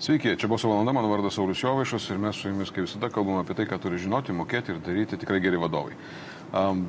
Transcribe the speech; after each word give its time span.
Sveiki, 0.00 0.32
čia 0.40 0.48
buvo 0.48 0.64
valanda, 0.64 0.94
mano 0.96 1.10
vardas 1.12 1.34
Saulis 1.36 1.60
Jovaišas 1.60 2.06
ir 2.08 2.18
mes 2.18 2.38
su 2.40 2.48
jumis, 2.48 2.70
kaip 2.72 2.86
visada, 2.86 3.10
kalbame 3.12 3.42
apie 3.42 3.52
tai, 3.52 3.66
ką 3.68 3.76
turi 3.82 3.98
žinoti, 4.00 4.32
mokėti 4.32 4.72
ir 4.72 4.78
daryti 4.80 5.18
tikrai 5.20 5.42
geri 5.44 5.60
vadovai. 5.60 5.92
Um, 6.56 6.86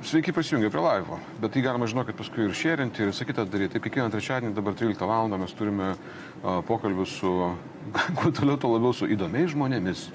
sveiki 0.00 0.32
prisijungę 0.32 0.70
prie 0.72 0.80
laivo, 0.80 1.18
bet 1.42 1.52
tai 1.52 1.60
galima 1.66 1.84
žinokit 1.84 2.16
paskui 2.16 2.46
ir 2.46 2.56
šėrinti 2.56 3.04
ir 3.04 3.12
visą 3.12 3.28
kitą 3.28 3.44
daryti. 3.44 3.74
Taip, 3.76 3.84
kiekvieną 3.84 4.08
trečiadienį 4.14 4.56
dabar 4.56 4.80
13 4.80 5.04
val. 5.12 5.28
mes 5.28 5.52
turime 5.52 5.92
uh, 5.92 6.64
pokalbius 6.64 7.18
su, 7.20 7.52
kuo 8.22 8.32
toliau, 8.32 8.56
tuo 8.56 8.72
labiau 8.78 8.96
su 8.96 9.04
įdomiais 9.04 9.52
žmonėmis. 9.52 10.08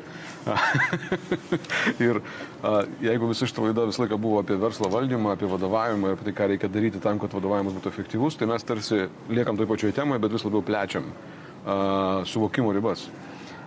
ir 2.08 2.18
a, 2.64 2.80
jeigu 3.04 3.30
visa 3.30 3.46
šita 3.46 3.68
laida 3.68 3.86
visą 3.86 4.08
laiką 4.08 4.18
buvo 4.18 4.40
apie 4.42 4.58
verslo 4.58 4.90
valdymą, 4.90 5.36
apie 5.36 5.46
vadovavimą 5.52 6.10
ir 6.10 6.18
apie 6.18 6.32
tai, 6.32 6.34
ką 6.34 6.50
reikia 6.50 6.72
daryti 6.74 7.04
tam, 7.04 7.22
kad 7.22 7.38
vadovavimas 7.38 7.78
būtų 7.78 7.94
efektyvus, 7.94 8.40
tai 8.40 8.50
mes 8.50 8.66
tarsi 8.66 9.06
liekam 9.30 9.60
toj 9.60 9.70
pačioj 9.70 9.94
temoje, 9.94 10.24
bet 10.24 10.34
vis 10.34 10.48
labiau 10.48 10.66
plečiam 10.66 11.14
a, 11.70 12.26
suvokimo 12.26 12.74
ribas. 12.76 13.08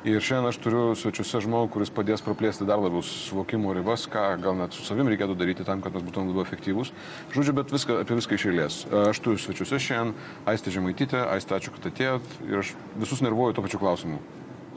Ir 0.03 0.19
šiandien 0.19 0.51
aš 0.51 0.57
turiu 0.59 0.97
svečiuose 0.99 1.45
žmogų, 1.45 1.69
kuris 1.77 1.91
padės 1.95 2.25
praplėsti 2.27 2.67
dar 2.67 2.81
labiau 2.83 3.05
suvokimo 3.07 3.71
ribas, 3.77 4.09
ką 4.11 4.25
gal 4.43 4.57
net 4.59 4.75
su 4.75 4.83
savim 4.83 5.07
reikėtų 5.07 5.37
daryti 5.39 5.63
tam, 5.63 5.79
kad 5.85 5.95
mes 5.95 6.03
būtume 6.03 6.33
labiau 6.33 6.43
efektyvūs. 6.43 6.91
Žodžiu, 7.31 7.55
bet 7.55 7.71
viską, 7.71 8.01
apie 8.03 8.17
viską 8.19 8.35
iš 8.35 8.47
eilės. 8.51 8.79
Aš 9.05 9.21
turiu 9.23 9.39
svečiuose 9.39 9.79
šiandien 9.79 10.17
Aistė 10.51 10.75
Žemaitytė, 10.75 11.21
Aistė, 11.37 11.61
ačiū, 11.61 11.71
kad 11.77 11.87
atėjot 11.93 12.35
ir 12.49 12.65
aš 12.65 12.73
visus 12.99 13.23
nervuoju 13.23 13.55
to 13.55 13.63
pačiu 13.63 13.79
klausimu. 13.85 14.19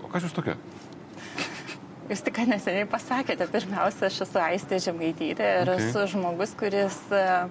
O 0.06 0.12
kas 0.14 0.28
jūs 0.28 0.38
tokia? 0.38 0.60
Jūs 2.06 2.22
tik 2.22 2.38
neseniai 2.46 2.86
pasakėte, 2.86 3.50
pirmiausia, 3.50 4.12
aš 4.12 4.22
esu 4.28 4.42
Aistė 4.44 4.78
Žemaitytė 4.84 5.50
ir 5.64 5.74
okay. 5.74 5.90
esu 5.90 6.06
žmogus, 6.14 6.54
kuris 6.60 7.02
uh, 7.10 7.50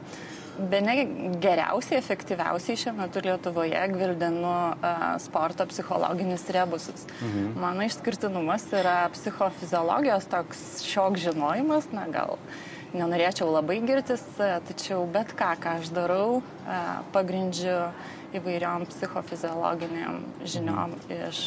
be 0.59 0.81
ne 0.81 0.95
geriausiai, 1.43 1.99
efektyviausiai 1.99 2.79
šiuo 2.79 2.95
metu 2.99 3.23
Lietuvoje 3.25 3.81
gvildenu 3.93 4.53
uh, 4.53 5.03
sporto 5.23 5.67
psichologinius 5.71 6.47
rebusus. 6.55 7.07
Mhm. 7.21 7.59
Mano 7.61 7.87
išskirtinumas 7.87 8.69
yra 8.73 9.09
psichofiziologijos 9.15 10.29
toks 10.31 10.85
šiok 10.87 11.19
žinojimas, 11.27 11.91
na 11.93 12.07
gal 12.13 12.39
nenorėčiau 12.95 13.49
labai 13.51 13.81
girtis, 13.83 14.23
tačiau 14.39 15.03
bet 15.11 15.35
ką, 15.35 15.57
ką 15.59 15.79
aš 15.81 15.91
darau, 15.95 16.43
uh, 16.43 17.03
pagrindžiu 17.15 17.91
įvairiom 18.35 18.87
psichofiziologiniam 18.91 20.23
žiniom 20.43 20.95
mhm. 20.95 21.29
iš 21.31 21.43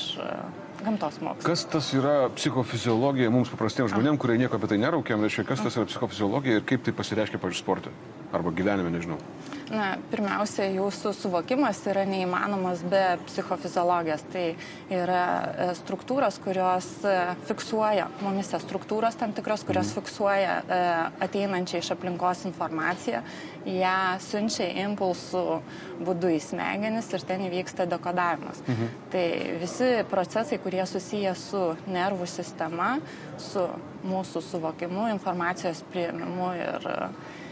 gamtos 0.84 1.18
mokslų. 1.24 1.48
Kas 1.48 1.66
tas 1.72 1.90
yra 1.96 2.28
psichofiziologija 2.36 3.32
mums 3.34 3.52
paprastiems 3.52 3.92
žmonėms, 3.96 4.22
kurie 4.22 4.38
nieko 4.40 4.60
apie 4.60 4.70
tai 4.72 4.80
neraukiam, 4.82 5.24
reiškia, 5.26 5.48
kas 5.50 5.64
tas 5.66 5.80
yra 5.80 5.90
psichofiziologija 5.90 6.62
ir 6.62 6.68
kaip 6.70 6.86
tai 6.86 6.94
pasireiškia, 6.96 7.42
pažiūrėjau, 7.42 7.64
sporte 7.64 7.96
arba 8.33 8.52
gyvenime, 8.52 8.92
nežinau. 8.92 9.20
Na, 9.67 9.97
pirmiausia, 10.11 10.70
jūsų 10.72 11.11
suvokimas 11.16 11.81
yra 11.92 12.06
neįmanomas 12.08 12.80
be 12.88 13.02
psichofiziologijos. 13.28 14.23
Tai 14.31 14.45
yra 14.94 15.23
e, 15.28 15.67
struktūros, 15.81 16.38
kurios 16.44 16.88
e, 17.03 17.16
fiksuoja, 17.50 18.08
mumise 18.23 18.61
struktūros 18.64 19.20
tam 19.20 19.33
tikros, 19.36 19.66
kurios 19.67 19.92
mhm. 19.92 19.98
fiksuoja 20.00 20.53
e, 20.61 20.80
ateinančią 21.28 21.81
iš 21.83 21.92
aplinkos 21.98 22.45
informaciją, 22.48 23.22
ją 23.67 23.98
siunčia 24.23 24.70
impulsų 24.86 25.44
būdu 26.08 26.31
į 26.38 26.39
smegenis 26.48 27.11
ir 27.11 27.28
ten 27.28 27.44
įvyksta 27.50 27.89
dekodavimas. 27.92 28.64
Mhm. 28.64 28.94
Tai 29.11 29.25
visi 29.64 29.89
procesai, 30.08 30.61
kurie 30.64 30.86
susiję 30.88 31.36
su 31.36 31.66
nervų 31.92 32.30
sistema, 32.31 32.94
su 33.42 33.67
mūsų 34.08 34.45
suvokimu, 34.48 35.10
informacijos 35.17 35.83
priėmimu 35.92 36.54
ir 36.55 36.87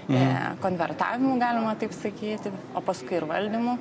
mhm. 0.07 0.61
konvertavimu, 0.63 1.35
galima 1.41 1.75
taip 1.79 1.93
sakyti, 1.95 2.53
o 2.75 2.83
paskui 2.85 3.19
ir 3.19 3.27
valdymu. 3.29 3.77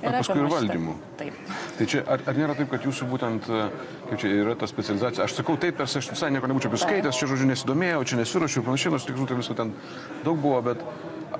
Ir 0.00 0.14
paskui 0.16 0.40
ir 0.40 0.48
valdymu. 0.48 0.94
Taip. 1.20 1.40
Tai 1.76 1.86
čia 1.92 2.02
ar, 2.08 2.22
ar 2.30 2.38
nėra 2.38 2.56
taip, 2.56 2.70
kad 2.72 2.84
jūsų 2.88 3.08
būtent, 3.10 3.48
e, 3.52 3.64
kaip 4.08 4.22
čia 4.22 4.32
yra 4.38 4.54
ta 4.56 4.68
specializacija, 4.70 5.26
aš 5.26 5.36
sakau 5.40 5.58
taip, 5.60 5.76
tarsi 5.80 6.00
aš 6.00 6.08
visai 6.14 6.30
nieko 6.32 6.48
nebūčiau 6.48 6.72
paskaitęs, 6.72 7.20
čia 7.20 7.28
žodžiu 7.28 7.48
nesidomėjau, 7.50 8.04
čia 8.08 8.20
nesirašiau, 8.22 8.64
panašiai, 8.64 8.94
nors 8.94 9.08
tikrųjų 9.08 9.28
tai 9.28 9.40
visko 9.42 9.58
ten 9.58 9.74
daug 10.24 10.40
buvo, 10.40 10.62
bet 10.70 10.80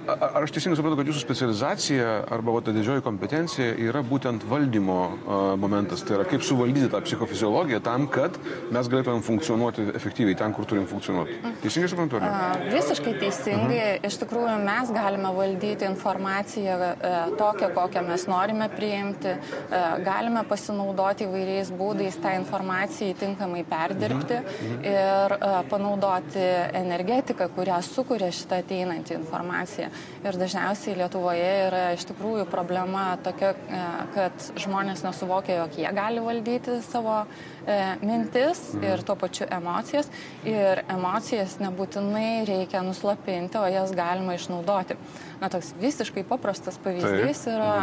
Ar 0.08 0.42
aš 0.42 0.54
teisingai 0.54 0.78
suprantu, 0.78 0.96
kad 1.00 1.08
jūsų 1.10 1.20
specializacija 1.20 2.12
arba 2.32 2.54
va, 2.54 2.62
ta 2.64 2.72
didžioji 2.72 3.02
kompetencija 3.04 3.74
yra 3.84 4.00
būtent 4.06 4.46
valdymo 4.48 4.96
uh, 5.04 5.32
momentas, 5.60 6.00
tai 6.06 6.16
yra 6.16 6.24
kaip 6.28 6.44
suvaldyti 6.46 6.88
tą 6.92 7.02
psichofiziologiją 7.04 7.82
tam, 7.84 8.06
kad 8.10 8.38
mes 8.72 8.88
galėtumėm 8.90 9.20
funkcionuoti 9.26 9.84
efektyviai 9.98 10.38
ten, 10.40 10.54
kur 10.56 10.64
turim 10.68 10.86
funkcionuoti. 10.88 11.36
Teisingai 11.60 11.90
suprantu? 11.92 12.20
Uh, 12.20 12.64
visiškai 12.72 13.14
teisingai. 13.20 13.80
-huh. 13.80 14.06
Iš 14.08 14.16
tikrųjų, 14.22 14.56
mes 14.64 14.92
galime 14.96 15.34
valdyti 15.36 15.84
informaciją 15.84 16.78
uh, 16.80 17.36
tokią, 17.38 17.70
kokią 17.76 18.04
mes 18.08 18.26
norime 18.26 18.70
priimti, 18.72 19.36
uh, 19.36 20.00
galime 20.04 20.44
pasinaudoti 20.48 21.28
įvairiais 21.28 21.74
būdais 21.76 22.16
tą 22.24 22.34
informaciją 22.40 23.14
tinkamai 23.20 23.64
perdirbti 23.68 24.40
uh 24.40 24.48
-huh. 24.48 24.80
ir 24.94 25.36
uh, 25.36 25.60
panaudoti 25.68 26.46
energetiką, 26.72 27.48
kurią 27.54 27.82
sukuria 27.82 28.32
šitą 28.32 28.64
ateinantį 28.64 29.14
informaciją. 29.20 29.90
Ir 30.20 30.36
dažniausiai 30.36 30.98
Lietuvoje 30.98 31.48
yra 31.66 31.84
iš 31.94 32.04
tikrųjų 32.10 32.44
problema 32.50 33.14
tokia, 33.24 33.54
e, 33.56 33.84
kad 34.12 34.48
žmonės 34.60 35.00
nesuvokia, 35.06 35.62
jog 35.62 35.78
jie 35.80 35.92
gali 35.96 36.20
valdyti 36.24 36.76
savo 36.84 37.22
e, 37.22 37.78
mintis 38.04 38.60
mhm. 38.74 38.84
ir 38.84 39.04
tuo 39.08 39.16
pačiu 39.20 39.48
emocijas. 39.48 40.10
Ir 40.44 40.84
emocijas 40.92 41.56
nebūtinai 41.62 42.44
reikia 42.48 42.84
nuslapinti, 42.84 43.60
o 43.60 43.66
jas 43.72 43.94
galima 43.96 44.36
išnaudoti. 44.36 44.98
Na, 45.40 45.48
toks 45.48 45.72
visiškai 45.80 46.26
paprastas 46.28 46.76
pavyzdys 46.84 47.46
tai, 47.46 47.54
yra. 47.56 47.76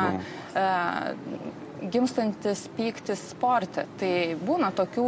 E, 0.54 1.66
gimstantis 1.92 2.66
pyktis 2.78 3.22
sporte. 3.32 3.86
Tai 4.00 4.12
būna 4.42 4.72
tokių 4.76 5.08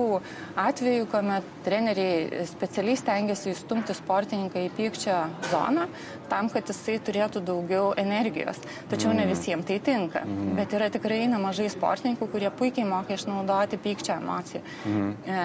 atvejų, 0.60 1.08
kuomet 1.12 1.48
treneriai 1.66 2.46
specialiai 2.50 3.00
stengiasi 3.00 3.54
įstumti 3.54 3.96
sportininką 3.98 4.66
į 4.68 4.72
pykčio 4.78 5.18
zoną, 5.50 5.88
tam, 6.30 6.50
kad 6.54 6.70
jisai 6.70 6.98
turėtų 7.04 7.42
daugiau 7.46 7.92
energijos. 8.00 8.60
Tačiau 8.92 9.12
ne 9.14 9.26
mm. 9.26 9.32
visiems 9.34 9.68
tai 9.68 9.80
tinka. 9.84 10.24
Mm. 10.26 10.54
Bet 10.58 10.74
yra 10.78 10.90
tikrai 10.94 11.22
nemažai 11.32 11.70
sportininkų, 11.74 12.30
kurie 12.32 12.50
puikiai 12.54 12.88
moka 12.88 13.16
išnaudoti 13.16 13.80
pykčio 13.82 14.16
emociją. 14.20 14.62
Mm. 14.86 15.12
E, 15.26 15.40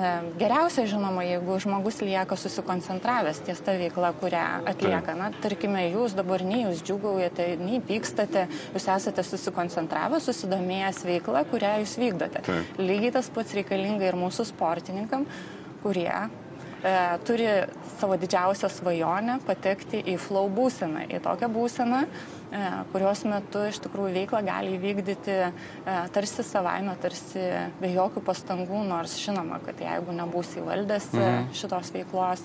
e, 0.00 0.12
geriausia, 0.40 0.86
žinoma, 0.90 1.24
jeigu 1.26 1.58
žmogus 1.62 2.00
lieka 2.04 2.38
susikoncentravęs 2.40 3.42
ties 3.46 3.62
tą 3.66 3.76
veiklą, 3.80 4.12
kurią 4.20 4.44
atlieka. 4.72 5.16
Na, 5.18 5.30
tarkime, 5.42 5.86
jūs 5.90 6.16
dabar 6.18 6.44
nei 6.46 6.64
jūs 6.64 6.82
džiugaujate, 6.86 7.50
nei 7.62 7.82
pykstate, 7.84 8.46
jūs 8.76 8.88
esate 8.96 9.26
susikoncentravę, 9.26 10.20
susidomėjęs 10.24 11.04
veiklą, 11.08 11.46
kurią 11.52 11.76
jūs 11.84 11.96
vykdote. 12.00 12.44
Taip. 12.46 12.80
Lygiai 12.80 13.14
tas 13.18 13.30
pats 13.32 13.54
reikalinga 13.56 14.08
ir 14.08 14.18
mūsų 14.18 14.48
sportininkam, 14.52 15.26
kurie 15.82 16.10
e, 16.84 17.18
turi 17.26 17.48
savo 18.00 18.16
didžiausią 18.20 18.70
svajonę 18.72 19.38
patekti 19.46 20.02
į 20.12 20.16
flow 20.20 20.50
būseną, 20.52 21.06
į 21.08 21.20
tokią 21.24 21.48
būseną, 21.52 22.02
e, 22.06 22.62
kurios 22.92 23.24
metu 23.28 23.64
iš 23.70 23.80
tikrųjų 23.84 24.14
veiklą 24.16 24.42
gali 24.46 24.76
įvykdyti 24.76 25.36
e, 25.36 25.50
tarsi 26.14 26.44
savaime, 26.46 26.96
tarsi 27.02 27.44
be 27.80 27.92
jokių 27.94 28.24
pastangų, 28.26 28.84
nors 28.88 29.16
žinoma, 29.22 29.60
kad 29.64 29.80
jeigu 29.80 30.16
nebūsi 30.16 30.60
įvaldęs 30.62 31.12
e, 31.14 31.22
mhm. 31.22 31.50
šitos 31.56 31.92
veiklos, 31.96 32.44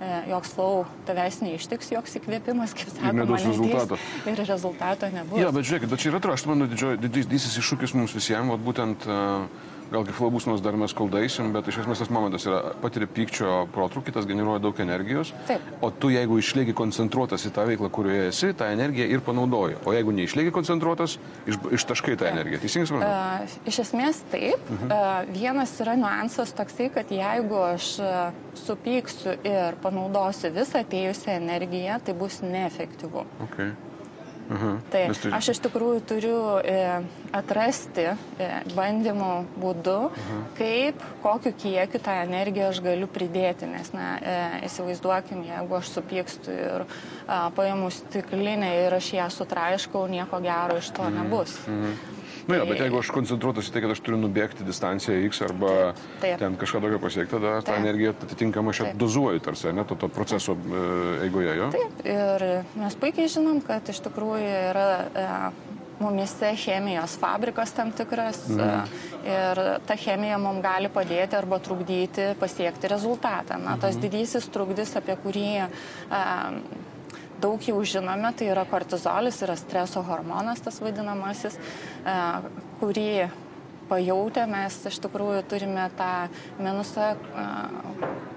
e, 0.00 0.12
joks 0.34 0.54
flow 0.56 0.84
tavęs 1.08 1.40
neištiks, 1.46 1.92
joks 1.96 2.20
įkvėpimas, 2.20 2.76
kaip 2.76 2.92
sakoma, 2.92 3.26
ir 3.26 3.48
rezultato. 3.48 4.00
Ir 4.28 4.40
rezultato 4.44 5.12
nebus. 5.16 5.40
Ja, 5.40 5.52
bet 5.54 5.68
žiūrėkit, 5.68 5.92
bet 5.92 6.04
čia 6.04 6.14
yra, 6.14 6.24
aš 6.36 6.48
manau, 6.50 6.68
didysis 6.70 7.60
iššūkis 7.62 7.96
mums 7.96 8.16
visiems, 8.16 8.60
būtent 8.64 9.08
uh, 9.08 9.78
gal 9.90 10.04
iki 10.04 10.14
flow 10.14 10.30
būsenos 10.32 10.62
dar 10.62 10.76
mes 10.78 10.94
kol 10.96 11.10
daisim, 11.12 11.50
bet 11.54 11.68
iš 11.70 11.80
esmės 11.82 12.02
tas 12.02 12.12
momentas 12.14 12.46
yra 12.48 12.60
patiri 12.82 13.08
pykčio 13.10 13.64
protrukį, 13.74 14.14
tas 14.14 14.28
generuoja 14.28 14.62
daug 14.62 14.78
energijos. 14.82 15.32
Taip. 15.48 15.66
O 15.82 15.90
tu 15.90 16.12
jeigu 16.14 16.38
išlieki 16.40 16.74
koncentruotas 16.78 17.46
į 17.48 17.52
tą 17.56 17.66
veiklą, 17.68 17.90
kurioje 17.94 18.28
esi, 18.30 18.52
tą 18.56 18.70
energiją 18.74 19.08
ir 19.10 19.24
panaudoji. 19.26 19.80
O 19.84 19.94
jeigu 19.96 20.14
neišlieki 20.14 20.54
koncentruotas, 20.54 21.18
iš, 21.50 21.58
ištaškai 21.80 22.16
tą 22.20 22.30
energiją. 22.30 22.62
Teisingai 22.62 22.90
suprantu? 22.90 23.10
Uh, 23.10 23.58
iš 23.72 23.82
esmės 23.84 24.22
taip. 24.32 24.70
Uh 24.70 24.84
-huh. 24.84 24.94
uh, 24.94 25.34
vienas 25.34 25.74
yra 25.82 25.96
niuansas 25.98 26.54
toksai, 26.54 26.90
kad 26.94 27.10
jeigu 27.10 27.58
aš 27.74 27.98
uh, 27.98 28.32
supyksiu 28.54 29.36
ir 29.44 29.78
panaudosiu 29.82 30.52
visą 30.54 30.84
atėjusią 30.84 31.36
energiją, 31.36 32.00
tai 32.04 32.14
bus 32.14 32.40
neefektyvu. 32.42 33.26
Okay. 33.46 33.74
Mhm. 34.50 34.78
Tai 34.90 35.02
aš 35.36 35.52
iš 35.52 35.60
tikrųjų 35.62 36.00
turiu 36.10 36.38
e, 36.66 36.76
atrasti 37.36 38.08
e, 38.10 38.48
bandymų 38.74 39.32
būdu, 39.62 39.96
mhm. 40.10 40.40
kaip, 40.58 41.04
kokiu 41.22 41.52
kiekiu 41.54 42.00
tą 42.02 42.16
energiją 42.24 42.72
aš 42.72 42.80
galiu 42.82 43.06
pridėti, 43.10 43.68
nes, 43.70 43.92
na, 43.94 44.08
e, 44.18 44.38
įsivaizduokim, 44.66 45.44
jeigu 45.46 45.78
aš 45.78 45.92
supykstu 45.94 46.54
ir 46.54 46.86
a, 47.30 47.44
paėmu 47.54 47.92
stiklinę 47.94 48.72
ir 48.82 48.98
aš 48.98 49.12
ją 49.20 49.28
sutraiškau, 49.36 50.08
nieko 50.10 50.42
gero 50.42 50.80
iš 50.82 50.90
to 50.98 51.06
mhm. 51.06 51.20
nebus. 51.20 51.54
Mhm. 51.68 52.18
Na, 52.50 52.60
ja, 52.60 52.68
bet 52.68 52.82
jeigu 52.82 53.00
aš 53.00 53.12
koncentruotas 53.14 53.70
į 53.70 53.74
tai, 53.74 53.84
kad 53.84 53.94
aš 53.94 54.02
turiu 54.04 54.18
nubėgti 54.20 54.66
distanciją 54.66 55.18
X 55.30 55.42
arba 55.46 55.72
Taip. 56.22 56.38
ten 56.42 56.58
kažką 56.60 56.82
tokio 56.84 57.00
pasiekti, 57.02 57.34
tada 57.36 57.56
Taip. 57.60 57.68
tą 57.70 57.78
energiją 57.80 58.14
atitinkamai 58.16 58.74
aš 58.74 58.94
dozuoju 59.00 59.42
tarsi, 59.44 59.70
ne, 59.76 59.86
to, 59.86 59.98
to 60.00 60.10
proceso 60.12 60.56
e, 60.58 60.84
eigoje 61.26 61.56
jo. 61.58 61.70
Taip, 61.76 62.06
ir 62.10 62.46
mes 62.80 62.98
puikiai 63.00 63.30
žinom, 63.30 63.62
kad 63.64 63.88
iš 63.92 64.02
tikrųjų 64.08 64.54
yra 64.70 64.88
e, 65.00 65.28
mumise 66.00 66.54
chemijos 66.56 67.16
fabrikas 67.20 67.72
tam 67.76 67.92
tikras 67.92 68.42
mhm. 68.48 68.92
ir 69.28 69.62
ta 69.86 69.96
chemija 70.00 70.38
mums 70.40 70.64
gali 70.64 70.88
padėti 70.92 71.36
arba 71.36 71.60
trukdyti 71.62 72.32
pasiekti 72.40 72.88
rezultatą. 72.90 73.60
Na, 73.60 73.76
tas 73.80 73.96
mhm. 73.96 74.06
didysis 74.06 74.48
trukdis, 74.52 74.96
apie 74.98 75.16
kurį 75.20 75.48
daug 77.42 77.62
jau 77.64 77.78
žinome, 77.84 78.32
tai 78.36 78.50
yra 78.52 78.64
kortizolis, 78.68 79.40
yra 79.46 79.56
streso 79.58 80.02
hormonas 80.06 80.62
tas 80.64 80.80
vadinamasis, 80.82 81.58
kurį 82.80 83.10
pajautę 83.90 84.44
mes 84.46 84.76
iš 84.86 85.00
tikrųjų 85.02 85.42
turime 85.50 85.88
tą 85.98 86.12
minusą, 86.62 87.10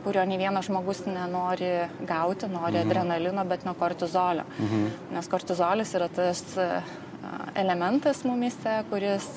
kurio 0.04 0.26
nei 0.28 0.40
vienas 0.42 0.68
žmogus 0.68 1.04
nenori 1.06 1.72
gauti, 2.10 2.50
nori 2.50 2.80
mhm. 2.80 2.88
adrenalino, 2.88 3.46
bet 3.48 3.68
nuo 3.68 3.76
kortizolio. 3.78 4.48
Mhm. 4.58 4.88
Nes 5.14 5.30
kortizolis 5.32 5.94
yra 6.00 6.10
tas 6.12 6.44
elementas 7.56 8.24
mumise, 8.28 8.82
kuris 8.90 9.30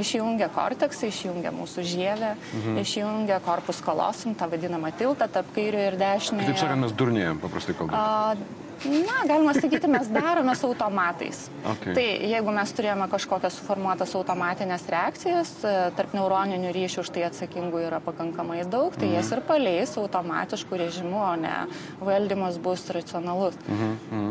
išjungia 0.00 0.50
korteksą, 0.54 1.10
išjungia 1.12 1.52
mūsų 1.54 1.86
žievę, 1.86 2.34
mhm. 2.36 2.78
išjungia 2.82 3.40
korpus 3.44 3.80
kolosum, 3.84 4.36
tą 4.38 4.50
vadinamą 4.52 4.92
tiltą 4.98 5.28
tarp 5.32 5.50
kairio 5.56 5.82
ir 5.90 5.98
dešinio. 6.00 6.46
Taip 6.46 6.62
sakant, 6.62 6.84
mes 6.84 6.94
durnėjom, 6.96 7.42
paprastai 7.42 7.76
kalbant. 7.78 8.64
Na, 8.84 9.24
galima 9.24 9.54
sakyti, 9.56 9.88
mes 9.88 10.08
darome 10.12 10.54
su 10.54 10.66
automatais. 10.66 11.46
Okay. 11.64 11.94
Tai 11.96 12.04
jeigu 12.04 12.52
mes 12.54 12.72
turėjome 12.76 13.06
kažkokias 13.10 13.56
suformuotas 13.56 14.12
automatinės 14.18 14.84
reakcijas, 14.92 15.52
e, 15.64 15.72
tarp 15.96 16.12
neuroninių 16.16 16.72
ryšių 16.76 17.04
už 17.04 17.10
tai 17.14 17.24
atsakingų 17.30 17.80
yra 17.86 18.00
pakankamai 18.04 18.60
daug, 18.68 18.94
tai 18.94 19.08
mm 19.08 19.12
-hmm. 19.12 19.16
jas 19.16 19.32
ir 19.32 19.40
paleis 19.48 19.96
automatiškų 19.96 20.80
režimų, 20.82 21.22
o 21.32 21.36
ne 21.36 21.56
valdymas 22.00 22.58
bus 22.58 22.84
racionalus. 22.90 23.54
Mm 23.68 23.96
-hmm. 24.12 24.30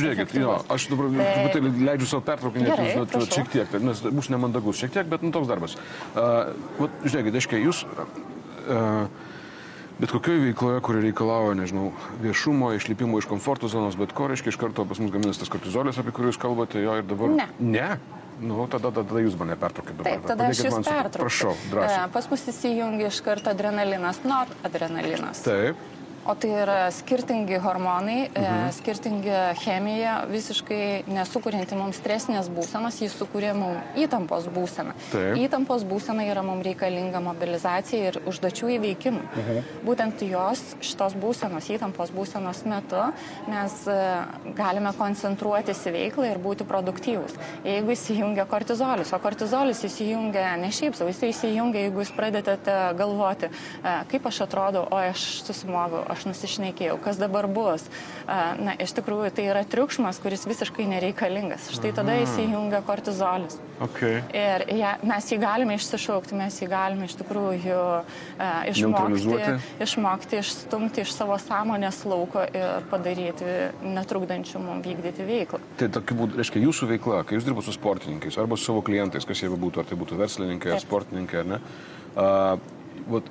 Žiūrėkit, 0.00 0.34
jo, 0.40 0.64
aš 0.68 0.88
dabar 0.88 1.06
tai... 1.16 1.34
truputėlį 1.34 1.84
leidžiu 1.84 2.06
savo 2.06 2.22
pertraukinėti, 2.22 2.88
jūs 2.96 3.34
šiek 3.34 3.48
tiek, 3.52 3.80
nes 3.80 4.00
bus 4.00 4.28
nemandagus 4.28 4.76
šiek 4.76 4.90
tiek, 4.92 5.06
bet 5.06 5.22
nu, 5.22 5.30
toks 5.30 5.48
darbas. 5.48 5.76
Uh, 5.76 6.54
vat, 6.78 6.90
žiūrėkit, 7.04 7.34
aiškiai, 7.34 7.64
jūs... 7.64 7.86
Uh, 8.64 9.08
bet 9.98 10.12
kokioje 10.14 10.42
veikloje, 10.48 10.80
kuri 10.84 11.04
reikalauja, 11.08 11.54
nežinau, 11.58 11.92
viešumo, 12.22 12.72
išlipimo 12.78 13.20
iš 13.20 13.28
komforto 13.30 13.70
zonos, 13.70 13.96
bet 14.00 14.12
ko 14.16 14.28
reiškia 14.32 14.54
iš 14.54 14.60
karto 14.60 14.86
pas 14.88 15.00
mus 15.02 15.14
gaminasi 15.14 15.44
tas 15.44 15.52
kortizolis, 15.52 15.98
apie 16.00 16.14
kurį 16.14 16.32
jūs 16.32 16.40
kalbate, 16.42 16.82
jo 16.82 16.98
ir 17.00 17.08
dabar. 17.08 17.34
Ne. 17.38 17.48
Ne? 17.62 17.88
Nu, 18.42 18.64
tada, 18.70 18.90
tada 18.90 19.20
jūs 19.22 19.36
mane 19.38 19.54
pertraukite 19.58 20.00
dabar. 20.00 20.10
Taip, 20.10 20.24
tada 20.26 20.48
aš 20.50 20.62
jūs 20.66 20.78
pertraukiu. 20.80 21.20
Prašau, 21.22 21.52
drąsiai. 21.70 22.00
E, 22.02 22.12
pas 22.16 22.30
mus 22.32 22.48
įsijungia 22.50 23.10
iš 23.12 23.20
karto 23.24 23.52
adrenalinas, 23.54 24.18
noradrenalinas. 24.26 25.44
Taip. 25.46 25.78
O 26.24 26.32
tai 26.40 26.54
yra 26.56 26.88
skirtingi 26.88 27.58
hormonai, 27.60 28.30
e, 28.32 28.40
mhm. 28.40 28.70
skirtingi 28.72 29.32
chemija, 29.60 30.14
visiškai 30.30 31.04
nesukurianti 31.12 31.76
mums 31.76 31.98
stresinės 32.00 32.48
būsenos, 32.48 32.96
jis 33.04 33.12
sukuria 33.18 33.52
mums 33.56 33.98
įtampos 34.00 34.46
būseną. 34.54 34.94
Taip. 35.10 35.36
Įtampos 35.44 35.84
būsena 35.84 36.24
yra 36.24 36.40
mums 36.46 36.64
reikalinga 36.64 37.20
mobilizacija 37.24 38.08
ir 38.08 38.18
užduočių 38.24 38.70
įveikimui. 38.78 39.24
Mhm. 39.26 39.68
Būtent 39.84 40.24
jos, 40.24 40.62
šitos 40.80 41.16
būsenos, 41.20 41.68
įtampos 41.76 42.14
būsenos 42.14 42.62
metu 42.72 43.04
mes 43.50 43.76
e, 43.84 43.98
galime 44.56 44.94
koncentruotis 44.96 45.84
į 45.90 45.94
veiklą 45.98 46.30
ir 46.32 46.40
būti 46.40 46.64
produktyvus. 46.64 47.36
Jeigu 47.68 47.92
įsijungia 47.92 48.48
kortizolis, 48.48 49.12
o 49.12 49.20
kortizolis 49.20 49.84
įsijungia 49.84 50.56
ne 50.56 50.72
šiaip 50.72 50.96
savo, 50.96 51.12
jis 51.12 51.20
įsijungia, 51.34 51.84
jeigu 51.84 52.00
jūs 52.00 52.16
pradedate 52.16 52.80
galvoti, 52.96 53.52
e, 53.84 53.94
kaip 54.08 54.32
aš 54.32 54.44
atrodau, 54.48 54.88
o 54.88 55.04
aš 55.04 55.28
susimoviau 55.44 56.13
aš 56.14 56.26
nusišnekėjau, 56.30 56.96
kas 57.04 57.20
dabar 57.20 57.48
bus. 57.50 57.84
Na, 58.26 58.76
iš 58.80 58.94
tikrųjų, 58.96 59.30
tai 59.36 59.48
yra 59.50 59.64
triukšmas, 59.68 60.20
kuris 60.22 60.46
visiškai 60.48 60.86
nereikalingas. 60.90 61.68
Štai 61.74 61.92
tada 61.96 62.16
įsijungia 62.22 62.80
kortizolis. 62.86 63.58
Okay. 63.82 64.20
Ir 64.30 64.62
ja, 64.78 64.94
mes 65.02 65.26
jį 65.32 65.40
galime 65.42 65.74
išsišaukti, 65.74 66.36
mes 66.38 66.56
jį 66.62 66.68
galime 66.70 67.08
iš 67.08 67.16
tikrųjų 67.18 67.78
išmokti, 68.70 69.56
išmokti, 69.82 70.38
išstumti 70.44 71.02
iš 71.02 71.14
savo 71.16 71.38
sąmonės 71.42 72.04
lauko 72.06 72.44
ir 72.54 72.86
padaryti 72.92 73.56
netrukdančių 73.82 74.62
mums 74.62 74.86
vykdyti 74.86 75.26
veiklą. 75.26 75.60
Tai 75.80 75.90
tokiu 75.98 76.20
būdu, 76.20 76.38
reiškia, 76.38 76.62
jūsų 76.68 76.90
veikla, 76.94 77.24
kai 77.26 77.38
jūs 77.38 77.48
dirbate 77.48 77.66
su 77.66 77.74
sportininkais 77.74 78.38
arba 78.38 78.58
su 78.58 78.68
savo 78.70 78.84
klientais, 78.86 79.26
kas 79.26 79.42
jie 79.42 79.50
būtų, 79.50 79.82
ar 79.82 79.90
tai 79.90 79.98
būtų 79.98 80.20
verslininkai, 80.22 80.76
ar 80.76 80.82
sportininkai, 80.84 81.42
ar 81.42 81.50
ne, 81.54 81.60
uh, 82.14 82.74
vat, 83.10 83.28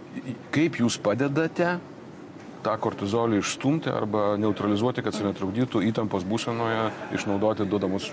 kaip 0.54 0.80
jūs 0.82 1.00
padedate 1.04 1.78
tą 2.64 2.76
kortizolį 2.82 3.42
išstumti 3.44 3.92
arba 3.94 4.34
neutralizuoti, 4.42 5.04
kad 5.06 5.16
jis 5.16 5.28
netrukdytų 5.28 5.84
įtampos 5.90 6.26
būsenoje 6.28 6.90
išnaudoti 7.18 7.68
duodamus, 7.70 8.12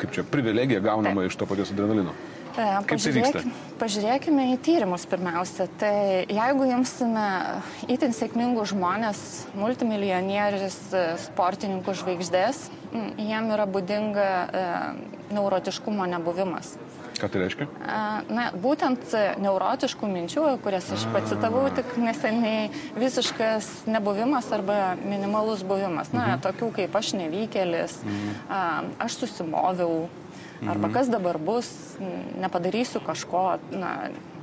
kaip 0.00 0.14
čia, 0.14 0.26
privilegiją 0.28 0.82
gaunamą 0.84 1.26
iš 1.28 1.38
to 1.38 1.48
paties 1.48 1.74
adrenalino. 1.74 2.14
E, 2.52 2.64
tai 2.84 3.12
vyksta? 3.16 3.42
Pažiūrėkime 3.80 4.50
į 4.52 4.58
tyrimus 4.64 5.06
pirmiausia. 5.08 5.66
Tai 5.80 5.94
jeigu 6.28 6.68
imsime 6.68 7.24
įtin 7.92 8.12
sėkmingus 8.16 8.74
žmonės, 8.74 9.22
multimilijonierius, 9.56 10.78
e, 10.92 11.04
sportininkų 11.24 11.96
žvaigždės, 12.02 12.66
jiem 13.16 13.52
yra 13.56 13.64
būdinga 13.64 14.28
e, 14.28 14.66
neurotiškumo 15.32 16.08
nebuvimas. 16.12 16.74
Ką 17.20 17.28
tai 17.28 17.42
reiškia? 17.42 17.66
Na, 18.32 18.48
būtent 18.56 19.12
neurotiškų 19.42 20.08
minčių, 20.10 20.46
kurias 20.64 20.88
aš 20.94 21.04
pacitavau 21.14 21.64
tik 21.76 21.94
neseniai, 22.00 22.70
visiškas 22.98 23.68
nebuvimas 23.90 24.48
arba 24.54 24.94
minimalus 25.00 25.64
buvimas. 25.66 26.12
Na, 26.14 26.34
mhm. 26.34 26.42
tokių 26.46 26.72
kaip 26.80 26.98
aš 26.98 27.14
nevykėlis, 27.20 28.00
mhm. 28.06 28.92
aš 29.02 29.20
susimoviau, 29.22 30.06
arba 30.62 30.86
mhm. 30.88 30.94
kas 30.96 31.12
dabar 31.12 31.38
bus, 31.42 31.70
nepadarysiu 32.42 33.02
kažko. 33.04 33.46
Na, 33.74 33.96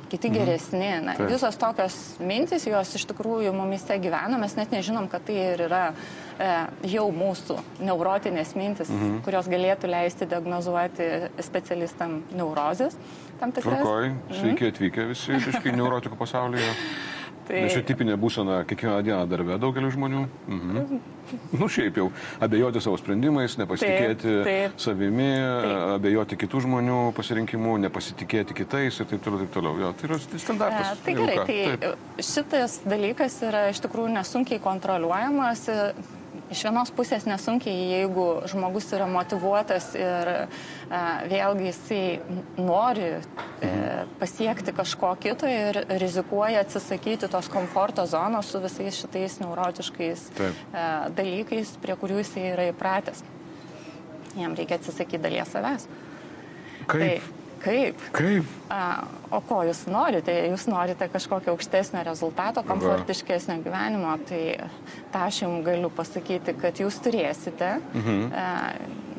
kiti 0.10 0.30
mhm. 0.30 0.38
geresni. 0.38 0.90
Na, 1.06 1.16
Taip. 1.18 1.30
visos 1.32 1.60
tokios 1.60 1.98
mintis, 2.24 2.68
jos 2.70 2.96
iš 3.00 3.06
tikrųjų 3.12 3.54
mumise 3.56 4.00
gyvena, 4.02 4.40
mes 4.42 4.56
net 4.60 4.74
nežinom, 4.76 5.10
kad 5.12 5.26
tai 5.28 5.38
ir 5.54 5.64
yra 5.68 5.84
e, 5.92 6.50
jau 6.96 7.08
mūsų 7.16 7.60
neurotinės 7.86 8.56
mintis, 8.60 8.92
mhm. 8.94 9.22
kurios 9.28 9.50
galėtų 9.52 9.92
leisti 9.92 10.30
diagnozuoti 10.30 11.12
specialistam 11.46 12.22
neurozės. 12.34 12.98
Tvarkoj, 13.40 14.12
sveiki 14.34 14.66
mhm. 14.66 14.74
atvykę 14.74 15.08
visi 15.14 15.38
iš 15.38 15.64
neurotikų 15.72 16.20
pasaulyje. 16.20 16.74
Tai... 17.50 17.64
Nes 17.66 17.74
čia 17.74 17.82
tipinė 17.82 18.14
būsena 18.22 18.60
kiekvieną 18.70 19.00
dieną 19.08 19.24
darbė 19.30 19.56
daugeliu 19.62 19.90
žmonių. 19.90 20.26
Mhm. 20.54 21.00
Nu 21.58 21.68
šiaip 21.70 21.98
jau, 21.98 22.08
abejoti 22.42 22.82
savo 22.82 22.98
sprendimais, 23.02 23.56
nepasitikėti 23.58 24.28
taip, 24.28 24.46
taip. 24.46 24.76
savimi, 24.82 25.30
taip. 25.34 25.74
abejoti 25.96 26.38
kitų 26.44 26.62
žmonių 26.66 27.00
pasirinkimu, 27.18 27.76
nepasitikėti 27.86 28.58
kitais 28.58 29.02
ir 29.02 29.10
taip 29.10 29.26
toliau, 29.26 29.42
taip 29.44 29.54
toliau. 29.58 29.82
Jo, 29.82 29.92
tai 29.98 30.10
yra 30.10 30.20
standartas. 30.22 30.94
E, 30.94 31.04
tai 31.06 31.18
gerai, 31.18 31.40
tai 31.50 31.58
taip. 31.84 32.24
šitas 32.30 32.80
dalykas 32.86 33.42
yra 33.50 33.66
iš 33.74 33.82
tikrųjų 33.86 34.14
nesunkiai 34.20 34.62
kontroliuojamas 34.64 35.66
iš 36.52 36.64
vienos 36.66 36.92
pusės 36.96 37.26
nesunkiai, 37.30 37.90
jeigu 37.94 38.26
žmogus 38.50 38.90
yra 38.96 39.08
motivuotas 39.10 39.92
ir 39.98 40.32
a, 40.32 40.38
e, 40.90 41.02
vėlgi 41.32 41.68
jisai 41.70 42.04
nori 42.58 43.10
e, 43.16 43.72
pasiekti 44.22 44.74
kažko 44.76 45.14
kito 45.22 45.50
ir 45.50 45.84
rizikuoja 46.02 46.64
atsisakyti 46.66 47.30
tos 47.32 47.50
komforto 47.52 48.06
zonos 48.10 48.52
su 48.52 48.62
visais 48.64 49.00
šitais 49.02 49.40
neurotiškais 49.44 50.30
e, 50.40 50.54
dalykais, 51.18 51.76
prie 51.84 51.98
kurių 52.00 52.24
jisai 52.24 52.48
yra 52.54 52.70
įpratęs. 52.74 53.26
Jam 54.40 54.56
reikia 54.58 54.78
atsisakyti 54.80 55.22
dalies 55.24 55.52
savęs. 55.54 55.90
Kaip? 56.90 57.02
Tai, 57.02 57.39
Kaip? 57.60 58.00
Kaip? 58.16 58.48
A, 58.72 59.04
o 59.36 59.42
ko 59.44 59.62
jūs 59.68 59.84
norite? 59.92 60.34
Jūs 60.48 60.66
norite 60.72 61.10
kažkokio 61.12 61.54
aukštesnio 61.56 62.04
rezultato, 62.08 62.64
komfortiškesnio 62.68 63.60
gyvenimo, 63.66 64.16
tai 64.30 64.42
tą 65.14 65.26
aš 65.28 65.42
jums 65.44 65.66
galiu 65.68 65.92
pasakyti, 65.94 66.56
kad 66.62 66.80
jūs 66.80 67.02
turėsite. 67.04 67.76
Mhm. 67.98 68.22
A, 68.32 68.48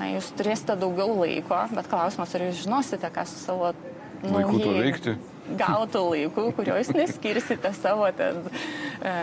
na, 0.01 0.13
jūs 0.15 0.33
turėsite 0.39 0.79
daugiau 0.81 1.19
laiko, 1.21 1.61
bet 1.75 1.91
klausimas, 1.91 2.33
ar 2.37 2.49
jūs 2.49 2.65
žinosite, 2.65 3.13
ką 3.13 3.27
su 3.29 3.43
savo 3.45 3.75
laiku 4.25 4.61
to 4.61 4.73
veikti? 4.79 5.17
Gautų 5.61 6.03
laikų, 6.13 6.45
kurio 6.55 6.77
jūs 6.79 6.93
neskirsite 6.95 7.73
savo, 7.75 8.07
ten, 8.15 8.45
e, 9.03 9.15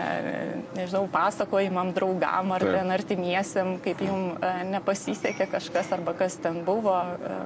nežinau, 0.76 1.06
pasakojimam 1.12 1.94
draugam 1.96 2.52
ar 2.52 2.64
Taip. 2.64 2.74
ten 2.76 2.92
artimiesiam, 2.92 3.70
kaip 3.84 4.02
jums 4.04 4.36
e, 4.44 4.50
nepasisekė 4.74 5.48
kažkas 5.54 5.94
arba 5.96 6.12
kas 6.18 6.36
ten 6.42 6.60
buvo. 6.66 6.98
E, 7.00 7.38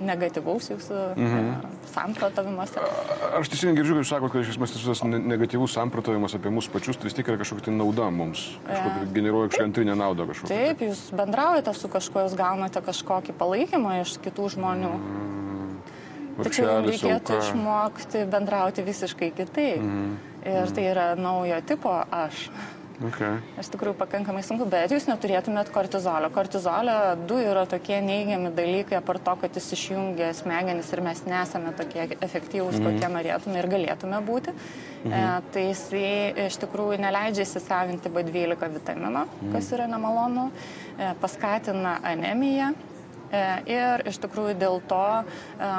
negatyvaus 0.00 0.70
jūsų 0.72 0.98
mhm. 1.16 1.50
samprotavimuose. 1.92 2.82
Aš 3.38 3.50
teisingai 3.52 3.78
girdžiu, 3.78 3.96
kad 3.96 4.04
jūs 4.04 4.12
sakote, 4.14 4.32
kad 4.34 4.46
iš 4.46 4.54
esmės 4.54 4.74
tas 4.74 5.02
negatyvus 5.04 5.76
samprotavimas 5.76 6.36
apie 6.38 6.52
mus 6.54 6.68
pačius 6.72 7.00
tai 7.00 7.10
vis 7.10 7.16
tik 7.18 7.30
yra 7.30 7.40
kažkokia 7.40 7.68
tai 7.68 7.76
nauda 7.76 8.08
mums, 8.14 8.46
kažkokia 8.66 9.04
e, 9.04 9.10
generuoja 9.16 9.50
kažkokią 9.50 9.68
antrinę 9.68 9.98
naudą 10.00 10.26
kažkokią. 10.30 10.50
Taip, 10.54 10.84
jūs 10.88 11.04
bendraujate 11.20 11.76
su 11.76 11.92
kažkuo, 11.92 12.24
jūs 12.26 12.38
gaunate 12.38 12.82
kažkokį 12.86 13.36
palaikymą 13.40 14.00
iš 14.04 14.16
kitų 14.24 14.50
žmonių. 14.56 14.96
Mm. 14.96 15.30
Tačiau 16.40 16.66
jums 16.66 16.90
reikėtų 16.94 17.36
auka. 17.36 17.46
išmokti 17.46 18.26
bendrauti 18.32 18.84
visiškai 18.86 19.32
kitaip. 19.36 19.80
Mm. 19.84 20.12
Ir 20.40 20.62
mm. 20.62 20.76
tai 20.76 20.84
yra 20.88 21.08
naujo 21.20 21.58
tipo 21.68 21.92
aš. 21.92 22.46
Okay. 23.00 23.38
Iš 23.56 23.70
tikrųjų 23.72 23.96
pakankamai 23.96 24.42
sunku, 24.44 24.66
bet 24.68 24.92
jūs 24.92 25.06
neturėtumėt 25.08 25.70
kortizolio. 25.72 26.28
Kortizolio 26.34 26.96
du 27.28 27.38
yra 27.40 27.62
tokie 27.68 27.96
neigiami 28.04 28.50
dalykai, 28.52 28.98
apart 28.98 29.24
to, 29.24 29.34
kad 29.40 29.56
jis 29.56 29.70
išjungia 29.76 30.28
smegenis 30.36 30.90
ir 30.92 31.00
mes 31.06 31.22
nesame 31.24 31.72
tokie 31.78 32.02
efektyvūs, 32.12 32.76
mm 32.76 32.84
-hmm. 32.84 33.00
kokie 33.00 33.08
norėtume 33.14 33.58
ir 33.58 33.68
galėtume 33.72 34.20
būti. 34.26 34.52
Mhm. 35.04 35.12
E, 35.12 35.42
tai 35.52 35.64
jisai 35.70 36.46
iš 36.46 36.60
tikrųjų 36.60 37.00
neleidžia 37.00 37.42
įsisavinti 37.48 38.12
B12 38.12 38.68
vitamino, 38.74 39.24
mhm. 39.24 39.52
kas 39.52 39.72
yra 39.72 39.86
nemalonu, 39.86 40.50
e, 40.98 41.14
paskatina 41.20 42.00
anemiją 42.02 42.74
e, 43.32 43.62
ir 43.66 44.08
iš 44.12 44.20
tikrųjų 44.20 44.58
dėl 44.60 44.80
to 44.88 45.24
e, 45.24 45.72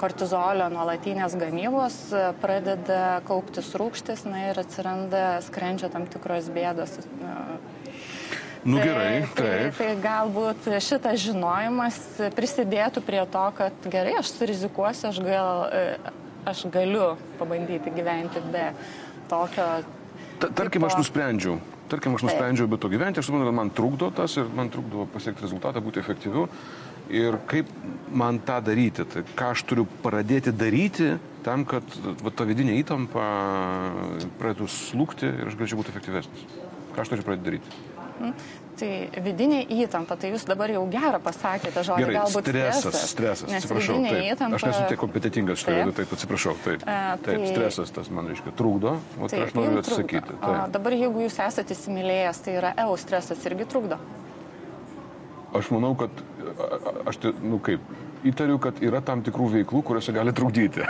kortizolio 0.00 0.68
nuolatinės 0.72 1.36
gamybos 1.38 1.98
pradeda 2.42 3.20
kauptis 3.28 3.72
rūkštis 3.78 4.26
na, 4.28 4.48
ir 4.50 4.60
atsiranda 4.62 5.40
skrandžio 5.46 5.90
tam 5.92 6.06
tikros 6.10 6.50
bėdos. 6.54 6.98
Nu 8.66 8.80
gerai, 8.82 9.22
tai, 9.38 9.44
tai, 9.46 9.66
tai 9.78 9.90
galbūt 10.02 10.64
šitas 10.82 11.20
žinojimas 11.22 11.98
prisidėtų 12.34 13.02
prie 13.06 13.20
to, 13.30 13.44
kad 13.54 13.84
gerai, 13.92 14.16
aš 14.18 14.32
surizikuosiu, 14.34 15.12
aš, 15.12 15.20
gal, 15.22 15.60
aš 16.50 16.64
galiu 16.74 17.12
pabandyti 17.38 17.92
gyventi 17.94 18.42
be 18.50 18.72
tokio. 19.30 19.68
Ta, 20.42 20.50
tarkim, 20.50 20.82
tipo... 20.82 20.90
aš 20.90 20.98
nusprendžiau, 20.98 21.60
tarkim, 21.92 22.18
aš 22.18 22.26
nusprendžiau 22.26 22.66
be 22.72 22.80
to 22.82 22.90
gyventi, 22.90 23.22
aš 23.22 23.30
suprantu, 23.30 23.52
kad 23.52 23.58
man 23.60 23.70
trukdo 23.70 24.10
tas 24.18 24.34
ir 24.34 24.50
man 24.58 24.72
trukdo 24.74 25.06
pasiekti 25.14 25.46
rezultatą, 25.46 25.84
būti 25.86 26.02
efektyviu 26.02 26.48
ir 27.12 27.38
kaip 27.50 27.70
man 28.10 28.40
tą 28.46 28.60
daryti, 28.64 29.06
tai 29.08 29.24
ką 29.38 29.52
aš 29.54 29.64
turiu 29.70 29.86
pradėti 30.04 30.54
daryti 30.54 31.16
tam, 31.46 31.64
kad 31.68 31.84
va, 32.22 32.32
ta 32.34 32.46
vidinė 32.48 32.78
įtampa 32.80 33.26
pradėtų 34.40 34.68
slūkti 34.72 35.30
ir 35.30 35.50
aš 35.50 35.58
galėčiau 35.58 35.80
būti 35.82 35.94
efektyvesnis. 35.94 36.46
Ką 36.94 37.04
aš 37.04 37.12
turiu 37.12 37.26
pradėti 37.26 37.50
daryti? 37.50 37.82
Mm. 38.16 38.32
Tai 38.76 38.88
vidinė 39.24 39.62
įtampa, 39.72 40.18
tai 40.20 40.34
jūs 40.34 40.44
dabar 40.48 40.68
jau 40.68 40.82
gerą 40.92 41.16
pasakėte 41.24 41.80
žodį, 41.86 42.02
Gerai, 42.02 42.16
galbūt 42.18 42.48
stresas. 42.50 42.98
Stresas, 43.08 43.44
stresas 43.46 43.62
atsiprašau. 43.62 43.96
Taip, 44.04 44.18
įtampa... 44.34 44.58
Aš 44.58 44.66
nesu 44.68 44.82
tiek 44.90 45.00
kompetitingas 45.00 45.62
šitoje 45.62 45.78
vietoje, 45.78 45.96
taip 46.02 46.12
atsiprašau. 46.16 46.54
Taip, 46.64 46.84
taip 46.84 47.24
tai... 47.24 47.38
stresas 47.54 47.94
tas 47.96 48.12
man 48.12 48.28
reiškia 48.32 48.52
trukdo, 48.58 48.98
o 49.16 49.30
tai 49.32 49.46
aš 49.46 49.56
noriu 49.56 49.80
atsakyti. 49.80 50.36
O 50.44 50.52
dabar 50.76 50.96
jeigu 50.98 51.24
jūs 51.24 51.40
esate 51.46 51.76
įsimylėjęs, 51.76 52.42
tai 52.44 52.58
yra 52.60 52.74
EU 52.84 53.00
stresas 53.00 53.48
irgi 53.48 53.68
trukdo? 53.72 54.00
Aš 55.56 55.70
manau, 55.72 55.94
kad 55.98 56.10
aš, 57.08 57.16
tai, 57.22 57.32
nu 57.42 57.58
kaip, 57.64 57.80
įtariu, 58.26 58.58
kad 58.62 58.78
yra 58.84 59.00
tam 59.04 59.22
tikrų 59.26 59.48
veiklų, 59.58 59.82
kuriuose 59.86 60.14
gali 60.16 60.34
trukdyti. 60.36 60.84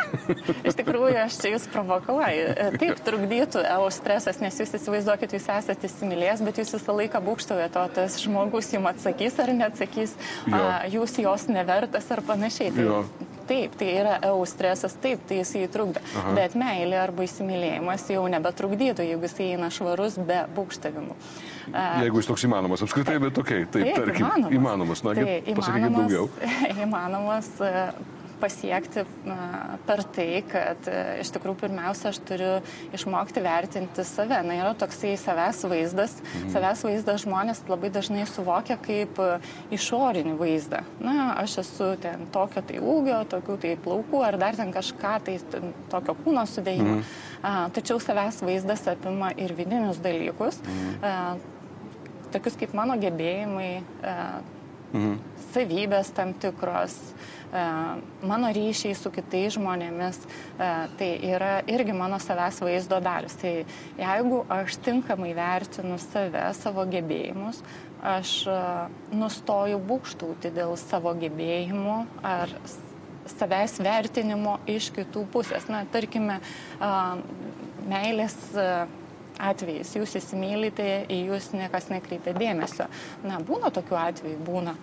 Iš 0.67 0.79
tikrųjų, 0.79 1.17
aš 1.25 1.39
čia 1.43 1.53
jūs 1.55 1.69
provokuoju. 1.73 2.49
Taip 2.81 3.03
trukdytų 3.07 3.65
EO 3.67 3.89
stresas, 3.95 4.41
nes 4.43 4.59
jūs 4.61 4.75
įsivaizduokit, 4.79 5.37
jūs 5.37 5.49
esate 5.59 5.91
įsimylėjęs, 5.91 6.45
bet 6.47 6.61
jūs 6.63 6.75
visą 6.79 6.97
laiką 7.01 7.23
būkštojate, 7.27 7.83
o 7.83 7.87
tas 8.01 8.19
žmogus 8.23 8.73
jums 8.75 8.93
atsakys 8.93 9.41
ar 9.43 9.55
neatsakys, 9.57 10.17
jo. 10.47 10.61
a, 10.61 10.85
jūs 10.93 11.19
jos 11.23 11.49
nevertas 11.53 12.11
ar 12.15 12.23
panašiai. 12.27 12.75
Tai, 12.77 12.87
jo. 12.87 13.03
Taip, 13.47 13.77
tai 13.79 13.93
yra 13.95 14.17
EU 14.27 14.41
stresas, 14.49 14.97
taip, 14.99 15.21
tai 15.29 15.39
jisai 15.39 15.69
trukdo. 15.71 16.03
Aha. 16.19 16.33
Bet 16.35 16.57
meilė 16.59 16.99
arba 16.99 17.23
įsimylėjimas 17.27 18.09
jau 18.11 18.25
nebetrukdytų, 18.31 19.07
jeigu 19.07 19.29
jisai 19.29 19.53
eina 19.55 19.69
švarus 19.71 20.19
be 20.19 20.41
būkštavimų. 20.57 21.15
Jeigu 22.03 22.21
jis 22.21 22.29
toks 22.31 22.45
įmanomas, 22.47 22.83
apskritai, 22.83 23.17
bet 23.23 23.35
tokiai, 23.39 23.65
taip, 23.67 23.87
taip 23.87 24.01
tarkim, 24.01 24.27
įmanomas. 24.27 24.57
įmanomas. 24.59 25.03
Na, 25.07 25.15
tai, 25.19 25.55
pasakykit 25.59 25.95
daugiau. 25.95 26.29
Įmanomas 26.87 27.16
pasiekti 28.41 29.05
per 29.87 30.03
tai, 30.15 30.43
kad 30.49 30.89
e, 30.91 30.97
iš 31.23 31.31
tikrųjų 31.35 31.59
pirmiausia 31.61 32.11
aš 32.11 32.19
turiu 32.27 32.51
išmokti 32.97 33.43
vertinti 33.45 34.05
save. 34.07 34.39
Na, 34.47 34.57
yra 34.59 34.73
toksai 34.79 35.15
savęs 35.21 35.63
vaizdas. 35.71 36.17
Mhm. 36.21 36.53
Savęs 36.55 36.85
vaizdas 36.87 37.25
žmonės 37.25 37.63
labai 37.71 37.91
dažnai 37.95 38.27
suvokia 38.31 38.79
kaip 38.83 39.21
e, 39.23 39.29
išorinį 39.77 40.37
vaizdą. 40.41 40.83
Na, 41.03 41.33
aš 41.43 41.61
esu 41.65 41.93
ten 42.03 42.27
tokio 42.35 42.65
tai 42.67 42.81
ūgio, 42.83 43.23
tokių 43.33 43.59
tai 43.65 43.75
plaukų 43.87 44.23
ar 44.27 44.41
dar 44.43 44.59
ten 44.59 44.75
kažką 44.75 45.15
tai 45.29 45.39
tokio 45.93 46.17
kūno 46.25 46.45
sudėjimo. 46.51 46.99
Mhm. 46.99 47.15
A, 47.47 47.55
tačiau 47.77 48.01
savęs 48.03 48.43
vaizdas 48.45 48.85
apima 48.93 49.33
ir 49.41 49.55
vidinius 49.57 50.03
dalykus. 50.05 50.61
Mhm. 50.67 50.99
A, 51.01 52.27
tokius 52.37 52.59
kaip 52.61 52.77
mano 52.77 52.99
gebėjimai, 53.01 53.73
a, 54.03 54.19
mhm. 54.93 55.17
Savybės 55.57 56.13
tam 56.17 56.37
tikros, 56.39 57.01
E, 57.53 57.65
mano 58.27 58.49
ryšiai 58.51 58.95
su 58.99 59.11
kitais 59.15 59.55
žmonėmis, 59.55 60.19
e, 60.19 60.71
tai 60.99 61.11
yra 61.31 61.61
irgi 61.71 61.95
mano 61.95 62.19
savęs 62.19 62.59
vaizdo 62.65 62.99
dalis. 63.03 63.37
Tai 63.39 63.53
jeigu 64.01 64.41
aš 64.51 64.81
tinkamai 64.83 65.31
vertinu 65.37 65.99
save, 66.03 66.43
savo 66.59 66.85
gebėjimus, 66.91 67.63
aš 68.03 68.33
e, 68.51 68.59
nustoju 69.15 69.79
būkštauti 69.89 70.51
dėl 70.59 70.75
savo 70.81 71.15
gebėjimų 71.23 72.01
ar 72.27 72.53
savęs 73.31 73.79
vertinimo 73.83 74.59
iš 74.71 74.91
kitų 74.97 75.25
pusės. 75.31 75.67
Na, 75.71 75.85
tarkime, 75.91 76.39
meilės 77.91 78.37
atvejais, 79.43 79.91
jūs 79.99 80.15
įsimylite, 80.21 80.87
į 81.11 81.25
jūs 81.33 81.51
niekas 81.55 81.91
nekreipia 81.91 82.37
dėmesio. 82.39 82.87
Na, 83.27 83.41
būna 83.43 83.73
tokių 83.75 83.99
atvejų, 84.03 84.39
būna. 84.47 84.77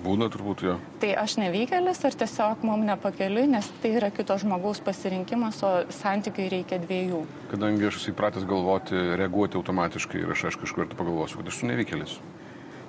Būna 0.00 0.30
turbūt 0.32 0.62
jo. 0.64 0.76
Tai 1.02 1.10
aš 1.22 1.36
nevykėlis 1.40 2.02
ar 2.06 2.16
tiesiog 2.22 2.62
mum 2.66 2.84
nepakeliui, 2.86 3.48
nes 3.50 3.66
tai 3.82 3.94
yra 3.98 4.10
kito 4.14 4.36
žmogaus 4.40 4.80
pasirinkimas, 4.86 5.60
o 5.66 5.72
santykiai 5.94 6.50
reikia 6.52 6.78
dviejų. 6.82 7.24
Kadangi 7.50 7.88
aš 7.90 8.10
įpratęs 8.14 8.46
galvoti, 8.48 8.96
reaguoti 9.20 9.58
automatiškai 9.60 10.22
ir 10.22 10.36
aš, 10.36 10.50
aš 10.52 10.60
kažkur 10.62 10.88
pagalvosiu, 10.94 11.40
kad 11.40 11.50
aš 11.50 11.60
esu 11.60 11.72
nevykėlis. 11.72 12.20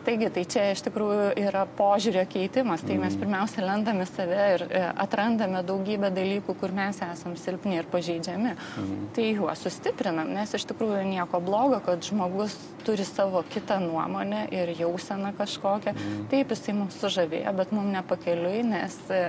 Taigi, 0.06 0.30
tai 0.34 0.44
čia 0.50 0.64
iš 0.74 0.82
tikrųjų 0.88 1.28
yra 1.44 1.64
požiūrio 1.78 2.24
keitimas, 2.30 2.82
tai 2.86 2.98
mes 2.98 3.14
mm. 3.14 3.22
pirmiausia 3.22 3.66
lendame 3.66 4.08
save 4.10 4.42
ir 4.56 4.64
e, 4.66 4.82
atrandame 5.04 5.62
daugybę 5.68 6.10
dalykų, 6.16 6.56
kur 6.58 6.74
mes 6.76 7.02
esame 7.06 7.38
silpni 7.38 7.78
ir 7.78 7.90
pažeidžiami. 7.92 8.56
Mm. 8.82 9.08
Tai 9.16 9.28
juos 9.30 9.62
sustiprinam, 9.62 10.34
nes 10.34 10.56
iš 10.58 10.66
tikrųjų 10.72 11.04
nieko 11.12 11.42
blogo, 11.46 11.82
kad 11.86 12.02
žmogus 12.08 12.58
turi 12.88 13.06
savo 13.06 13.44
kitą 13.54 13.78
nuomonę 13.84 14.48
ir 14.50 14.74
jauseną 14.80 15.36
kažkokią. 15.38 15.94
Mm. 15.94 16.24
Taip, 16.34 16.56
jisai 16.56 16.78
mums 16.78 16.98
sužavėjo, 17.02 17.54
bet 17.62 17.76
mums 17.76 17.94
nepakeliui, 18.00 18.64
nes 18.74 18.98
e, 19.14 19.28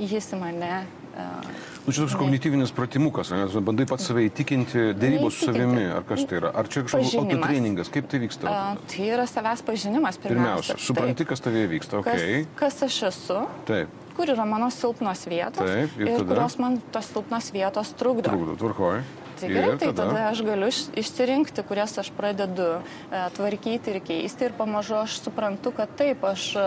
jis 0.00 0.32
į 0.32 0.40
mane 0.40 0.72
Nu, 1.16 1.92
čia 1.94 2.02
toks 2.02 2.16
kognityvinis 2.18 2.72
pratimukas, 2.74 3.30
nes 3.30 3.52
bandai 3.62 3.86
pats 3.86 4.08
save 4.08 4.24
įtikinti 4.26 4.88
dėrybos 4.98 5.36
su 5.38 5.46
savimi, 5.46 5.84
ar 5.94 6.02
kas 6.08 6.24
tai 6.26 6.40
yra? 6.40 6.50
Ar 6.50 6.66
čia 6.66 6.82
kažkoks 6.82 7.14
autotreningas, 7.20 7.92
kaip 7.94 8.08
tai 8.10 8.18
vyksta? 8.24 8.50
A, 8.50 8.88
tai 8.90 9.06
yra 9.14 9.28
savęs 9.30 9.62
pažinimas 9.66 10.18
pirmiausia. 10.18 10.74
Pirmiausia, 10.74 10.78
supranti, 10.82 11.22
taip. 11.22 11.30
kas 11.30 11.44
tavėje 11.46 11.70
vyksta, 11.76 12.00
okay. 12.02 12.42
kas, 12.58 12.74
kas 12.80 12.88
aš 12.88 12.98
esu. 13.12 13.38
Taip 13.70 14.02
kur 14.16 14.32
yra 14.32 14.46
mano 14.48 14.70
silpnos 14.72 15.26
vietos 15.28 15.60
Taip, 15.60 15.96
ir, 16.00 16.08
ir 16.08 16.22
tada? 16.22 16.28
kurios 16.30 16.54
man 16.56 16.78
tos 16.92 17.10
silpnos 17.12 17.50
vietos 17.52 17.92
trukdo. 18.00 18.30
Trukdo, 18.30 18.56
tvarkoji. 18.62 19.02
Tai 19.36 19.48
gerai, 19.52 19.76
tai 19.80 19.92
tada? 19.92 20.28
aš 20.30 20.40
galiu 20.46 20.68
išsirinkti, 20.70 21.64
kurias 21.68 21.96
aš 22.00 22.10
pradedu 22.16 22.68
e, 22.78 23.20
tvarkyti 23.36 23.92
ir 23.92 24.00
keisti. 24.04 24.48
Ir 24.48 24.56
pamažu 24.56 24.96
aš 25.02 25.18
suprantu, 25.24 25.72
kad 25.76 25.92
taip, 25.98 26.24
aš 26.24 26.48
e, 26.56 26.66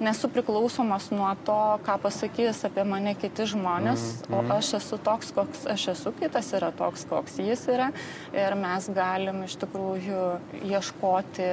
nesu 0.00 0.30
priklausomas 0.32 1.10
nuo 1.12 1.30
to, 1.46 1.60
ką 1.86 1.98
pasakys 2.02 2.64
apie 2.68 2.86
mane 2.88 3.16
kiti 3.20 3.48
žmonės, 3.52 4.06
mm, 4.26 4.32
mm. 4.32 4.36
o 4.36 4.58
aš 4.58 4.74
esu 4.80 5.00
toks, 5.04 5.32
koks 5.36 5.66
aš 5.76 5.88
esu, 5.96 6.14
kitas 6.20 6.52
yra 6.56 6.72
toks, 6.76 7.04
koks 7.10 7.40
jis 7.42 7.66
yra. 7.72 7.90
Ir 8.36 8.56
mes 8.60 8.88
galim 8.96 9.44
iš 9.46 9.58
tikrųjų 9.60 10.22
ieškoti 10.64 11.50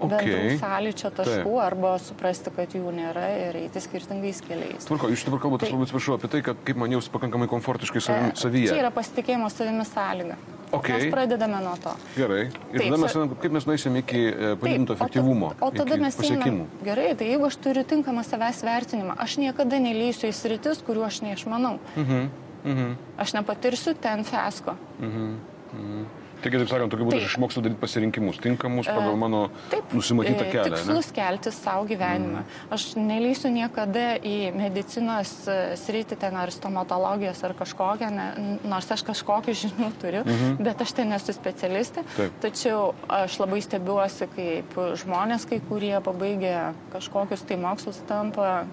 okay. 0.00 0.10
bendrų 0.10 0.58
sąlyčio 0.60 1.10
taškų 1.16 1.44
Taip. 1.44 1.62
arba 1.66 1.92
suprasti, 2.02 2.52
kad 2.56 2.74
jų 2.76 2.92
nėra 2.96 3.26
ir 3.46 3.58
eiti 3.62 3.82
skirtingais 3.82 4.42
keliais. 4.46 4.88
Tvarko, 4.88 5.10
jūs 5.12 5.24
dabar 5.28 5.42
kalbate, 5.44 5.64
tai, 5.64 5.70
aš 5.70 5.76
labai 5.76 5.88
atsiprašau 5.88 6.18
apie 6.18 6.30
tai, 6.32 6.42
kad 6.46 6.60
kaip 6.66 6.80
man 6.82 6.92
jaus 6.96 7.08
pakankamai 7.12 7.48
komfortiškai 7.50 8.02
savim, 8.04 8.28
e, 8.30 8.36
savyje. 8.40 8.72
Čia 8.72 8.82
yra 8.84 8.92
pasitikėjimo 8.94 9.50
savimi 9.52 9.86
sąlyga. 9.88 10.38
Okay. 10.76 10.98
Mes 10.98 11.12
pradedame 11.14 11.60
nuo 11.62 11.76
to. 11.78 11.92
Gerai. 12.16 12.48
Ir 12.74 12.80
Taip, 12.80 12.90
tada 12.90 12.98
mes, 12.98 13.36
kaip 13.42 13.52
mes 13.54 13.66
nueisim 13.68 13.98
iki 14.00 14.22
e, 14.26 14.50
padidinto 14.58 14.96
efektyvumo? 14.96 15.52
O, 15.52 15.54
ta, 15.54 15.68
o 15.68 15.70
tada 15.78 15.98
mes 16.00 16.18
pasiekimų. 16.18 16.66
Gerai, 16.86 17.12
tai 17.18 17.30
jeigu 17.30 17.46
aš 17.46 17.58
turiu 17.62 17.86
tinkamą 17.86 18.26
savęs 18.26 18.64
vertinimą, 18.66 19.14
aš 19.22 19.38
niekada 19.42 19.78
neleisiu 19.82 20.26
į 20.32 20.34
sritis, 20.34 20.82
kuriuo 20.86 21.06
aš 21.06 21.22
neišmanau. 21.22 21.78
Uh 21.94 22.02
-huh. 22.02 22.28
Uh 22.66 22.78
-huh. 22.78 22.94
Aš 23.16 23.32
nepatirsiu 23.38 23.94
ten 23.94 24.24
fesko. 24.24 24.74
-huh. 25.00 25.06
Uh 25.06 25.80
-huh. 25.80 26.04
Tai 26.42 26.50
kitaip 26.52 26.68
sakant, 26.68 26.92
tokiu 26.92 27.06
būdu 27.08 27.18
aš 27.18 27.30
išmoksiu 27.30 27.62
daryti 27.64 27.80
pasirinkimus 27.80 28.38
tinkamus 28.44 28.88
pagal 28.90 29.14
e, 29.14 29.18
mano 29.20 29.40
Taip, 29.72 29.94
nusimatytą 29.96 30.44
e, 30.44 30.50
kelią. 30.52 30.76
Tikslus 30.76 31.08
kelti 31.16 31.52
savo 31.54 31.86
gyvenimą. 31.88 32.42
Mm. 32.42 32.72
Aš 32.76 32.86
neleisiu 33.00 33.50
niekada 33.54 34.04
į 34.20 34.52
medicinos 34.56 35.32
e, 35.48 35.58
sritį, 35.80 36.18
ten 36.20 36.36
ar 36.38 36.52
stomatologijos 36.54 37.42
ar 37.46 37.56
kažkokią, 37.58 38.10
ne, 38.14 38.28
nors 38.68 38.90
aš 38.92 39.04
kažkokių 39.08 39.56
žinių 39.62 39.90
turiu, 40.02 40.22
mm 40.26 40.38
-hmm. 40.38 40.64
bet 40.68 40.82
aš 40.84 40.92
ten 41.00 41.12
nesu 41.14 41.34
specialistė. 41.36 42.04
Taip. 42.16 42.40
Tačiau 42.44 42.92
aš 43.08 43.38
labai 43.40 43.62
stebiuosi, 43.64 44.28
kaip 44.36 44.80
žmonės, 45.02 45.48
kai 45.48 45.60
kurie 45.68 45.96
pabaigė 46.00 46.72
kažkokius 46.92 47.46
tai 47.48 47.56
mokslus, 47.56 48.02
tampa 48.08 48.66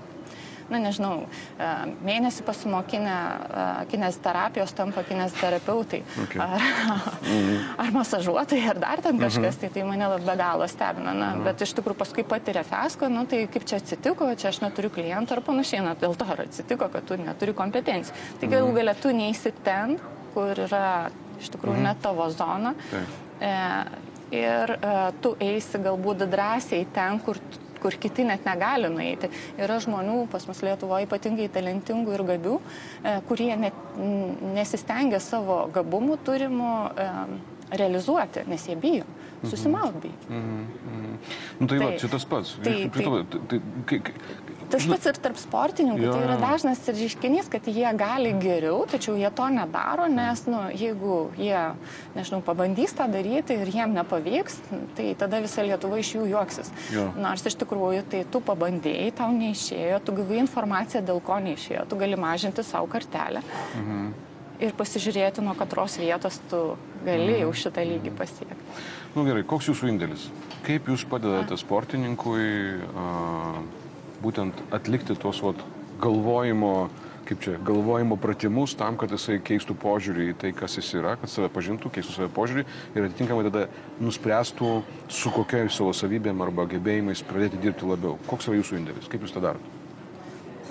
na 0.72 0.80
nežinau, 0.84 1.26
e, 1.58 1.70
mėnesį 2.06 2.46
pasimokinę 2.48 3.16
e, 3.16 3.66
kinesterapijos 3.92 4.74
tampa 4.78 5.04
kinesterapeutai. 5.08 6.02
Okay. 6.26 6.42
Ar, 6.44 6.68
mhm. 7.22 7.58
ar 7.84 7.92
masažuotojai, 7.98 8.70
ar 8.74 8.82
dar 8.84 9.04
ten 9.06 9.20
kažkas, 9.22 9.58
mhm. 9.58 9.62
tai 9.62 9.72
tai 9.76 9.88
mane 9.88 10.10
be 10.26 10.38
galo 10.40 10.68
stebina. 10.72 11.14
Na, 11.14 11.34
mhm. 11.34 11.44
Bet 11.48 11.66
iš 11.66 11.76
tikrųjų 11.80 12.00
paskui 12.04 12.28
patiria 12.28 12.66
fiasko, 12.68 13.10
nu, 13.12 13.26
tai 13.30 13.44
kaip 13.52 13.68
čia 13.70 13.82
atsitiko, 13.82 14.30
čia 14.40 14.52
aš 14.54 14.62
neturiu 14.66 14.94
klientų 14.94 15.38
ar 15.38 15.44
panašiai, 15.46 15.84
na 15.86 15.98
dėl 16.00 16.16
to 16.20 16.28
ar 16.30 16.46
atsitiko, 16.46 16.90
kad 16.94 17.08
tu 17.10 17.20
neturi 17.20 17.56
kompetencijų. 17.58 18.32
Tai 18.42 18.54
galų 18.56 18.72
galę 18.80 18.96
tu 19.00 19.14
neįsi 19.16 19.54
ten, 19.66 19.98
kur 20.34 20.58
yra 20.68 21.12
iš 21.42 21.52
tikrųjų 21.54 21.80
mhm. 21.80 21.86
ne 21.90 21.94
tavo 22.02 22.30
zona. 22.34 22.74
Taip. 22.92 23.22
E, 23.44 23.54
ir 24.34 24.76
e, 24.78 24.96
tu 25.22 25.36
eisi 25.44 25.82
galbūt 25.84 26.26
drąsiai 26.32 26.88
ten, 26.94 27.20
kur 27.24 27.40
kur 27.84 27.98
kiti 28.00 28.26
net 28.28 28.46
negali 28.48 28.92
nueiti. 28.92 29.30
Yra 29.60 29.80
žmonių 29.84 30.24
pas 30.32 30.48
mus 30.50 30.64
Lietuvoje 30.66 31.08
ypatingai 31.08 31.50
talentingų 31.54 32.16
ir 32.16 32.26
gabių, 32.34 32.60
e, 33.04 33.18
kurie 33.30 33.52
net 33.60 33.98
nesistengia 34.56 35.20
savo 35.24 35.66
gabumų 35.76 36.18
turimų 36.26 36.72
e, 36.96 37.10
realizuoti, 37.74 38.48
nes 38.50 38.66
jie 38.70 38.80
bijo. 38.80 39.06
Mhm. 39.44 39.50
Susimaut 39.52 39.96
bijo. 40.00 40.16
Mm 40.30 40.42
-hmm. 40.42 41.18
nu, 41.60 41.68
tai, 41.68 41.78
tai 41.78 41.86
va, 41.86 41.98
čia 42.00 42.10
tas 42.10 42.26
pats. 42.26 42.56
Tai, 42.64 42.74
tai, 42.74 43.04
tai, 43.04 43.26
tai, 43.50 44.00
tai, 44.00 44.53
Tas 44.72 44.86
pats 44.88 45.10
ir 45.10 45.18
tarp 45.22 45.40
sportininkų. 45.40 46.04
Jo. 46.06 46.14
Tai 46.16 46.24
yra 46.26 46.36
dažnas 46.42 46.82
reiškinys, 46.88 47.50
kad 47.52 47.68
jie 47.70 47.88
gali 47.98 48.34
geriau, 48.42 48.84
tačiau 48.90 49.16
jie 49.20 49.30
to 49.36 49.48
nedaro, 49.54 50.08
nes 50.12 50.44
nu, 50.50 50.62
jeigu 50.74 51.18
jie, 51.40 51.60
nežinau, 52.16 52.42
pabandys 52.46 52.96
tą 52.98 53.08
daryti 53.12 53.58
ir 53.60 53.72
jiem 53.74 53.96
nepavyks, 53.98 54.60
tai 54.98 55.12
tada 55.20 55.42
visa 55.44 55.66
Lietuva 55.66 56.00
iš 56.02 56.14
jų 56.18 56.28
juoksis. 56.32 56.72
Jo. 56.94 57.10
Nors 57.20 57.46
iš 57.50 57.58
tikrųjų, 57.62 58.06
tai 58.14 58.24
tu 58.30 58.44
pabandėjai, 58.46 59.12
tau 59.18 59.32
neišėjo, 59.36 60.02
tu 60.06 60.16
gavai 60.22 60.42
informaciją, 60.44 61.04
dėl 61.10 61.22
ko 61.24 61.40
neišėjo, 61.44 61.86
tu 61.90 62.00
gali 62.00 62.20
mažinti 62.20 62.66
savo 62.68 62.90
kartelę. 62.92 63.44
Mhm. 63.80 64.14
Ir 64.64 64.76
pasižiūrėti, 64.78 65.42
nuo 65.44 65.56
katros 65.60 65.98
vietos 66.00 66.38
tu 66.52 66.76
gali 67.04 67.32
mhm. 67.34 67.40
jau 67.44 67.54
šitą 67.64 67.84
lygį 67.90 68.14
pasiekti. 68.18 68.60
Na 69.14 69.22
nu, 69.22 69.28
gerai, 69.28 69.46
koks 69.46 69.70
jūsų 69.70 69.90
indėlis? 69.92 70.28
Kaip 70.64 70.88
jūs 70.88 71.04
padedate 71.10 71.58
sportininkui? 71.60 72.52
Uh 72.94 73.82
būtent 74.24 74.64
atlikti 74.76 75.16
tuos 75.20 75.42
vat, 75.44 75.60
galvojimo, 76.04 76.72
kaip 77.28 77.44
čia, 77.44 77.58
galvojimo 77.64 78.18
pratimus 78.20 78.76
tam, 78.80 78.98
kad 79.00 79.12
jisai 79.14 79.38
keistų 79.44 79.76
požiūrį 79.80 80.32
į 80.32 80.40
tai, 80.42 80.52
kas 80.58 80.78
jis 80.80 80.90
yra, 81.00 81.16
kad 81.20 81.32
save 81.32 81.52
pažintų, 81.54 81.92
keistų 81.94 82.18
save 82.18 82.32
požiūrį 82.36 82.66
ir 82.96 83.08
atitinkamai 83.08 83.46
tada 83.48 83.68
nuspręstų, 84.04 84.74
su 85.12 85.32
kokia 85.36 85.64
savo 85.72 85.94
savybėm 85.96 86.44
arba 86.44 86.68
gebėjimais 86.74 87.24
pradėti 87.30 87.62
dirbti 87.64 87.88
labiau. 87.88 88.18
Koks 88.28 88.50
yra 88.50 88.60
jūsų 88.60 88.82
indėlis? 88.82 89.10
Kaip 89.12 89.24
jūs 89.24 89.36
tą 89.36 89.44
darote? 89.46 89.80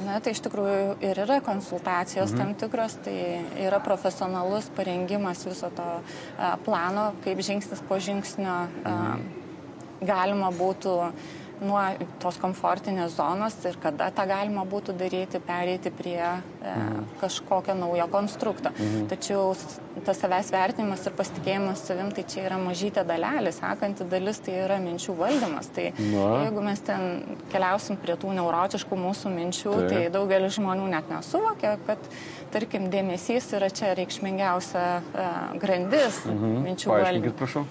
Na, 0.03 0.17
tai 0.23 0.33
iš 0.35 0.41
tikrųjų 0.43 0.97
ir 1.05 1.21
yra 1.25 1.39
konsultacijos 1.45 2.33
mhm. 2.33 2.39
tam 2.41 2.55
tikros, 2.59 2.97
tai 3.05 3.15
yra 3.63 3.79
profesionalus 3.85 4.71
parengimas 4.77 5.45
viso 5.47 5.71
to 5.77 5.87
a, 5.93 6.57
plano, 6.65 7.13
kaip 7.25 7.43
žingsnis 7.45 7.85
po 7.87 8.01
žingsnio 8.03 8.57
a, 8.57 8.97
mhm. 8.97 9.23
galima 10.09 10.51
būtų 10.57 10.97
nuo 11.63 11.81
tos 12.23 12.39
komfortinės 12.43 13.17
zonos 13.17 13.57
ir 13.69 13.77
kada 13.83 14.11
tą 14.15 14.27
galima 14.29 14.65
būtų 14.69 14.95
daryti, 14.99 15.41
pereiti 15.43 15.93
prie 15.95 16.19
e, 16.21 16.35
mhm. 16.63 17.07
kažkokio 17.23 17.77
naujo 17.79 18.09
konstrukto. 18.13 18.73
Mhm. 18.75 19.07
Tačiau 19.13 19.53
tas 20.07 20.19
savęs 20.23 20.51
vertinimas 20.55 21.05
ir 21.07 21.15
pasitikėjimas 21.17 21.85
savim, 21.87 22.11
tai 22.15 22.25
čia 22.29 22.47
yra 22.47 22.59
mažytė 22.61 23.05
dalelė, 23.09 23.53
sekanti 23.55 24.07
dalis 24.09 24.41
tai 24.45 24.57
yra 24.65 24.79
minčių 24.83 25.17
valdymas. 25.19 25.69
Tai 25.75 25.91
Na. 25.99 26.29
jeigu 26.47 26.65
mes 26.65 26.83
ten 26.87 27.37
keliausim 27.53 28.01
prie 28.01 28.17
tų 28.21 28.33
neurotiškų 28.39 28.99
mūsų 29.05 29.35
minčių, 29.37 29.77
tai, 29.83 29.91
tai 29.93 30.03
daugelis 30.15 30.57
žmonių 30.57 30.89
net 30.95 31.13
nesuvokia, 31.13 31.77
kad 31.87 32.11
tarkim 32.55 32.89
dėmesys 32.93 33.53
yra 33.59 33.71
čia 33.73 33.93
reikšmingiausia 33.99 34.89
uh, 35.03 35.31
grandis 35.61 36.25
mhm. 36.29 36.59
minčių 36.67 36.93
valdymo. 36.97 37.37
Prašau. 37.43 37.67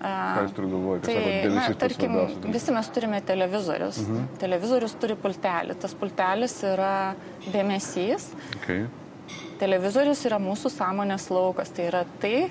Ką 0.00 0.44
jūs 0.46 0.54
turite 0.56 0.72
galvoje? 0.72 1.02
Tai, 1.04 1.16
na, 1.52 1.66
tarkim, 1.76 2.16
visi 2.54 2.72
mes 2.72 2.88
turime 2.94 3.20
televizorius. 3.20 4.00
Uh 4.00 4.08
mhm. 4.08 4.16
-huh. 4.16 4.38
Televizorius 4.40 4.96
turi 5.00 5.16
pultelį. 5.16 5.76
Tas 5.80 5.94
pultelis 5.94 6.56
yra 6.64 7.14
dėmesys. 7.52 8.30
Okay. 8.56 8.86
Televizorius 9.60 10.24
yra 10.24 10.38
mūsų 10.40 10.72
sąmonės 10.72 11.30
laukas. 11.30 11.70
Tai 11.70 11.84
yra 11.84 12.04
tai, 12.20 12.50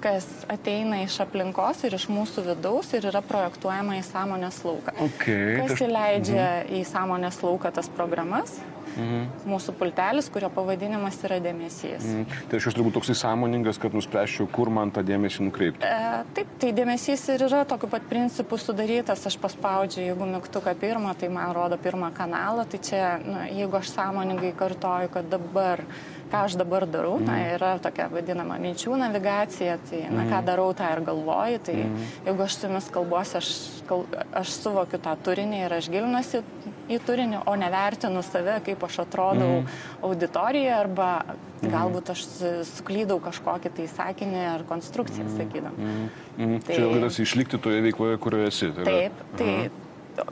kas 0.00 0.26
ateina 0.48 1.02
iš 1.02 1.20
aplinkos 1.20 1.84
ir 1.84 1.94
iš 1.94 2.08
mūsų 2.08 2.44
vidaus 2.48 2.92
ir 2.92 3.06
yra 3.06 3.22
projektuojama 3.22 3.96
į 4.00 4.02
sąmonės 4.02 4.64
lauką. 4.64 4.92
Okay. 5.08 5.56
Kas 5.62 5.80
įleidžia 5.80 6.46
uh 6.48 6.64
mhm. 6.64 6.74
į 6.80 6.84
sąmonės 6.84 7.42
lauką 7.42 7.72
tas 7.72 7.88
programas? 7.88 8.58
Mhm. 8.94 9.48
Mūsų 9.50 9.74
pultelis, 9.78 10.28
kurio 10.32 10.50
pavadinimas 10.54 11.18
yra 11.26 11.40
dėmesys. 11.42 12.04
Mhm. 12.04 12.40
Tai 12.50 12.60
aš 12.60 12.68
turbūt 12.76 12.96
toksai 12.98 13.16
sąmoningas, 13.18 13.80
kad 13.82 13.96
nuspręščiau, 13.96 14.48
kur 14.54 14.70
man 14.74 14.92
tą 14.94 15.04
dėmesį 15.06 15.48
nukreipti. 15.48 15.88
E, 15.88 16.22
taip, 16.36 16.54
tai 16.62 16.72
dėmesys 16.76 17.26
ir 17.34 17.46
yra 17.48 17.64
tokiu 17.68 17.90
pat 17.92 18.06
principu 18.10 18.58
sudarytas. 18.60 19.26
Aš 19.28 19.38
paspaudžiu, 19.42 20.04
jeigu 20.04 20.28
mygtuką 20.30 20.76
pirmą, 20.80 21.14
tai 21.18 21.30
man 21.32 21.52
rodo 21.56 21.78
pirmą 21.80 22.12
kanalą. 22.16 22.66
Tai 22.70 22.82
čia, 22.84 23.04
na, 23.24 23.46
jeigu 23.50 23.80
aš 23.80 23.94
sąmoningai 23.96 24.54
kartoju, 24.58 25.12
kad 25.14 25.30
dabar 25.32 25.84
ką 26.32 26.44
aš 26.48 26.56
dabar 26.60 26.86
darau, 26.90 27.18
mm. 27.18 27.26
na, 27.26 27.36
mhm. 27.38 27.54
yra 27.56 27.70
tokia 27.82 28.08
vadinama 28.12 28.58
minčių 28.62 28.98
navigacija, 29.00 29.78
tai, 29.90 30.04
na, 30.08 30.24
mm. 30.24 30.30
ką 30.30 30.38
mhm. 30.38 30.46
darau, 30.48 30.68
tą 30.76 30.90
ir 30.94 31.02
galvoju, 31.06 31.62
tai 31.68 31.76
mm. 31.82 32.10
jeigu 32.28 32.46
aš 32.46 32.58
su 32.58 32.68
jumis 32.68 32.90
kalbuosi, 32.94 33.36
aš, 33.40 33.50
kal, 33.88 34.04
aš 34.42 34.54
suvokiu 34.58 35.00
tą 35.04 35.14
turinį 35.26 35.64
ir 35.66 35.76
aš 35.78 35.90
gilinuosi 35.92 36.42
į 36.90 37.00
turinį, 37.06 37.44
o 37.48 37.56
nevertinu 37.60 38.24
save, 38.26 38.58
kaip 38.66 38.84
aš 38.88 39.00
atrodau 39.04 39.62
mm. 39.62 39.78
auditorijoje 40.10 40.74
arba 40.76 41.10
mm. 41.28 41.70
galbūt 41.72 42.12
aš 42.14 42.26
suklydau 42.74 43.20
kažkokį 43.24 43.72
tai 43.78 43.88
sakinį 43.94 44.44
ar 44.50 44.66
konstrukciją 44.68 45.28
mm. 45.28 45.38
sakydam. 45.38 45.78
Mm. 45.78 46.04
Mm. 46.36 46.60
Tai, 46.66 46.76
Čia 46.76 46.90
vadinasi 46.90 47.24
išlikti 47.24 47.60
toje 47.62 47.82
veikloje, 47.88 48.20
kurioje 48.22 48.52
esi. 48.52 48.70
Tai 48.76 48.86
taip, 48.88 49.24
tai, 49.38 49.50
Aha. 49.54 49.83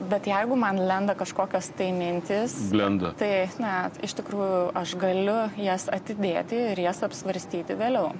Bet 0.09 0.27
jeigu 0.29 0.55
man 0.59 0.79
lenda 0.87 1.15
kažkokios 1.17 1.69
tai 1.77 1.89
mintis, 1.95 2.55
Blenda. 2.71 3.11
tai, 3.19 3.49
na, 3.59 3.89
iš 4.03 4.15
tikrųjų 4.19 4.71
aš 4.79 4.95
galiu 4.99 5.37
jas 5.59 5.89
atidėti 5.91 6.59
ir 6.71 6.83
jas 6.85 7.03
apsvarstyti 7.03 7.75
vėliau. 7.79 8.13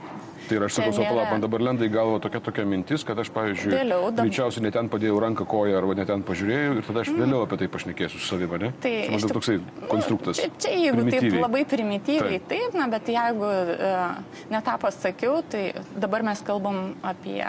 Tai 0.43 0.57
ir 0.57 0.65
aš 0.65 0.75
sakau, 0.75 0.91
savo 0.91 1.05
palap, 1.07 1.29
man 1.31 1.43
dabar 1.43 1.63
lenda 1.63 1.85
į 1.87 1.91
galvą 1.93 2.17
tokia 2.23 2.41
tokia 2.43 2.65
mintis, 2.67 3.05
kad 3.07 3.19
aš, 3.21 3.29
pavyzdžiui, 3.35 3.71
vėliau, 3.71 4.09
dab... 4.11 4.25
greičiausiai 4.27 4.65
net 4.65 4.75
ten 4.75 4.89
padėjau 4.91 5.21
ranką 5.23 5.47
koją 5.47 5.77
arba 5.79 5.95
net 5.95 6.09
ten 6.11 6.25
pažiūrėjau 6.27 6.73
ir 6.75 6.87
tada 6.89 7.03
aš 7.05 7.11
mm. 7.13 7.21
vėliau 7.23 7.45
apie 7.45 7.59
tai 7.61 7.69
pašnekėsiu 7.71 8.19
su 8.19 8.27
savimi, 8.27 8.59
ne? 8.65 8.71
Tai 8.83 8.93
man 9.13 9.23
tik 9.23 9.35
toksai 9.37 9.55
konstruktas. 9.87 10.41
Čia, 10.41 10.49
čia 10.65 10.73
jeigu 10.75 11.07
taip 11.07 11.39
labai 11.39 11.63
primityviai, 11.75 12.41
taip, 12.41 12.49
taip 12.51 12.75
na, 12.75 12.89
bet 12.91 13.13
jeigu 13.13 13.47
uh, 13.47 14.43
netą 14.51 14.75
pasakiau, 14.83 15.39
tai 15.47 15.69
dabar 15.95 16.27
mes 16.27 16.43
kalbam 16.43 16.81
apie 17.07 17.39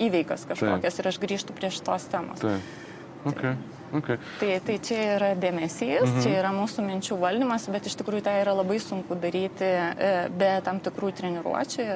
įveikas 0.00 0.48
kažkokias 0.48 0.96
taip. 0.96 1.04
ir 1.04 1.12
aš 1.12 1.20
grįžtu 1.20 1.56
prie 1.56 1.72
šitos 1.74 2.08
temos. 2.12 2.40
Taip. 2.40 2.88
Okay. 3.26 3.54
Okay. 3.90 4.18
Tai, 4.38 4.50
tai 4.62 4.76
čia 4.78 4.98
yra 5.16 5.30
dėmesys, 5.34 6.04
mhm. 6.06 6.20
čia 6.22 6.36
yra 6.38 6.52
mūsų 6.54 6.84
minčių 6.86 7.16
valdymas, 7.18 7.66
bet 7.74 7.88
iš 7.90 7.96
tikrųjų 7.98 8.22
tai 8.28 8.36
yra 8.44 8.54
labai 8.54 8.78
sunku 8.82 9.18
daryti 9.18 9.66
e, 9.66 10.12
be 10.30 10.52
tam 10.66 10.78
tikrų 10.84 11.10
treniruočių. 11.18 11.88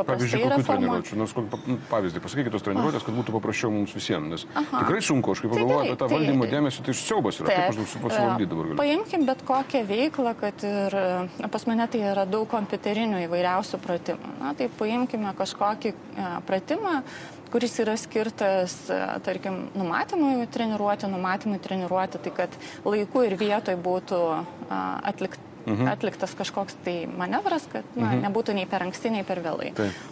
Pavyzdžiui, 0.00 0.40
kokių 0.42 0.64
treniruočių? 0.64 1.16
Nors 1.20 1.34
kokį 1.36 1.76
pavyzdį, 1.90 2.22
pasakykite 2.24 2.54
tos 2.54 2.64
treniruotės, 2.66 3.04
kad 3.06 3.14
būtų 3.14 3.34
paprasčiau 3.36 3.70
mums 3.74 3.94
visiems, 3.94 4.30
nes 4.32 4.44
Aha. 4.56 4.82
tikrai 4.82 5.02
sunku, 5.04 5.34
aš 5.34 5.42
kaip 5.44 5.52
tai 5.52 5.58
pagalvoju 5.60 5.82
apie 5.84 5.96
tą 6.00 6.06
tai, 6.08 6.14
valdymą 6.16 6.48
dėmesį, 6.50 6.84
tai 6.86 6.94
siaubas 6.96 7.40
yra, 7.42 7.50
taip, 7.50 7.76
kaip 7.76 7.82
aš 7.84 8.14
suvaldyti 8.16 8.50
dabar 8.50 8.70
galiu. 8.70 8.78
Paimkim 8.80 9.26
bet 9.28 9.44
kokią 9.50 9.82
veiklą, 9.90 10.32
kad 10.40 10.64
ir 10.70 10.96
pas 11.52 11.66
mane 11.68 11.88
tai 11.92 12.00
yra 12.14 12.24
daug 12.30 12.48
kompiuterinių 12.50 13.20
įvairiausių 13.26 13.82
pratimų. 13.84 14.32
Na, 14.40 14.54
tai 14.56 14.70
paimkime 14.80 15.34
kažkokį 15.36 15.94
pratimą, 16.48 17.02
kuris 17.50 17.76
yra 17.82 17.96
skirtas, 17.98 18.76
tarkim, 19.26 19.68
numatymui 19.74 20.48
treniruoti, 20.52 21.10
numatymui 21.10 21.60
treniruoti, 21.62 22.22
tai 22.24 22.34
kad 22.36 22.58
laiku 22.86 23.24
ir 23.26 23.36
vietoj 23.40 23.78
būtų 23.84 24.20
atlikta 24.70 25.48
mhm. 25.66 25.88
atliktas 25.92 26.34
kažkoks 26.38 26.78
tai 26.84 27.04
manevras, 27.06 27.66
kad 27.72 27.84
na, 27.94 28.12
mhm. 28.12 28.24
nebūtų 28.28 28.56
nei 28.56 28.68
per 28.70 28.86
anksti, 28.86 29.12
nei 29.16 29.26
per 29.26 29.42
vėlai. 29.44 29.72
Taip. 29.76 30.06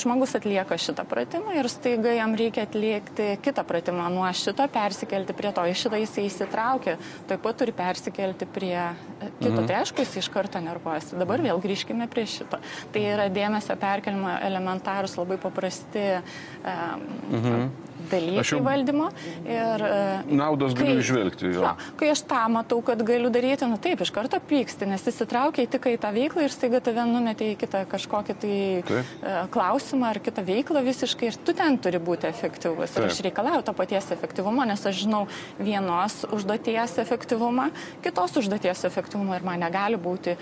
Žmogus 0.00 0.32
atlieka 0.38 0.78
šitą 0.80 1.04
pratimą 1.08 1.52
ir 1.58 1.68
staiga 1.68 2.14
jam 2.16 2.32
reikia 2.38 2.64
atlikti 2.64 3.26
kitą 3.44 3.64
pratimą 3.68 4.06
nuo 4.12 4.28
šito, 4.32 4.64
persikelti 4.72 5.36
prie 5.36 5.52
to. 5.52 5.64
Iš 5.68 5.82
šitą 5.86 6.00
jisai 6.00 6.24
įsitraukia, 6.28 6.96
taip 7.28 7.42
pat 7.44 7.58
turi 7.60 7.74
persikelti 7.76 8.48
prie 8.48 8.78
e, 8.78 8.94
kito. 9.40 9.52
Mhm. 9.52 9.66
Tai 9.68 9.80
aišku, 9.82 10.04
jis 10.04 10.16
iš 10.22 10.30
karto 10.32 10.62
nervuojasi. 10.64 11.18
Dabar 11.20 11.44
vėl 11.44 11.60
grįžkime 11.64 12.08
prie 12.12 12.24
šito. 12.30 12.62
Tai 12.94 13.04
yra 13.12 13.28
dėmesio 13.32 13.76
perkelimo 13.80 14.38
elementarus, 14.48 15.18
labai 15.20 15.40
paprasti 15.42 16.06
um, 16.16 17.06
mhm 17.34 17.68
dalykai 18.10 18.44
jau... 18.46 18.60
valdymo. 18.64 19.08
Ir, 19.46 19.84
e, 19.84 20.36
Naudos 20.38 20.76
galiu 20.78 20.98
išvelgti. 21.02 21.52
Jo. 21.54 21.64
Jo, 21.64 21.72
kai 22.00 22.10
aš 22.12 22.22
tą 22.28 22.44
matau, 22.52 22.80
kad 22.84 23.02
galiu 23.06 23.30
daryti, 23.34 23.68
nu 23.70 23.78
taip, 23.82 24.02
iš 24.04 24.12
karto 24.14 24.40
pyksti, 24.50 24.88
nes 24.90 25.04
įsitraukia 25.10 25.66
tik 25.70 25.90
į 25.92 25.96
tą 26.02 26.12
veiklą 26.14 26.46
ir 26.46 26.54
staiga 26.54 26.82
tave 26.84 27.06
numetė 27.08 27.52
į 27.54 27.58
kitą 27.62 27.84
kažkokį 27.90 28.38
tai 28.44 28.54
taip. 28.88 29.12
E, 29.22 29.34
klausimą 29.54 30.12
ar 30.12 30.22
kitą 30.24 30.44
veiklą 30.46 30.84
visiškai 30.86 31.32
ir 31.32 31.40
tu 31.44 31.56
ten 31.56 31.78
turi 31.82 32.00
būti 32.02 32.28
efektyvus. 32.30 32.96
Ir 32.98 33.08
aš 33.08 33.22
reikalauju 33.26 33.66
to 33.66 33.74
paties 33.78 34.10
efektyvumo, 34.14 34.66
nes 34.68 34.86
aš 34.88 35.04
žinau 35.04 35.24
vienos 35.58 36.22
užduoties 36.32 36.98
efektyvumą, 37.04 37.70
kitos 38.04 38.38
užduoties 38.40 38.86
efektyvumą 38.88 39.38
ir 39.38 39.46
man 39.46 39.62
negali 39.66 40.00
būti 40.00 40.36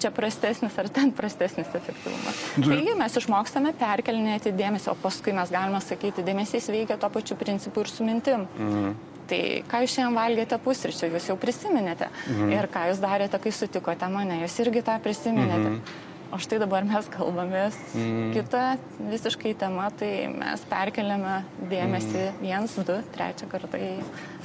čia 0.00 0.10
prastesnis 0.14 0.76
ar 0.80 0.88
ten 0.92 1.12
prastesnis 1.16 1.70
efektyvumas. 1.76 2.40
Taigi 2.56 2.96
mes 2.98 3.16
išmokstame 3.20 3.72
perkelinėti 3.78 4.54
dėmesį, 4.56 4.90
o 4.92 4.96
paskui 5.02 5.34
mes 5.36 5.52
galime 5.52 5.80
sakyti, 5.84 6.24
dėmesys 6.26 6.70
veikia 6.72 6.98
to 7.00 7.10
pačiu 7.12 7.38
principu 7.40 7.84
ir 7.84 7.92
su 7.92 8.06
mintim. 8.06 8.46
Mhm. 8.58 8.92
Tai 9.30 9.40
ką 9.70 9.84
jūs 9.84 9.92
šiandien 9.94 10.16
valgėte 10.18 10.56
pusryčių, 10.58 11.12
jūs 11.14 11.28
jau 11.30 11.36
prisiminėte. 11.38 12.08
Mhm. 12.26 12.54
Ir 12.56 12.66
ką 12.72 12.88
jūs 12.90 13.02
darėte, 13.02 13.38
kai 13.38 13.52
sutikote 13.54 14.08
mane, 14.10 14.40
jūs 14.42 14.56
irgi 14.64 14.82
tą 14.86 14.96
prisiminėte. 15.02 15.76
Mhm. 15.76 16.08
O 16.30 16.38
štai 16.38 16.60
dabar 16.62 16.84
mes 16.86 17.08
kalbamės. 17.10 17.74
Mm. 17.98 18.30
Kita 18.36 18.62
visiškai 19.02 19.50
tema, 19.58 19.88
tai 19.90 20.28
mes 20.30 20.62
perkeliame 20.70 21.40
dėmesį 21.58 22.20
mm. 22.28 22.38
viens, 22.44 22.76
du, 22.86 22.98
trečią 23.16 23.50
kartą 23.50 23.80
į 23.82 23.96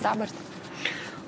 dabartį. 0.01 0.54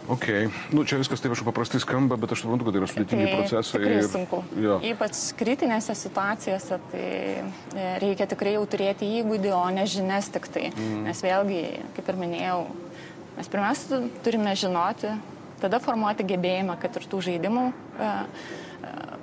Ok, 0.07 0.27
nu, 0.71 0.85
čia 0.87 0.99
viskas 1.01 1.19
taip 1.19 1.33
aš 1.35 1.43
paprastai 1.43 1.81
skamba, 1.83 2.15
bet 2.19 2.31
aš 2.31 2.45
suprantu, 2.45 2.67
kad 2.67 2.75
tai 2.75 2.81
yra 2.81 2.87
sudėtingi 2.87 3.25
tai 3.27 3.33
procesai. 3.35 3.81
Tai 3.83 3.95
ir... 3.97 4.05
sunku. 4.07 4.39
Jo. 4.63 4.77
Ypač 4.87 5.23
kritinėse 5.39 5.95
situacijose, 5.99 6.77
tai 6.93 7.07
e, 7.07 7.87
reikia 8.03 8.29
tikrai 8.31 8.55
jau 8.55 8.63
turėti 8.71 9.09
įgūdį, 9.19 9.51
o 9.57 9.65
ne 9.75 9.83
žinias 9.89 10.31
tik 10.31 10.47
tai. 10.53 10.69
Mm. 10.71 11.09
Nes 11.09 11.23
vėlgi, 11.25 11.63
kaip 11.97 12.13
ir 12.13 12.21
minėjau, 12.23 12.61
mes 13.35 13.51
pirmiausia 13.51 13.99
turime 14.23 14.55
žinoti, 14.59 15.11
tada 15.59 15.81
formuoti 15.83 16.27
gebėjimą, 16.31 16.79
kad 16.79 16.95
ir 17.01 17.09
tų 17.11 17.25
žaidimų. 17.27 17.67
Uh, 17.97 18.55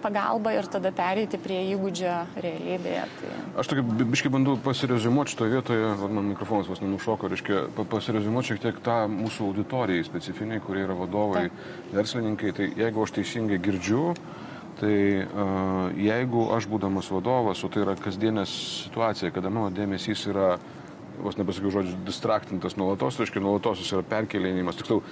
pagalba 0.05 0.53
ir 0.55 0.69
tada 0.71 0.93
pereiti 0.95 1.41
prie 1.41 1.59
įgūdžio 1.73 2.15
realybėje. 2.45 3.05
Tai... 3.19 3.35
Aš 3.63 3.73
tokį 3.73 4.07
biškai 4.13 4.33
bandau 4.35 4.57
pasirezimuoti 4.61 5.35
šitoje 5.35 5.57
vietoje, 5.57 5.91
man 6.05 6.31
mikrofonas 6.35 6.71
vos 6.71 6.85
nenušoko, 6.85 7.33
reiškia, 7.33 7.67
pasirezimuoti 7.91 8.53
šiek 8.53 8.65
tiek 8.69 8.81
tą 8.85 9.05
mūsų 9.11 9.51
auditorijai 9.51 10.07
specifiniai, 10.07 10.63
kurie 10.65 10.85
yra 10.87 10.97
vadovai, 10.99 11.47
Ta. 11.49 11.69
verslininkai. 11.97 12.53
Tai 12.57 12.73
jeigu 12.85 13.07
aš 13.07 13.17
teisingai 13.19 13.63
girdžiu, 13.65 14.11
Tai 14.75 14.95
jeigu 16.03 16.49
aš 16.55 16.67
būdamas 16.67 17.07
vadovas, 17.15 17.63
o 17.63 17.71
tai 17.71 17.85
yra 17.85 17.95
kasdienė 17.95 18.43
situacija, 18.51 19.31
kada 19.35 19.53
mano 19.53 19.71
dėmesys 19.75 20.25
yra, 20.33 20.57
vos 21.23 21.39
nepasakiau 21.39 21.71
žodžiu, 21.77 22.01
distraktintas 22.09 22.75
nuolatos, 22.81 23.21
reiškia 23.23 23.43
nuolatos 23.45 23.85
jis 23.85 23.93
yra 23.95 24.03
perkelinimas, 24.11 24.81
tiksliau 24.81 25.05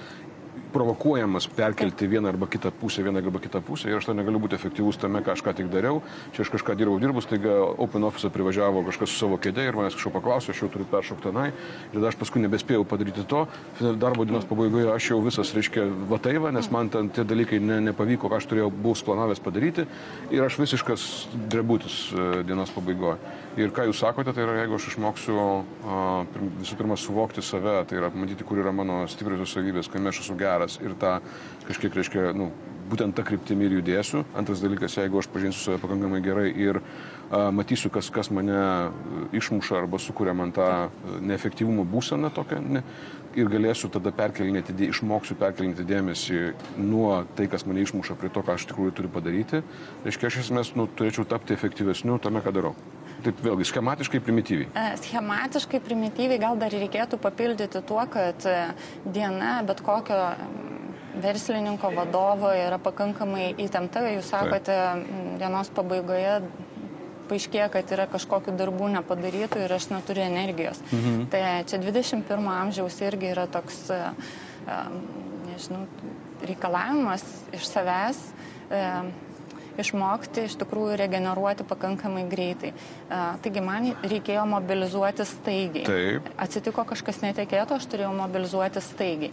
provokuojamas 0.72 1.48
perkelti 1.56 2.08
vieną 2.08 2.28
arba 2.32 2.46
kitą 2.46 2.70
pusę, 2.70 3.04
vieną 3.04 3.20
arba 3.22 3.40
kitą 3.40 3.62
pusę 3.62 3.90
ir 3.90 3.98
aš 3.98 4.08
to 4.08 4.14
negaliu 4.16 4.40
būti 4.42 4.56
efektyvus 4.58 4.98
tame, 5.00 5.22
ką 5.22 5.35
aš 5.37 5.42
ką 5.44 5.54
tik 5.61 5.68
dariau. 5.72 6.00
Čia 6.32 6.44
aš 6.46 6.52
kažką 6.56 6.76
dirbau, 6.78 6.98
dirbus, 7.02 7.28
taigi 7.30 7.52
Open 7.52 8.04
Office 8.08 8.30
privažiavo 8.32 8.85
kažkas 8.88 9.12
su 9.12 9.22
savo 9.24 9.38
kėdė 9.42 9.68
ir 9.68 9.78
manęs 9.78 9.96
kažko 9.98 10.14
paklausė, 10.16 10.52
aš 10.54 10.64
jau 10.64 10.70
turiu 10.72 10.88
peršokti 10.90 11.28
tenai 11.28 11.50
ir 11.92 12.08
aš 12.08 12.18
paskui 12.20 12.42
nebespėjau 12.44 12.87
padaryti 12.88 13.26
to. 13.28 13.44
Darbo 13.80 14.26
dienos 14.28 14.48
pabaigoje 14.48 14.90
aš 14.94 15.11
jau 15.12 15.20
visas, 15.24 15.52
reiškia, 15.56 15.87
vataiva, 16.11 16.52
nes 16.54 16.70
man 16.72 16.90
ten 16.92 17.12
tie 17.12 17.24
dalykai 17.28 17.61
ne, 17.62 17.80
nepavyko, 17.90 18.30
ką 18.32 18.40
aš 18.40 18.48
turėjau, 18.50 18.70
buvau 18.72 18.96
planavęs 19.12 19.42
padaryti 19.42 19.87
ir 20.32 20.44
aš 20.44 20.58
visiškas 20.61 21.06
drebutis 21.52 21.98
e, 22.12 22.28
dienos 22.48 22.72
pabaigoje. 22.74 23.18
Ir 23.60 23.68
ką 23.68 23.84
jūs 23.84 23.98
sakote, 24.00 24.32
tai 24.32 24.46
yra, 24.46 24.54
jeigu 24.62 24.78
aš 24.78 24.86
išmoksiu 24.94 25.42
visų 26.62 26.76
pirma 26.78 26.96
suvokti 26.96 27.42
save, 27.44 27.82
tai 27.88 27.98
yra 27.98 28.08
matyti, 28.16 28.46
kur 28.48 28.62
yra 28.62 28.72
mano 28.72 29.02
stipriosios 29.12 29.52
savybės, 29.52 29.90
kai 29.92 30.00
aš 30.08 30.22
esu 30.22 30.36
geras 30.40 30.78
ir 30.80 30.94
tą 31.00 31.18
kažkiek, 31.66 31.98
reiškia, 31.98 32.30
nu, 32.32 32.48
būtent 32.88 33.12
tą 33.16 33.24
kryptimį 33.28 33.68
ir 33.68 33.74
judėsiu. 33.78 34.22
Antras 34.36 34.62
dalykas, 34.64 34.96
jeigu 34.96 35.20
aš 35.20 35.28
pažinsiu 35.32 35.66
save 35.66 35.82
pakankamai 35.82 36.22
gerai 36.24 36.46
ir 36.48 36.80
matysiu, 37.52 37.92
kas, 37.92 38.08
kas 38.12 38.32
mane 38.32 38.56
išmuša 39.36 39.82
arba 39.82 40.00
sukuria 40.00 40.32
man 40.36 40.52
tą 40.56 40.88
neefektyvumo 41.20 41.84
būseną 41.92 42.32
tokią, 42.32 42.60
ne, 42.64 42.82
ir 43.36 43.52
galėsiu 43.52 43.88
tada 43.92 44.12
perkelinėti, 44.16 44.74
išmoksiu 44.88 45.36
perkelinti 45.40 45.86
dėmesį 45.88 46.40
nuo 46.80 47.22
tai, 47.36 47.48
kas 47.52 47.64
mane 47.68 47.84
išmuša, 47.84 48.16
prie 48.20 48.32
to, 48.32 48.44
ką 48.44 48.56
aš 48.56 48.68
tikrųjų 48.72 48.96
turiu 48.96 49.12
padaryti, 49.12 49.62
reiškia, 50.04 50.28
aš 50.32 50.42
esmės 50.46 50.74
nu, 50.76 50.88
turėčiau 50.88 51.28
tapti 51.28 51.56
efektyvesniu 51.56 52.20
tame, 52.22 52.44
ką 52.44 52.56
darau. 52.56 52.76
Taip 53.22 53.38
vėlgi, 53.44 53.66
schematiškai 53.70 54.20
primityviai. 54.24 54.68
E, 54.74 54.96
schematiškai 55.02 55.80
primityviai 55.85 56.40
gal 56.42 56.58
dar 56.58 56.74
reikėtų 56.74 57.18
papildyti 57.22 57.82
tuo, 57.87 58.02
kad 58.11 58.46
e, 58.48 58.56
diena 59.04 59.61
bet 59.66 59.82
kokio 59.85 60.18
verslininko 61.22 61.92
vadovo 61.94 62.50
yra 62.56 62.80
pakankamai 62.82 63.52
įtempta. 63.62 64.04
Jūs 64.16 64.32
sakote, 64.32 64.76
dienos 65.40 65.70
pabaigoje 65.76 66.40
paaiškėja, 67.30 67.68
kad 67.72 67.92
yra 67.94 68.08
kažkokiu 68.11 68.56
darbų 68.58 68.90
nepadarytų 68.96 69.62
ir 69.64 69.76
aš 69.76 69.90
neturiu 69.92 70.24
energijos. 70.26 70.82
Mhm. 70.90 71.26
Tai 71.32 71.42
čia 71.70 71.80
21 71.82 72.48
amžiaus 72.56 72.98
irgi 73.06 73.30
yra 73.32 73.46
toks, 73.50 73.85
e, 73.94 74.00
nežinau, 75.50 75.87
reikalavimas 76.42 77.22
iš 77.54 77.68
savęs 77.70 78.24
išmokti 79.80 80.46
iš 80.48 80.56
tikrųjų 80.61 80.98
regeneruoti 81.00 81.66
pakankamai 81.68 82.24
greitai. 82.30 82.72
Taigi 83.08 83.62
man 83.64 83.92
reikėjo 84.02 84.44
mobilizuoti 84.50 85.26
staigiai. 85.28 85.87
Taip. 85.88 86.28
Atsitiko 86.42 86.85
kažkas 86.88 87.22
netikėto, 87.24 87.78
aš 87.78 87.88
turėjau 87.92 88.12
mobilizuoti 88.16 88.82
staigiai. 88.85 89.32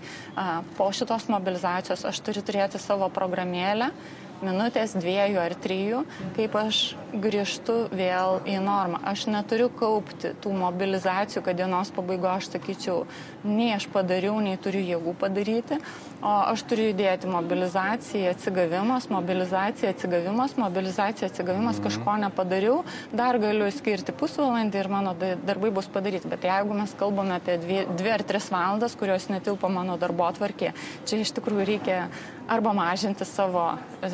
Po 0.77 0.89
šitos 0.95 1.27
mobilizacijos 1.31 2.05
aš 2.09 2.23
turiu 2.25 2.45
turėti 2.45 2.81
savo 2.81 3.09
programėlę 3.13 3.91
minutės, 4.45 4.95
dviejų 4.97 5.39
ar 5.41 5.55
trijų, 5.59 6.03
kaip 6.37 6.55
aš 6.59 6.81
grįžtu 7.09 7.75
vėl 7.95 8.39
į 8.49 8.59
normą. 8.63 9.01
Aš 9.09 9.25
neturiu 9.31 9.69
kaupti 9.73 10.33
tų 10.41 10.53
mobilizacijų, 10.59 11.43
kad 11.45 11.57
dienos 11.59 11.91
pabaigo 11.95 12.29
aš 12.31 12.51
sakyčiau, 12.53 13.03
nei 13.43 13.71
aš 13.75 13.87
padariau, 13.93 14.37
nei 14.43 14.59
turiu 14.61 14.81
jėgų 14.85 15.15
padaryti, 15.19 15.79
o 16.21 16.33
aš 16.51 16.65
turiu 16.69 16.89
įdėti 16.91 17.29
mobilizaciją, 17.31 18.33
atsigavimas, 18.33 19.09
mobilizacija, 19.11 19.93
atsigavimas, 19.93 20.55
mobilizacija, 20.59 21.29
atsigavimas, 21.31 21.79
mhm. 21.79 21.87
kažko 21.87 22.17
nepadariau, 22.25 22.79
dar 23.15 23.39
galiu 23.41 23.69
skirti 23.73 24.15
pusvalandį 24.15 24.83
ir 24.83 24.91
mano 24.91 25.15
darbai 25.19 25.71
bus 25.75 25.89
padaryti. 25.91 26.29
Bet 26.31 26.47
jeigu 26.47 26.77
mes 26.77 26.95
kalbame 26.99 27.37
apie 27.39 27.57
dvi, 27.61 27.83
dvi 27.99 28.13
ar 28.17 28.25
tris 28.27 28.49
valandas, 28.53 28.97
kurios 28.99 29.29
netilpo 29.31 29.71
mano 29.71 29.97
darbo 30.01 30.27
atvarkė, 30.29 30.73
čia 31.09 31.23
iš 31.23 31.33
tikrųjų 31.37 31.69
reikia 31.73 32.01
arba 32.49 32.73
mažinti 32.73 33.25
savo, 33.25 33.63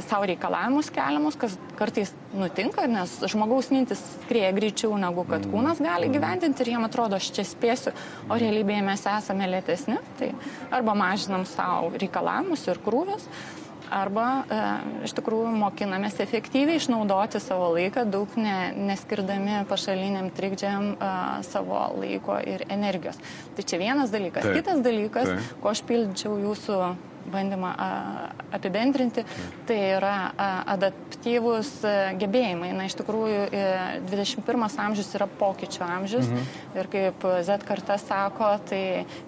savo 0.08 0.28
reikalavimus 0.28 0.92
keliamus, 0.94 1.38
kas 1.40 1.56
kartais 1.80 2.12
nutinka, 2.36 2.86
nes 2.92 3.18
žmogaus 3.32 3.72
mintis 3.72 4.02
skrieja 4.26 4.52
greičiau 4.56 4.98
negu 5.00 5.24
kad 5.30 5.46
mm. 5.46 5.52
kūnas 5.54 5.82
gali 5.84 6.12
gyventinti 6.12 6.66
ir 6.66 6.74
jiem 6.76 6.88
atrodo, 6.88 7.20
aš 7.20 7.32
čia 7.36 7.48
spėsiu, 7.48 7.96
o 8.28 8.40
realybėje 8.40 8.86
mes 8.86 9.06
esame 9.16 9.48
lėtesni, 9.52 10.00
tai 10.20 10.34
arba 10.76 10.98
mažinam 11.00 11.48
savo 11.48 11.94
reikalavimus 11.96 12.68
ir 12.68 12.82
krūvius, 12.84 13.30
arba 13.92 14.28
e, 14.50 14.60
iš 15.06 15.14
tikrųjų 15.18 15.52
mokinamės 15.60 16.20
efektyviai 16.24 16.80
išnaudoti 16.80 17.40
savo 17.44 17.72
laiką, 17.76 18.06
daug 18.10 18.32
ne, 18.40 18.74
neskirdami 18.92 19.64
pašaliniam 19.70 20.32
trikdžiam 20.36 20.94
e, 20.96 21.10
savo 21.48 21.80
laiko 22.00 22.38
ir 22.42 22.66
energijos. 22.74 23.20
Tai 23.56 23.68
čia 23.68 23.82
vienas 23.82 24.14
dalykas. 24.14 24.48
Taip. 24.48 24.60
Kitas 24.60 24.82
dalykas, 24.86 25.32
Taip. 25.32 25.60
ko 25.62 25.72
aš 25.72 25.84
pildžiau 25.88 26.40
jūsų 26.48 26.80
bandymą 27.32 27.72
apibendrinti, 28.56 29.26
tai 29.68 29.78
yra 29.96 30.16
adaptyvūs 30.76 31.72
gebėjimai. 32.22 32.72
Na, 32.78 32.88
iš 32.90 32.98
tikrųjų, 33.02 33.42
21 34.12 34.66
amžius 34.88 35.12
yra 35.18 35.28
pokyčių 35.42 35.84
amžius 35.88 36.30
mhm. 36.30 36.56
ir 36.80 36.92
kaip 36.96 37.28
Z 37.48 37.68
karta 37.68 38.00
sako, 38.02 38.56
tai 38.70 38.82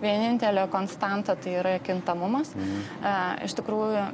vienintelė 0.03 0.67
konstanta 0.73 1.37
tai 1.39 1.59
yra 1.61 1.77
kintamumas. 1.83 2.53
Mhm. 2.55 3.45
Iš 3.47 3.57
tikrųjų, 3.59 4.07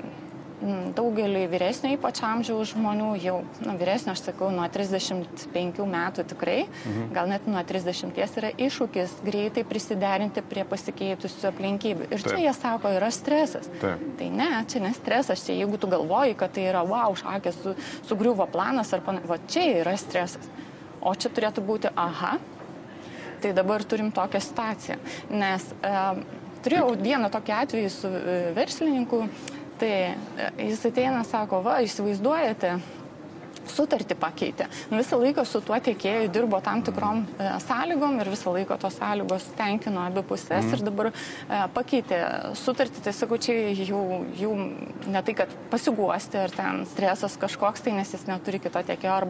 Mm, 0.63 0.93
daugeliu 0.95 1.43
vyresnio 1.51 1.89
ypač 1.97 2.21
amžiaus 2.23 2.69
žmonių, 2.71 3.09
jau 3.19 3.33
nu, 3.65 3.73
vyresnio, 3.75 4.13
aš 4.13 4.21
sakau, 4.29 4.47
nuo 4.53 4.63
35 4.71 5.83
metų 5.91 6.23
tikrai, 6.29 6.61
mhm. 6.69 7.09
gal 7.15 7.27
net 7.27 7.49
nuo 7.51 7.59
30 7.67 8.15
yra 8.39 8.51
iššūkis 8.55 9.17
greitai 9.25 9.65
prisiderinti 9.67 10.43
prie 10.47 10.63
pasikeitusių 10.69 11.49
aplinkybių. 11.49 12.07
Ir 12.07 12.15
Taip. 12.15 12.29
čia 12.29 12.45
jie 12.45 12.53
sako, 12.55 12.93
yra 12.95 13.09
stresas. 13.11 13.67
Taip. 13.81 14.05
Tai 14.19 14.29
ne, 14.31 14.47
čia 14.71 14.83
ne 14.85 14.93
stresas, 14.95 15.43
čia 15.43 15.57
jeigu 15.57 15.79
tu 15.81 15.89
galvoji, 15.91 16.37
kad 16.39 16.53
tai 16.55 16.69
yra, 16.69 16.85
wow, 16.87 17.17
šakės 17.19 17.59
su, 17.65 17.73
sugriuvo 18.07 18.47
planas 18.53 18.93
ar 18.95 19.03
panašiai, 19.03 19.31
va 19.33 19.39
čia 19.51 19.65
yra 19.81 19.97
stresas. 19.99 20.47
O 21.03 21.11
čia 21.11 21.33
turėtų 21.33 21.65
būti, 21.67 21.91
aha, 21.99 22.37
tai 23.43 23.51
dabar 23.57 23.83
turim 23.83 24.13
tokią 24.15 24.39
situaciją. 24.47 24.97
Nes 25.35 25.67
e, 25.83 25.91
turėjau 26.63 26.93
vieną 27.03 27.27
tokį 27.33 27.55
atvejį 27.57 27.91
su 27.91 28.07
e, 28.07 28.37
verslininku, 28.55 29.25
Tai 29.83 29.91
e, 29.91 30.13
jis 30.69 30.85
ateina, 30.87 31.25
sako, 31.27 31.57
va, 31.65 31.81
įsivaizduojate, 31.83 32.77
sutartį 33.69 34.17
pakeitė. 34.19 34.67
Visą 34.91 35.19
laiką 35.21 35.45
su 35.47 35.61
tuo 35.65 35.77
tiekėju 35.83 36.31
dirbo 36.33 36.59
tam 36.63 36.83
tikrom 36.85 37.23
e, 37.37 37.49
sąlygom 37.63 38.19
ir 38.21 38.31
visą 38.33 38.53
laiką 38.55 38.77
tos 38.81 38.97
sąlygos 38.99 39.47
tenkino 39.57 40.05
abi 40.07 40.23
pusės 40.27 40.65
mm. 40.65 40.73
ir 40.75 40.85
dabar 40.85 41.11
e, 41.11 41.61
pakeitė 41.75 42.19
sutartį, 42.59 43.03
tai 43.05 43.13
sakau, 43.15 43.39
čia 43.41 43.55
jų, 43.73 44.01
jų 44.39 44.53
ne 45.13 45.23
tai, 45.25 45.37
kad 45.43 45.53
pasiguosti 45.71 46.41
ar 46.43 46.53
ten 46.53 46.83
stresas 46.91 47.37
kažkoks, 47.41 47.83
tai 47.85 47.95
nes 47.97 48.13
jis 48.13 48.27
neturi 48.29 48.61
kito 48.63 48.83
tiekėjo, 48.83 49.15
ar, 49.21 49.29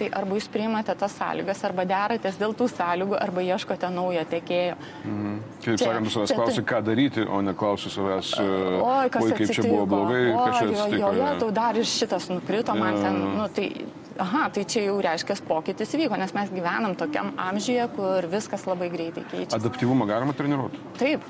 tai 0.00 0.10
arba 0.22 0.38
jūs 0.38 0.48
priimate 0.52 0.94
tas 0.98 1.16
sąlygas, 1.18 1.62
arba 1.68 1.86
deratės 1.88 2.38
dėl 2.40 2.56
tų 2.58 2.68
sąlygų, 2.72 3.18
arba 3.20 3.44
ieškote 3.46 3.90
naujo 3.92 4.24
tiekėjo. 4.32 4.78
Mm. 5.06 5.38
Čia, 5.62 5.76
sakant, 5.78 6.10
savęs 6.10 6.34
klausi, 6.34 6.58
tai... 6.60 6.66
ką 6.72 6.82
daryti, 6.86 7.26
o 7.26 7.40
ne 7.44 7.54
klausi 7.58 7.92
savęs, 7.92 8.32
oi, 8.42 9.10
kas 9.12 9.26
oi, 9.26 9.30
kaip 9.30 9.44
atsitiko? 9.46 9.54
čia 9.54 9.68
buvo 9.68 9.84
blogai, 9.92 10.22
o, 10.32 10.40
kas 10.42 10.56
čia 10.58 10.66
atsitiko. 10.70 10.98
Jo, 11.02 11.12
jo, 11.18 11.28
tau 11.42 11.50
dar 11.54 11.78
ir 11.78 11.88
šitas 11.88 12.28
nukrito, 12.32 12.74
man 12.78 12.98
ten, 12.98 13.20
nu, 13.36 13.46
tai 13.54 13.61
aha, 14.22 14.48
tai 14.54 14.64
čia 14.68 14.86
jau 14.86 14.96
reiškia 15.02 15.36
pokytis 15.48 15.94
vyko, 15.98 16.18
nes 16.20 16.34
mes 16.36 16.50
gyvenam 16.52 16.96
tokiam 16.98 17.32
amžiuje, 17.40 17.86
kur 17.96 18.28
viskas 18.32 18.66
labai 18.68 18.90
greitai 18.92 19.24
keičiasi. 19.28 19.56
Adaptyvumą 19.58 20.08
galima 20.10 20.36
treniruoti? 20.36 20.82
Taip. 21.00 21.24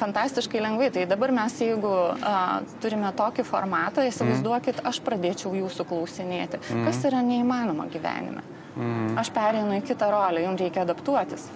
Fantastiškai 0.00 0.62
lengvai. 0.64 0.88
Tai 0.94 1.02
dabar 1.04 1.32
mes, 1.36 1.58
jeigu 1.60 1.90
a, 1.92 2.62
turime 2.80 3.10
tokį 3.16 3.44
formatą, 3.44 4.06
įsivaizduokit, 4.08 4.80
aš 4.88 5.02
pradėčiau 5.04 5.52
jūsų 5.58 5.84
klausinėti, 5.90 6.62
kas 6.86 7.02
yra 7.04 7.20
neįmanoma 7.26 7.84
gyvenime. 7.92 8.46
Mm. 8.78 9.18
Aš 9.20 9.28
pereinu 9.34 9.76
į 9.76 9.82
kitą 9.84 10.08
rolę, 10.14 10.46
jums 10.46 10.62
reikia 10.62 10.86
adaptuotis 10.86 11.50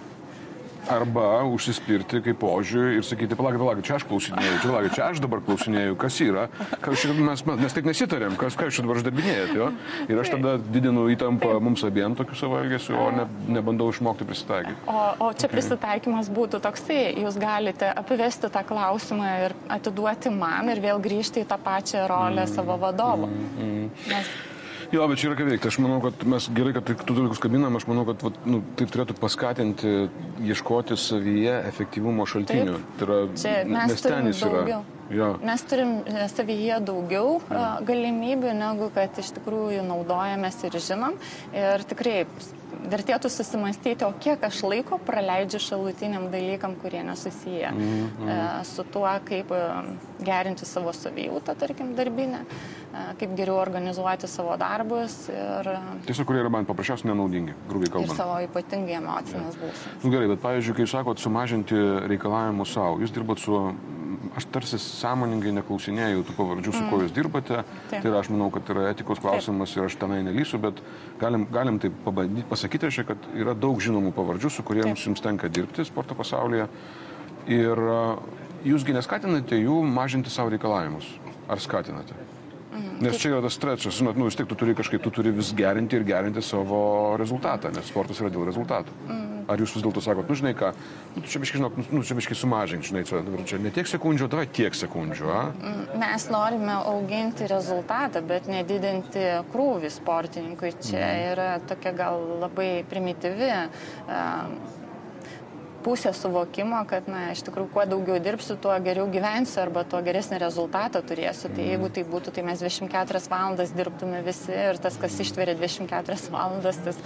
arba 0.91 1.43
užsispirti 1.49 2.21
kaip 2.25 2.39
požiūrį 2.41 2.99
ir 2.99 3.05
sakyti, 3.05 3.37
palaukit, 3.37 3.61
palaukit, 3.61 3.87
čia 3.87 3.97
aš 3.97 4.05
klausinėjau, 4.09 4.55
čia, 4.61 4.69
palaukit, 4.69 4.95
čia 4.97 5.07
aš 5.09 5.21
dabar 5.23 5.41
klausinėjau, 5.45 5.97
kas 6.01 6.19
yra, 6.25 6.45
kas 6.83 7.05
mes, 7.19 7.43
mes 7.49 7.77
taip 7.77 7.89
nesitarėm, 7.89 8.37
kas, 8.39 8.57
ką 8.59 8.69
jūs 8.69 8.81
dabar 8.83 9.01
uždarbinėjate, 9.01 9.57
jo? 9.59 9.69
Ir 10.11 10.21
aš 10.21 10.33
tada 10.35 10.55
didinu 10.61 11.07
įtampą 11.13 11.55
mums 11.63 11.85
abiem 11.87 12.17
tokiu 12.17 12.37
savo 12.39 12.59
elgesiu, 12.61 12.97
o 12.99 13.09
ne, 13.15 13.27
nebandau 13.57 13.89
išmokti 13.93 14.27
prisitaikyti. 14.27 14.77
O, 14.87 14.97
o 15.27 15.29
čia 15.33 15.47
okay. 15.47 15.53
prisitaikymas 15.57 16.31
būtų 16.33 16.61
toksai, 16.65 16.99
jūs 17.23 17.39
galite 17.41 17.91
apivesti 17.91 18.51
tą 18.53 18.65
klausimą 18.67 19.31
ir 19.45 19.57
atiduoti 19.77 20.33
man 20.33 20.73
ir 20.73 20.83
vėl 20.83 21.01
grįžti 21.03 21.45
į 21.45 21.49
tą 21.49 21.59
pačią 21.61 22.05
rolę 22.11 22.43
mm, 22.45 22.51
savo 22.51 22.77
vadovo. 22.81 23.29
Mm, 23.31 23.55
mm. 23.65 23.87
Nes 24.11 24.35
Jo, 24.93 25.07
bet 25.09 25.21
čia 25.21 25.29
yra 25.29 25.37
ką 25.39 25.47
veikti. 25.49 25.69
Aš 25.71 25.79
manau, 25.83 25.99
kad 26.03 26.25
mes 26.29 26.49
gerai, 26.55 26.73
kad 26.75 26.89
tų 27.01 27.17
dalykus 27.17 27.41
kabinam, 27.43 27.77
aš 27.79 27.87
manau, 27.89 28.05
kad 28.09 28.25
vat, 28.25 28.41
nu, 28.49 28.61
tai 28.77 28.87
turėtų 28.91 29.15
paskatinti 29.19 29.93
ieškoti 30.45 30.97
savyje 30.99 31.55
efektyvumo 31.71 32.27
šaltinių. 32.29 32.75
Taip. 32.75 32.99
Tai 32.99 33.07
yra, 33.07 33.21
čia 33.41 33.55
mes 33.69 34.05
ten 34.05 34.29
jis 34.31 34.43
yra. 34.45 34.61
Daugiau. 34.61 34.83
Jo. 35.13 35.35
Mes 35.45 35.61
turim 35.69 35.99
e, 36.09 36.23
savyje 36.33 36.79
daugiau 36.81 37.35
ja. 37.45 37.65
Galimybių, 37.85 38.55
negu 38.57 38.89
kad 38.95 39.19
iš 39.21 39.35
tikrųjų 39.37 39.83
naudojamės 39.85 40.57
ir 40.65 40.79
žinom. 40.81 41.19
Ir 41.53 41.85
tikrai 41.85 42.23
vertėtų 42.91 43.29
susimastyti, 43.31 44.05
o 44.05 44.11
kiek 44.21 44.43
aš 44.45 44.61
laiko 44.65 44.99
praleidžiu 45.05 45.59
šalutiniam 45.63 46.27
dalykam, 46.33 46.75
kurie 46.81 47.03
nesusiję 47.03 47.71
mm 47.71 48.09
-hmm. 48.19 48.63
su 48.63 48.83
tuo, 48.83 49.09
kaip 49.25 49.51
e, 49.51 49.61
gerinti 50.19 50.65
savo 50.65 50.93
savijautą, 50.93 51.55
tarkim, 51.55 51.95
darbinę, 51.95 52.39
e, 52.93 53.15
kaip 53.19 53.35
geriau 53.35 53.55
organizuoti 53.55 54.27
savo 54.27 54.57
darbus. 54.57 55.29
Ir... 55.29 55.69
Tiesiog, 56.05 56.27
kurie 56.27 56.41
yra 56.41 56.49
man 56.49 56.65
paprasčiausiai 56.65 57.11
nenaudingi, 57.11 57.53
grubiai 57.69 57.91
kalbant. 57.91 58.11
Ir 58.11 58.17
savo 58.17 58.39
ypatingai 58.39 58.95
emocinės 58.95 59.55
ja. 59.55 59.61
būsenos. 59.61 60.03
Nu, 60.03 60.11
gerai, 60.11 60.27
bet 60.27 60.39
pavyzdžiui, 60.41 60.75
kai 60.75 60.87
sakot 60.87 61.19
sumažinti 61.19 61.75
reikalavimus 62.07 62.73
savo, 62.73 62.99
jūs 62.99 63.13
dirbat 63.13 63.39
su 63.39 63.75
aš 64.35 64.47
tarsi 64.51 64.79
sąmoningai 64.81 65.53
neklausinėjau 65.55 66.25
tų 66.27 66.35
pavardžių, 66.37 66.73
su 66.73 66.81
mm. 66.81 66.89
kuo 66.91 66.99
jūs 67.03 67.13
dirbate. 67.15 67.61
Taip. 67.89 68.01
Tai 68.03 68.11
yra, 68.11 68.19
aš 68.19 68.29
manau, 68.33 68.49
kad 68.53 68.69
yra 68.73 68.89
etikos 68.91 69.21
klausimas 69.23 69.71
Taip. 69.71 69.79
ir 69.79 69.89
aš 69.89 69.97
tenai 70.01 70.21
nelysiu, 70.27 70.59
bet 70.63 70.81
galim, 71.21 71.47
galim 71.53 71.79
tai 71.83 71.91
pabandyti 72.05 72.47
pasakyti, 72.49 72.89
aš, 72.91 73.01
kad 73.07 73.29
yra 73.37 73.55
daug 73.57 73.79
žinomų 73.83 74.11
pavardžių, 74.17 74.51
su 74.51 74.65
kuriems 74.67 74.99
Taip. 74.99 75.09
jums 75.09 75.23
tenka 75.23 75.51
dirbti 75.51 75.87
sporto 75.87 76.17
pasaulyje. 76.19 76.67
Ir 77.55 77.79
jūsgi 78.65 78.95
neskatinate 78.97 79.59
jų 79.61 79.81
mažinti 79.87 80.33
savo 80.33 80.51
reikalavimus. 80.53 81.07
Ar 81.47 81.61
skatinate? 81.61 82.17
Mhm. 82.75 82.97
Nes 83.05 83.19
čia 83.21 83.35
yra 83.35 83.43
tas 83.45 83.55
trečias, 83.61 83.95
žinot, 83.95 84.17
nu 84.19 84.27
vis 84.27 84.35
tiek 84.35 84.49
tu 84.49 84.57
turi 84.59 84.75
kažkaip, 84.75 85.03
tu 85.03 85.13
turi 85.13 85.31
vis 85.35 85.53
gerinti 85.55 85.95
ir 85.95 86.03
gerinti 86.07 86.43
savo 86.43 87.15
rezultatą, 87.19 87.71
nes 87.71 87.87
sportas 87.87 88.19
yra 88.23 88.33
dėl 88.33 88.47
rezultatų. 88.49 88.97
Mm. 89.07 89.34
Ar 89.51 89.61
jūs 89.61 89.75
vis 89.75 89.83
dėlto 89.85 90.01
sakot, 90.01 90.29
nu 90.29 90.37
žinai 90.37 90.53
ką, 90.57 90.71
nu, 91.15 91.23
čia 91.29 91.41
biškai, 91.41 91.59
žinok, 91.61 91.75
nu, 91.93 92.03
čia 92.05 92.17
biškai 92.17 92.37
sumažink, 92.39 92.87
žinai, 92.87 93.03
čia, 93.05 93.21
čia 93.45 93.59
ne 93.61 93.71
tiek 93.73 93.89
sekundžių, 93.89 94.29
davai 94.31 94.47
tiek 94.49 94.77
sekundžių, 94.77 95.27
a? 95.29 95.41
Mm, 95.53 95.83
mes 96.01 96.29
norime 96.33 96.79
auginti 96.79 97.49
rezultatą, 97.51 98.23
bet 98.25 98.49
nedidinti 98.51 99.27
krūvį 99.53 99.91
sportininkui. 99.93 100.73
Čia 100.81 101.03
mm. 101.03 101.27
yra 101.35 101.51
tokia 101.69 101.93
gal 101.97 102.25
labai 102.45 102.71
primityvi. 102.89 103.51
Uh, 104.07 104.83
pusė 105.85 106.11
suvokimo, 106.17 106.79
kad, 106.89 107.05
na, 107.11 107.27
iš 107.35 107.43
tikrųjų, 107.45 107.69
kuo 107.75 107.85
daugiau 107.89 108.17
dirbsiu, 108.23 108.57
tuo 108.61 108.73
geriau 108.81 109.05
gyvensiu 109.11 109.61
arba 109.61 109.83
tuo 109.87 110.01
geresnį 110.05 110.39
rezultatą 110.41 111.01
turėsiu. 111.05 111.51
Tai 111.53 111.67
jeigu 111.69 111.91
tai 111.93 112.03
būtų, 112.09 112.33
tai 112.35 112.45
mes 112.47 112.63
24 112.63 113.21
valandas 113.29 113.73
dirbtume 113.75 114.21
visi 114.25 114.53
ir 114.53 114.79
tas, 114.81 114.97
kas 115.01 115.19
ištveria 115.21 115.53
24 115.59 116.17
valandas, 116.33 116.79
tas 116.87 116.97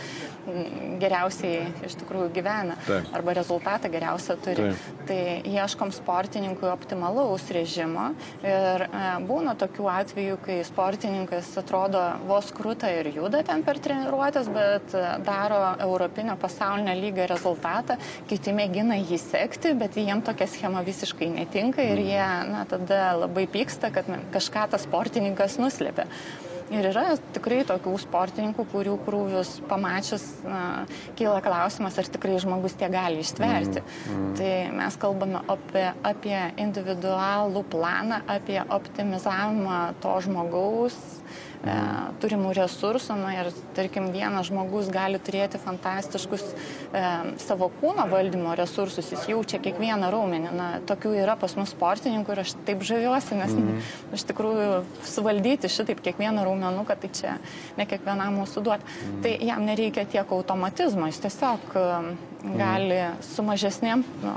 mm, 0.47 0.95
geriausiai 1.01 1.65
iš 1.89 1.97
tikrųjų 1.99 2.29
gyvena 2.37 2.77
Taip. 2.85 3.09
arba 3.19 3.35
rezultatą 3.41 3.91
geriausią 3.91 4.37
turi. 4.45 4.69
Taip. 4.69 5.03
Tai 5.09 5.19
ieškom 5.49 5.91
sportininkui 5.95 6.69
optimalaus 6.71 7.49
režimo 7.55 8.11
ir 8.45 8.85
e, 8.87 9.03
būna 9.27 9.57
tokių 9.59 9.89
atvejų, 9.91 10.39
kai 10.45 10.59
sportininkas 10.67 11.51
atrodo 11.59 12.05
vos 12.29 12.53
krūta 12.55 12.91
ir 12.95 13.11
juda 13.17 13.43
ten 13.43 13.65
per 13.67 13.81
treniruotės, 13.83 14.51
bet 14.55 14.95
e, 14.95 15.05
daro 15.27 15.59
europinio 15.89 16.37
pasaulinio 16.39 16.95
lygio 16.99 17.27
rezultatą, 17.29 17.99
kiti 18.29 18.53
mėgina 18.55 18.68
mėgina 18.69 18.99
jį 19.01 19.17
sekti, 19.17 19.73
bet 19.77 19.97
jiem 19.97 20.21
tokia 20.21 20.47
schema 20.47 20.83
visiškai 20.85 21.29
netinka 21.33 21.81
ir 21.81 21.99
jie 22.05 22.27
na, 22.49 22.65
tada 22.69 23.15
labai 23.17 23.47
pyksta, 23.49 23.89
kad 23.91 24.05
kažką 24.33 24.69
tas 24.69 24.85
sportininkas 24.85 25.57
nuslėpia. 25.57 26.05
Ir 26.69 26.85
yra 26.85 27.15
tikrai 27.33 27.63
tokių 27.65 27.95
sportininkų, 27.97 28.61
kurių 28.69 28.93
krūvius 29.01 29.55
pamačius 29.65 30.21
na, 30.45 30.85
kyla 31.17 31.39
klausimas, 31.41 31.97
ar 31.97 32.05
tikrai 32.13 32.37
žmogus 32.37 32.77
tie 32.77 32.91
gali 32.93 33.23
ištverti. 33.23 33.81
Mm, 33.81 34.13
mm. 34.13 34.35
Tai 34.37 34.51
mes 34.77 34.99
kalbame 35.01 35.41
apie, 35.49 35.87
apie 36.05 36.37
individualų 36.61 37.65
planą, 37.73 38.21
apie 38.29 38.61
optimizavimą 38.61 39.79
to 40.03 40.13
žmogaus 40.27 40.99
e, 41.63 41.75
turimų 42.21 42.53
resursų. 42.57 43.15
Na 43.19 43.33
ir 43.37 43.49
tarkim, 43.77 44.09
vienas 44.13 44.49
žmogus 44.49 44.89
gali 44.93 45.19
turėti 45.21 45.59
fantastiškus 45.61 46.45
e, 46.45 47.03
savo 47.41 47.69
kūno 47.79 48.05
valdymo 48.11 48.55
resursus, 48.59 49.11
jis 49.13 49.27
jaučia 49.31 49.61
kiekvieną 49.63 50.11
raumenį. 50.13 50.53
Na, 50.55 50.69
tokių 50.89 51.13
yra 51.23 51.35
pas 51.39 51.55
mus 51.59 51.73
sportininkų 51.75 52.35
ir 52.35 52.43
aš 52.45 52.55
taip 52.67 52.83
žaviuosi, 52.87 53.37
nes 53.39 53.55
mm. 53.55 53.83
iš 54.17 54.25
tikrųjų 54.31 54.69
suvaldyti 55.07 55.71
šitaip 55.71 56.03
kiekvieną 56.05 56.45
raumenuką, 56.47 56.97
tai 56.99 57.11
čia 57.15 57.37
ne 57.79 57.87
kiekvienam 57.89 58.41
mūsų 58.41 58.65
duoti. 58.65 58.87
Mm. 58.87 59.21
Tai 59.25 59.35
jam 59.51 59.67
nereikia 59.67 60.07
tiek 60.09 60.35
automatizmo, 60.39 61.09
jis 61.11 61.21
tiesiog 61.27 61.75
e, 61.75 61.87
gali 62.59 63.03
su 63.25 63.43
mažesnėm 63.43 64.03
nu, 64.23 64.35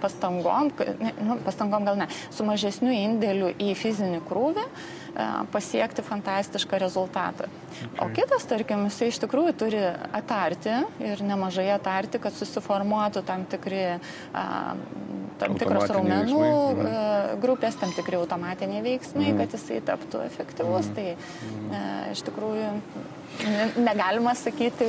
pastangom, 0.00 0.70
ne, 1.00 1.12
nu, 1.20 1.36
pastangom 1.44 1.84
gal 1.84 1.98
ne, 2.00 2.06
su 2.32 2.44
mažesniu 2.48 2.92
indėliu 2.92 3.50
į 3.60 3.74
fizinį 3.76 4.22
krūvį 4.28 4.64
E, 4.64 4.99
pasiekti 5.52 6.02
fantastišką 6.06 6.78
rezultatą. 6.78 7.48
Okay. 7.80 8.06
O 8.06 8.08
kitas, 8.14 8.44
tarkim, 8.50 8.84
jisai 8.88 9.10
iš 9.10 9.20
tikrųjų 9.22 9.54
turi 9.58 9.80
atarti 10.16 10.74
ir 11.02 11.22
nemažai 11.24 11.68
atarti, 11.74 12.20
kad 12.22 12.34
susiformuotų 12.36 13.22
tam 13.26 13.46
tikri 13.50 13.84
a, 14.34 14.44
tam 15.40 15.56
tikros 15.58 15.88
raumenų 15.90 16.40
mhm. 16.40 16.90
E, 16.90 17.38
grupės, 17.42 17.78
tam 17.80 17.94
tikri 17.96 18.18
automatiniai 18.20 18.82
veiksmai, 18.84 19.30
mhm. 19.30 19.40
kad 19.40 19.56
jisai 19.56 19.80
taptų 19.86 20.24
efektyvus. 20.26 20.90
Mhm. 20.90 20.96
Tai 20.98 21.80
e, 21.80 22.12
iš 22.14 22.24
tikrųjų 22.28 22.70
negalima 23.80 24.34
sakyti, 24.36 24.88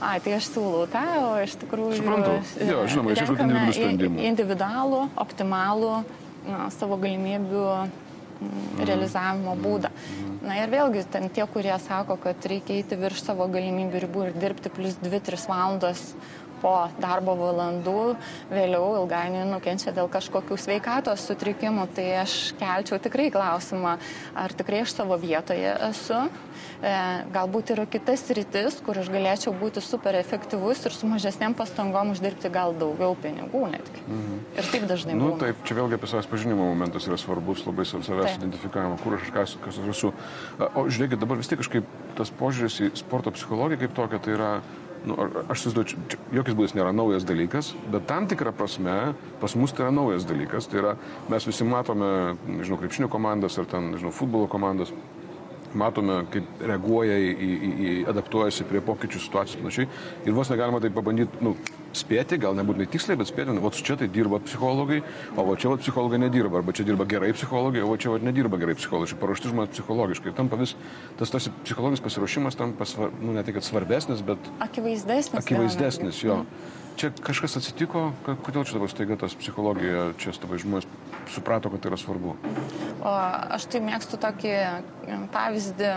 ai, 0.00 0.18
tai 0.24 0.36
aš 0.38 0.52
siūlau 0.54 0.86
tą, 0.90 1.06
o 1.26 1.32
iš 1.42 1.56
tikrųjų... 1.64 1.98
Suprantu. 1.98 2.36
Jo, 2.64 2.84
žinoma, 2.88 3.16
iš 3.16 3.24
individualų 3.26 3.74
sprendimų. 3.76 4.22
Individualų, 4.30 5.02
optimalų 5.20 5.96
na, 6.46 6.70
savo 6.72 6.96
galimybių 7.02 7.66
Mm, 7.70 8.09
realizavimo 8.80 9.54
būdą. 9.60 9.90
Na 10.44 10.56
ir 10.62 10.72
vėlgi, 10.72 11.04
ten 11.12 11.28
tie, 11.28 11.44
kurie 11.50 11.74
sako, 11.84 12.16
kad 12.20 12.46
reikia 12.48 12.78
eiti 12.78 12.98
virš 13.00 13.24
savo 13.26 13.46
galimybių 13.52 14.04
ribų 14.06 14.28
ir 14.28 14.38
dirbti 14.40 14.72
plus 14.72 14.96
2-3 15.02 15.48
valandas 15.50 16.04
po 16.62 16.74
darbo 17.00 17.34
valandų 17.38 18.14
vėliau 18.50 19.02
ilgainiui 19.02 19.46
nukenčia 19.50 19.94
dėl 19.96 20.10
kažkokių 20.12 20.58
sveikatos 20.60 21.24
sutrikimų, 21.28 21.86
tai 21.96 22.06
aš 22.22 22.36
kelčiau 22.60 23.00
tikrai 23.02 23.30
klausimą, 23.34 23.96
ar 24.38 24.54
tikrai 24.56 24.84
aš 24.84 24.94
savo 24.98 25.18
vietoje 25.20 25.72
esu. 25.90 26.26
E, 26.80 26.92
galbūt 27.32 27.74
yra 27.74 27.84
kitas 27.88 28.22
rytis, 28.36 28.78
kur 28.84 28.96
aš 29.00 29.10
galėčiau 29.12 29.52
būti 29.56 29.82
super 29.84 30.16
efektyvus 30.16 30.80
ir 30.88 30.96
su 30.96 31.08
mažesniam 31.10 31.52
pastangom 31.56 32.14
uždirbti 32.14 32.48
gal 32.52 32.72
daugiau 32.76 33.16
pinigų 33.20 33.66
netgi. 33.74 34.04
Mhm. 34.06 34.38
Ir 34.56 34.70
taip 34.72 34.86
dažnai. 34.88 35.16
Na, 35.16 35.20
nu, 35.20 35.32
būna. 35.34 35.40
taip, 35.44 35.64
čia 35.68 35.76
vėlgi 35.76 35.98
apie 35.98 36.10
savęs 36.10 36.30
pažinimo 36.30 36.70
momentas 36.72 37.08
yra 37.08 37.18
svarbus, 37.20 37.66
labai 37.68 37.84
savęs 37.88 38.38
identifikavimo, 38.38 38.96
kur 39.04 39.18
aš 39.18 39.32
kas, 39.34 39.56
kas 39.64 39.80
aš 39.82 39.90
esu. 39.92 40.12
O 40.72 40.86
žiūrėkit, 40.88 41.20
dabar 41.20 41.40
vis 41.40 41.52
tiek 41.52 41.60
kažkaip 41.60 41.88
tas 42.16 42.32
požiūris 42.40 42.80
į 42.86 42.92
sporto 43.00 43.32
psichologiją 43.36 43.84
kaip 43.84 43.96
tokia, 43.96 44.22
tai 44.24 44.36
yra 44.38 44.52
nu, 45.08 45.16
aš 45.48 45.66
įsivaizduoju, 45.66 46.18
jokiais 46.36 46.56
būdais 46.58 46.74
nėra 46.76 46.92
naujas 46.94 47.24
dalykas, 47.28 47.72
bet 47.92 48.06
tam 48.10 48.28
tikrą 48.30 48.52
prasme 48.56 48.96
pas 49.40 49.56
mus 49.56 49.72
tai 49.72 49.86
yra 49.86 49.94
naujas 49.94 50.26
dalykas. 50.28 50.68
Tai 50.70 50.82
yra, 50.82 50.96
mes 51.32 51.46
visi 51.48 51.66
matome, 51.66 52.10
nežinau, 52.48 52.80
krepšinio 52.80 53.10
komandas 53.12 53.58
ar 53.60 53.68
ten, 53.70 53.90
nežinau, 53.94 54.12
futbolo 54.14 54.50
komandas, 54.50 54.92
matome, 55.78 56.22
kaip 56.32 56.64
reaguoja 56.66 57.16
į, 57.18 57.30
į, 57.30 57.50
į 57.90 57.92
adaptuojasi 58.10 58.66
prie 58.70 58.82
pokyčių 58.84 59.22
situacijų 59.26 59.58
ir 59.58 59.64
panašiai. 59.64 59.90
Ir 60.26 60.36
vos 60.36 60.50
negalima 60.52 60.80
tai 60.82 60.90
pabandyti, 60.94 61.42
nu, 61.44 61.54
spėti, 61.96 62.38
gal 62.40 62.54
nebūtinai 62.58 62.88
tiksliai, 62.90 63.18
bet 63.18 63.30
spėti, 63.30 63.54
nu, 63.54 63.62
o 63.66 63.70
čia 63.74 63.96
tai 63.98 64.08
dirba 64.12 64.40
psichologai, 64.44 65.00
o 65.34 65.46
va 65.46 65.56
čia 65.60 65.72
va 65.72 65.78
psichologai 65.80 66.20
nedirba, 66.22 66.60
arba 66.60 66.74
čia 66.76 66.86
dirba 66.86 67.06
gerai 67.10 67.32
psichologai, 67.36 67.82
o 67.82 67.96
čia 68.00 68.14
va 68.14 68.20
nedirba 68.22 68.60
gerai 68.62 68.76
psichologai, 68.78 69.18
paruošti 69.20 69.52
žmonės 69.52 69.74
psichologiškai. 69.74 70.34
Tampa 70.38 70.58
vis, 70.60 70.76
tas 71.18 71.34
tas 71.34 71.50
psichologinis 71.64 72.04
pasiruošimas 72.04 72.58
tampa, 72.58 72.86
nu, 73.20 73.34
ne 73.34 73.46
kad 73.46 73.66
svarbesnis, 73.66 74.22
bet... 74.26 74.52
Akivaizdesnis. 74.62 75.42
Akivaizdesnis, 75.42 76.22
jo. 76.22 76.42
Čia 77.00 77.08
kažkas 77.24 77.56
atsitiko, 77.56 78.10
kodėl 78.26 78.66
čia 78.68 78.76
dabar 78.76 78.90
staiga 78.92 79.16
tas 79.20 79.34
psichologija, 79.38 80.10
čia 80.20 80.34
tavo 80.36 80.58
žmonės 80.60 80.88
suprato, 81.34 81.70
kad 81.70 81.80
tai 81.82 81.92
yra 81.92 81.98
svarbu? 82.00 82.36
O 83.00 83.12
aš 83.56 83.64
tai 83.72 83.80
mėgstu 83.84 84.18
tokį 84.20 84.54
pavyzdį. 85.32 85.90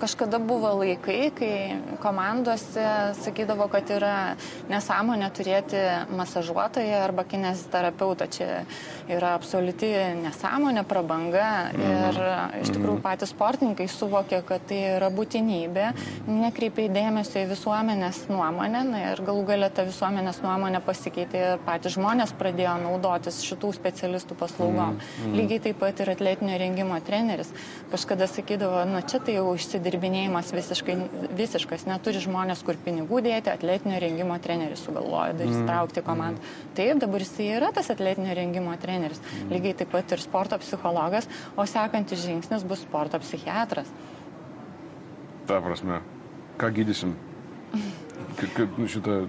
Kažkada 0.00 0.38
buvo 0.42 0.70
laikai, 0.82 1.30
kai 1.34 1.54
komandose 2.02 2.84
sakydavo, 3.22 3.68
kad 3.72 3.88
yra 3.94 4.16
nesąmonė 4.70 5.30
turėti 5.34 5.80
masažuotoją 6.12 7.00
arba 7.06 7.24
kineziterapeutą. 7.28 8.28
Čia 8.32 8.48
yra 9.10 9.32
absoliuti 9.38 9.90
nesąmonė, 10.20 10.84
prabanga. 10.88 11.48
Ir 11.72 12.20
mhm. 12.20 12.58
iš 12.60 12.74
tikrųjų 12.74 12.98
mhm. 12.98 13.04
patys 13.06 13.32
sportininkai 13.32 13.88
suvokė, 13.90 14.42
kad 14.48 14.66
tai 14.68 14.82
yra 14.98 15.08
būtinybė, 15.14 15.88
nekreipia 16.28 16.88
dėmesio 16.92 17.46
į 17.46 17.50
visuomenės 17.54 18.26
nuomonę. 18.30 18.84
Na, 18.92 19.02
ir 19.12 19.24
galų 19.24 19.46
galia 19.48 19.72
ta 19.72 19.86
visuomenės 19.88 20.42
nuomonė 20.44 20.82
pasikeitė 20.84 21.42
ir 21.54 21.64
patys 21.66 21.96
žmonės 21.96 22.36
pradėjo 22.38 22.76
naudotis 22.84 23.40
šitų 23.46 23.72
specialistų 23.78 24.36
paslaugom 24.38 24.71
paslaugom. 24.72 24.96
Mm, 24.96 25.26
mm. 25.26 25.36
Lygiai 25.36 25.60
taip 25.60 25.78
pat 25.80 26.00
ir 26.00 26.10
atletinio 26.12 26.58
rengimo 26.58 26.98
treneris. 27.04 27.50
Kažkada 27.92 28.26
sakydavo, 28.26 28.84
na 28.88 29.02
čia 29.02 29.20
tai 29.20 29.36
jau 29.36 29.54
išsidirbinėjimas 29.56 30.52
visiškai, 30.54 30.96
visiškas, 31.36 31.86
neturi 31.86 32.22
žmonės, 32.22 32.62
kur 32.66 32.78
pinigų 32.84 33.22
dėti, 33.24 33.52
atletinio 33.52 34.00
rengimo 34.02 34.38
treneris 34.42 34.82
sugalvojo 34.84 35.36
darys 35.38 35.58
mm, 35.58 35.66
traukti 35.68 36.04
komandą. 36.06 36.40
Mm. 36.40 36.70
Taip, 36.78 37.02
dabar 37.02 37.24
jis 37.24 37.34
yra 37.46 37.72
tas 37.74 37.90
atletinio 37.92 38.36
rengimo 38.38 38.76
treneris. 38.80 39.20
Lygiai 39.50 39.76
taip 39.82 39.92
pat 39.92 40.16
ir 40.16 40.22
sporto 40.22 40.58
psichologas, 40.62 41.28
o 41.56 41.66
sekantis 41.68 42.24
žingsnis 42.24 42.66
bus 42.68 42.84
sporto 42.86 43.20
psichiatras. 43.22 43.90
Ta 45.48 45.58
prasme, 45.60 46.00
ką 46.60 46.70
gydysim? 46.72 47.16
Kaip, 48.38 48.52
kaip 48.54 48.78
nu, 48.78 48.86
šitą 48.88 49.24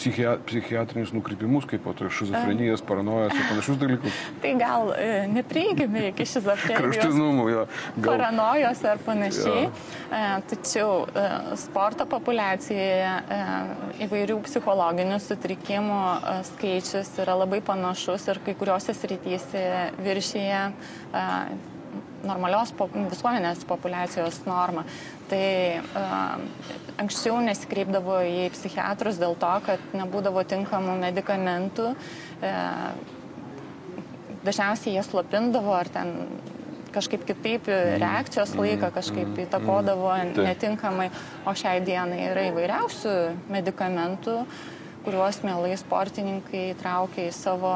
psichia, 0.00 0.34
psichiatrinius 0.46 1.12
nukrypimus, 1.12 1.66
kaip 1.68 1.82
po 1.84 1.92
to 1.96 2.08
šizofrenijos, 2.12 2.82
paranojas 2.86 3.34
ir 3.36 3.46
panašius 3.50 3.80
dalykus? 3.80 4.20
tai 4.42 4.54
gal 4.60 4.92
e, 4.96 5.08
neprieigime 5.30 6.06
iki 6.10 6.26
šizofrenijos. 6.28 6.96
Kraštinumų, 6.96 7.46
jo. 7.52 7.64
Gal... 7.98 8.08
Paranojos 8.08 8.84
ar 8.88 9.02
panašiai. 9.04 9.66
E, 9.68 10.22
tačiau 10.52 11.04
e, 11.04 11.26
sporto 11.60 12.06
populiacijoje 12.10 13.10
įvairių 14.06 14.38
psichologinių 14.46 15.18
sutrikimų 15.22 16.00
skaičius 16.52 17.12
yra 17.20 17.36
labai 17.42 17.60
panašus 17.64 18.28
ir 18.32 18.40
kai 18.46 18.56
kuriuose 18.58 18.96
srityse 18.96 19.66
viršyje 20.00 20.62
normalios 22.26 22.72
visuomenės 23.10 23.64
populacijos 23.68 24.42
normą. 24.46 24.84
Tai 25.30 25.46
uh, 25.78 26.40
anksčiau 26.98 27.38
nesikreipdavo 27.44 28.18
į 28.26 28.48
psichiatrus 28.56 29.20
dėl 29.20 29.36
to, 29.38 29.52
kad 29.68 29.94
nebūdavo 29.94 30.42
tinkamų 30.50 30.96
medikamentų. 31.04 31.92
Uh, 32.42 33.18
dažniausiai 34.44 34.96
jie 34.96 35.04
slopindavo 35.04 35.74
ar 35.76 35.90
ten 35.92 36.14
kažkaip 36.90 37.24
kitaip 37.28 37.68
mhm. 37.70 38.00
reakcijos 38.02 38.54
laiką 38.58 38.88
mhm. 38.88 38.94
kažkaip 38.94 39.28
mhm. 39.28 39.40
įtakodavo 39.46 40.12
netinkamai, 40.40 41.10
o 41.46 41.54
šiai 41.54 41.82
dienai 41.86 42.24
yra 42.32 42.48
įvairiausių 42.50 43.16
medikamentų, 43.52 44.38
kuriuos 45.04 45.42
mielai 45.46 45.76
sportininkai 45.80 46.70
traukia 46.80 47.28
į 47.28 47.34
savo 47.36 47.74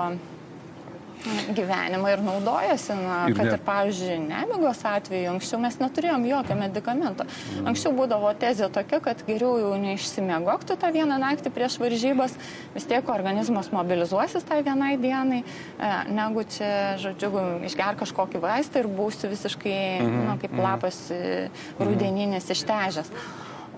gyvenimą 1.57 2.11
ir 2.13 2.23
naudojasi, 2.25 2.97
na, 2.99 3.19
ir 3.29 3.37
kad 3.37 3.49
ne... 3.49 3.55
ir, 3.57 3.63
pavyzdžiui, 3.65 4.17
nemigos 4.29 4.83
atveju 4.89 5.31
anksčiau 5.35 5.61
mes 5.63 5.79
neturėjom 5.81 6.27
jokio 6.29 6.57
medikamento. 6.59 7.27
Mm. 7.27 7.71
Anksčiau 7.73 7.95
būdavo 7.97 8.33
tezė 8.41 8.69
tokia, 8.75 9.01
kad 9.05 9.23
geriau 9.27 9.57
jau 9.61 9.73
neišsimiegok 9.81 10.67
tu 10.69 10.77
tą 10.81 10.91
vieną 10.95 11.19
naktį 11.23 11.53
prieš 11.55 11.79
varžybas, 11.83 12.37
vis 12.75 12.89
tiek 12.91 13.09
organizmas 13.15 13.71
mobilizuosis 13.75 14.47
tai 14.49 14.61
vienai 14.67 14.95
dienai, 15.01 15.41
e, 15.45 15.95
negu 16.13 16.45
čia, 16.57 16.71
žodžiu, 17.03 17.33
išger 17.71 17.99
kažkokį 18.03 18.45
vaistą 18.45 18.85
ir 18.85 18.91
būsi 18.91 19.31
visiškai, 19.33 19.81
-hmm. 20.01 20.23
na, 20.29 20.39
kaip 20.43 20.53
mhm. 20.53 20.63
lapas 20.69 21.01
mm. 21.11 21.83
rudeninis 21.83 22.51
ištežęs. 22.53 23.13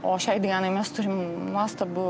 O 0.07 0.15
šiai 0.23 0.39
dienai 0.43 0.69
mes 0.71 0.91
turim 0.95 1.15
nuostabų 1.51 2.07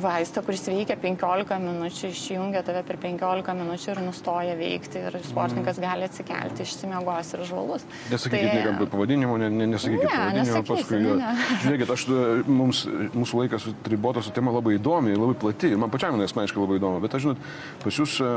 vaistą, 0.00 0.42
kuris 0.46 0.64
veikia 0.68 0.96
15 1.00 1.58
minučių, 1.60 2.10
išjungia 2.14 2.62
tave 2.64 2.80
per 2.86 2.96
15 3.02 3.56
minučių 3.58 3.90
ir 3.92 4.00
nustoja 4.06 4.54
veikti 4.56 5.02
ir 5.10 5.18
sportininkas 5.26 5.76
mm. 5.78 5.84
gali 5.84 6.06
atsikelti, 6.08 6.64
išsimiegos 6.64 7.32
ir 7.36 7.44
žvalus. 7.48 7.84
Nesakykit 8.12 8.48
tai... 8.48 8.54
niekam 8.58 8.80
pavadinimo, 8.94 9.36
ne, 9.42 9.50
ne, 9.52 9.68
nesakykit 9.74 10.06
ne, 10.06 10.14
pavadinimo, 10.14 10.62
paskui. 10.70 11.00
Ne, 11.04 11.16
ne. 11.20 11.34
Žiūrėkit, 11.64 11.92
aš, 11.96 12.06
mums, 12.48 12.84
mūsų 13.12 13.42
laikas 13.42 13.68
ribotas, 13.92 14.30
tema 14.36 14.54
labai 14.54 14.78
įdomi, 14.78 15.16
labai 15.18 15.36
plati, 15.44 15.74
man 15.80 15.92
pačiam 15.92 16.16
asmeniškai 16.24 16.64
labai 16.64 16.80
įdomu, 16.80 17.02
bet 17.04 17.18
aš 17.18 17.26
žinot, 17.26 17.44
pas 17.84 18.00
jūs 18.00 18.16
e, 18.24 18.32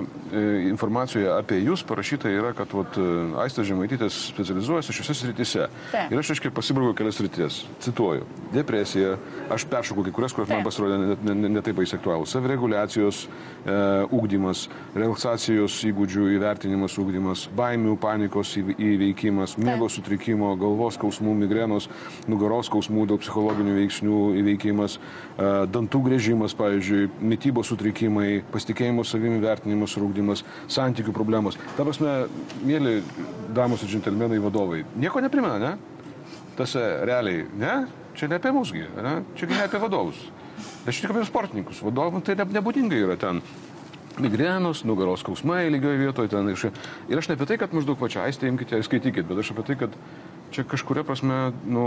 informacijoje 0.74 1.32
apie 1.38 1.62
jūs 1.64 1.86
parašyta 1.88 2.32
yra, 2.34 2.52
kad 2.58 2.76
vat, 2.76 3.00
Aistas 3.44 3.68
Žemaitytės 3.70 4.18
specializuojasi 4.34 4.96
šiuose 4.96 5.16
srityse. 5.22 5.68
Ir 6.12 6.20
aš 6.20 6.34
aiškiai 6.36 6.54
pasibraukiu 6.56 6.96
kelias 6.98 7.20
sritis. 7.20 7.62
Cituoju. 7.84 8.26
Depresija 8.54 8.97
depresija, 8.98 9.18
aš 9.50 9.66
peršokau 9.70 10.04
kai 10.04 10.12
kurias, 10.12 10.34
kurios 10.36 10.50
man 10.52 10.64
pasirodė 10.66 10.98
netaip 11.02 11.24
ne, 11.26 11.36
ne, 11.36 11.50
ne, 11.56 11.74
baisiai 11.78 12.00
aktualūs. 12.00 12.34
Savireguliacijos 12.34 13.22
e, 13.28 13.76
ūkdymas, 14.18 14.66
relaksacijos 14.96 15.78
įgūdžių 15.88 16.28
įvertinimas, 16.36 16.98
ūkdymas, 17.02 17.46
baimių, 17.58 17.96
panikos 18.02 18.56
įveikimas, 18.60 19.58
miego 19.62 19.90
sutrikimo, 19.92 20.54
galvos 20.60 20.98
skausmų, 20.98 21.36
migrenos, 21.44 21.90
nugaros 22.28 22.70
skausmų 22.72 23.08
dėl 23.12 23.22
psichologinių 23.24 23.78
veiksnių 23.78 24.22
įveikimas, 24.44 24.98
e, 24.98 25.52
dantų 25.74 26.04
grėžimas, 26.10 26.56
pavyzdžiui, 26.60 27.08
mytybos 27.34 27.72
sutrikimai, 27.72 28.42
pasitikėjimo 28.54 29.06
savimi 29.08 29.42
vertinimas 29.44 29.96
ir 29.98 30.08
ūkdymas, 30.08 30.44
santykių 30.74 31.16
problemos. 31.16 31.60
Ta 31.78 31.88
prasme, 31.88 32.20
mėly 32.68 33.00
damos 33.56 33.84
ir 33.84 33.94
džentelmenai 33.96 34.42
vadovai, 34.44 34.84
nieko 35.00 35.24
neprimena, 35.24 35.62
ne? 35.62 35.97
Tas 36.58 36.74
realiai, 36.78 37.46
ne? 37.58 37.74
Čia 38.18 38.32
ne 38.32 38.40
apie 38.40 38.52
musgi, 38.52 38.82
ne? 38.82 39.20
čia 39.38 39.50
ne 39.50 39.62
apie 39.68 39.80
vadovus. 39.82 40.18
Aš 40.90 41.04
tik 41.04 41.12
apie 41.14 41.26
sportininkus. 41.28 41.84
Vadovam 41.86 42.24
tai 42.26 42.34
ne, 42.40 42.48
nebūdingai 42.58 43.04
yra 43.06 43.18
ten 43.20 43.44
migrenos, 44.18 44.82
nugaros 44.88 45.22
skausmai 45.22 45.68
lygioje 45.70 46.00
vietoje. 46.02 46.32
Ten, 46.32 46.50
iš... 46.50 46.72
Ir 47.12 47.22
aš 47.22 47.30
ne 47.30 47.38
apie 47.38 47.48
tai, 47.50 47.60
kad 47.62 47.76
maždaug 47.78 48.00
pačia 48.00 48.26
aistė 48.26 48.50
imkite, 48.50 48.80
skaitykite, 48.86 49.28
bet 49.30 49.44
aš 49.44 49.54
apie 49.54 49.68
tai, 49.68 49.78
kad 49.84 50.00
čia 50.56 50.64
kažkuria 50.66 51.04
prasme 51.06 51.52
nu, 51.68 51.84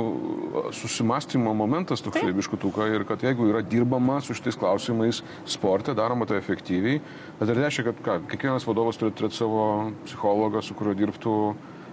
susimastymo 0.76 1.54
momentas 1.56 2.04
toksai 2.04 2.30
biškutuka 2.36 2.86
ir 2.92 3.06
kad 3.08 3.24
jeigu 3.24 3.48
yra 3.50 3.64
dirbama 3.64 4.20
su 4.22 4.36
šitais 4.36 4.58
klausimais 4.60 5.22
sporte, 5.48 5.96
daroma 5.96 6.28
tai 6.28 6.38
efektyviai, 6.38 7.00
tai 7.40 7.56
reiškia, 7.56 7.88
kad 7.88 8.02
ką, 8.04 8.18
kiekvienas 8.30 8.68
vadovas 8.68 9.00
turi 9.00 9.16
turėti 9.16 9.40
savo 9.40 9.64
psichologą, 10.04 10.62
su 10.62 10.76
kuriuo 10.78 10.96
dirbtų 10.98 11.36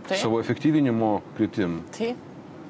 Taip. 0.07 0.19
savo 0.19 0.41
efektyvinimo 0.43 1.17
kryptim. 1.39 1.81
Taip. 1.95 2.19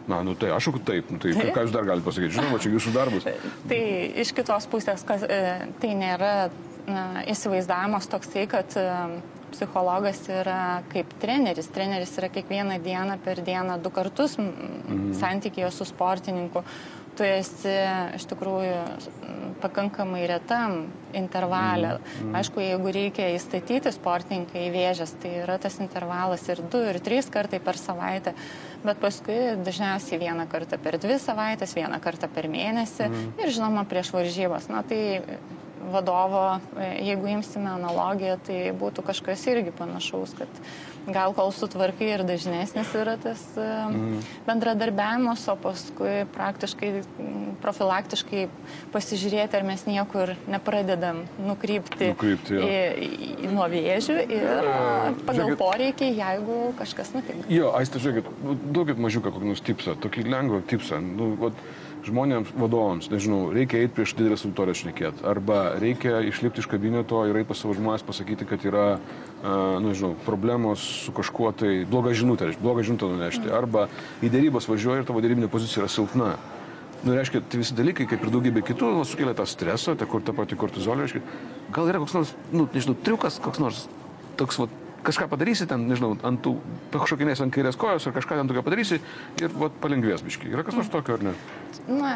Na, 0.07 0.21
nu 0.23 0.37
tai 0.39 0.53
aš 0.55 0.69
taip, 0.87 1.09
nu, 1.11 1.19
tai 1.19 1.33
taip. 1.35 1.51
ką 1.55 1.65
jūs 1.65 1.73
dar 1.75 1.87
galite 1.87 2.07
pasakyti, 2.07 2.35
žinoma, 2.37 2.59
čia 2.63 2.71
jūsų 2.71 2.93
darbas. 2.95 3.25
Tai 3.71 3.79
iš 4.23 4.31
kitos 4.35 4.67
pusės, 4.71 5.03
kas, 5.07 5.25
e, 5.27 5.39
tai 5.83 5.89
nėra 5.99 6.31
na, 6.87 7.25
įsivaizdavimas 7.27 8.07
toksai, 8.07 8.45
kad 8.47 8.77
e, 8.79 8.85
psichologas 9.51 10.21
yra 10.31 10.83
kaip 10.93 11.11
treneris. 11.21 11.67
Treneris 11.75 12.15
yra 12.21 12.31
kiekvieną 12.31 12.79
dieną 12.83 13.17
per 13.23 13.41
dieną 13.43 13.79
du 13.83 13.91
kartus 13.91 14.37
mhm. 14.39 15.11
santykėje 15.19 15.73
su 15.75 15.87
sportininku. 15.91 16.63
Tu 17.17 17.25
esi 17.25 17.73
iš 18.17 18.25
tikrųjų 18.29 18.77
pakankamai 19.61 20.21
retam 20.29 20.87
intervalė. 21.17 21.95
Mm. 22.21 22.35
Aišku, 22.37 22.61
jeigu 22.61 22.93
reikia 22.93 23.29
įstatyti 23.35 23.91
sportininkai 23.95 24.67
į 24.67 24.73
vėžės, 24.75 25.15
tai 25.21 25.33
yra 25.41 25.57
tas 25.61 25.79
intervalas 25.83 26.45
ir 26.51 26.61
du, 26.71 26.81
ir 26.91 26.99
trys 27.03 27.29
kartai 27.33 27.59
per 27.63 27.79
savaitę, 27.81 28.35
bet 28.85 29.01
paskui 29.01 29.39
dažniausiai 29.65 30.21
vieną 30.21 30.47
kartą 30.51 30.79
per 30.81 30.99
dvi 31.01 31.17
savaitės, 31.21 31.75
vieną 31.77 32.01
kartą 32.03 32.29
per 32.33 32.49
mėnesį 32.53 33.07
mm. 33.09 33.29
ir 33.41 33.55
žinoma 33.55 33.87
prieš 33.89 34.13
varžybas. 34.15 34.69
Na 34.73 34.83
tai 34.87 35.01
vadovo, 35.87 36.59
jeigu 36.99 37.31
imsime 37.37 37.71
analogiją, 37.71 38.37
tai 38.47 38.59
būtų 38.77 39.05
kažkas 39.07 39.45
irgi 39.49 39.73
panašaus, 39.75 40.35
kad 40.37 40.61
gal 41.13 41.33
kol 41.37 41.51
sutvarkai 41.55 42.09
ir 42.15 42.23
dažnesnis 42.27 42.91
yra 42.97 43.15
tas 43.21 43.41
mm. 43.55 44.19
bendradarbiavimas, 44.47 45.45
o 45.51 45.55
paskui 45.61 46.25
praktiškai 46.35 46.91
profilaktiškai 47.63 48.45
pasižiūrėti, 48.93 49.57
ar 49.57 49.65
mes 49.67 49.85
niekur 49.87 50.33
nepradedam 50.51 51.23
nukrypti, 51.41 52.11
nukrypti 52.13 52.59
į, 52.59 52.77
į, 53.47 53.51
nuo 53.53 53.67
vėžių 53.71 54.17
ir 54.25 54.45
pagal 55.27 55.41
žiūrėkit, 55.41 55.61
poreikį, 55.61 56.11
jeigu 56.19 56.59
kažkas 56.79 57.13
nutinka. 57.15 57.49
Jo, 57.53 57.71
aistė, 57.79 58.03
žiūrėkit, 58.03 58.31
duokit 58.75 59.01
mažiuką 59.01 59.33
kokį 59.33 59.51
nors 59.53 59.63
tipsą, 59.65 59.97
tokį 60.03 60.27
lengvą 60.27 60.61
tipsą. 60.69 61.01
Nu, 61.03 61.33
vat, 61.41 61.67
žmonėms, 62.07 62.53
vadovams, 62.57 63.09
nežinau, 63.11 63.47
reikia 63.55 63.81
eiti 63.83 63.93
prieš 63.97 64.15
didelės 64.17 64.45
auditorijas 64.47 64.81
šnekėti, 64.83 65.25
arba 65.27 65.59
reikia 65.81 66.21
išlipti 66.27 66.63
iš 66.63 66.69
kabineto 66.71 67.23
ir 67.27 67.39
eiti 67.39 67.49
pas 67.51 67.61
savo 67.61 67.75
žmonės 67.77 68.05
pasakyti, 68.07 68.47
kad 68.49 68.65
yra, 68.67 68.85
uh, 68.97 69.77
nu, 69.77 69.89
nežinau, 69.89 70.13
problemos 70.25 70.83
su 71.05 71.13
kažkuo 71.15 71.51
tai 71.57 71.73
blogą 71.89 72.15
žinutę, 72.17 72.53
blogą 72.61 72.85
žinutę 72.87 73.11
nunešti, 73.11 73.51
arba 73.53 73.87
į 74.23 74.31
dėrybas 74.33 74.69
važiuoji 74.71 75.03
ir 75.03 75.09
tavo 75.09 75.23
dėrybinė 75.23 75.51
pozicija 75.51 75.83
yra 75.83 75.91
silpna. 75.91 76.33
Nu, 77.03 77.13
reiškia, 77.13 77.43
tai 77.45 77.61
visi 77.61 77.75
dalykai, 77.77 78.07
kaip 78.09 78.23
ir 78.25 78.33
daugybė 78.33 78.63
kitų, 78.65 78.89
nu, 78.97 79.05
sukelia 79.05 79.35
tą 79.37 79.45
stresą, 79.45 79.93
ta, 79.99 80.07
kur, 80.09 80.23
ta 80.25 80.33
pati 80.33 80.57
kortizolė, 80.57 81.05
reiškia, 81.05 81.21
gal 81.75 81.91
yra 81.91 82.01
koks 82.01 82.15
nors, 82.17 82.33
nu, 82.49 82.65
nežinau, 82.73 82.97
triukas, 83.05 83.37
koks 83.43 83.61
nors 83.61 83.83
toks, 84.39 84.57
va, 84.61 84.67
kažką 85.05 85.27
padarysi 85.31 85.67
ten, 85.69 85.85
nežinau, 85.89 86.15
ant 86.27 86.41
tų, 86.43 86.55
pašokinės 86.93 87.41
ant 87.43 87.53
kairės 87.53 87.77
kojos 87.79 88.07
ar 88.07 88.15
kažką 88.15 88.39
ten 88.39 88.49
tokio 88.49 88.63
padarysi 88.65 88.99
ir 89.41 89.53
vat, 89.59 89.75
palengvės 89.83 90.23
biški. 90.25 90.51
Yra 90.53 90.65
kas 90.67 90.77
nors 90.77 90.91
tokio 90.91 91.17
ar 91.17 91.25
ne? 91.29 91.33
Na, 91.87 92.11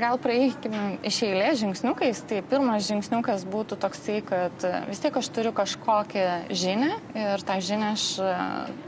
gal 0.00 0.18
praeikime 0.22 0.98
iš 1.06 1.20
eilės 1.26 1.60
žingsniukais. 1.62 2.22
Tai 2.28 2.40
pirmas 2.50 2.86
žingsniukas 2.88 3.46
būtų 3.50 3.78
toksai, 3.82 4.20
kad 4.26 4.66
vis 4.88 5.02
tiek 5.02 5.16
aš 5.18 5.30
turiu 5.34 5.54
kažkokią 5.56 6.28
žinią 6.54 6.92
ir 7.18 7.44
tą 7.46 7.58
žinią 7.64 7.92
aš 7.96 8.06
e, 8.22 8.32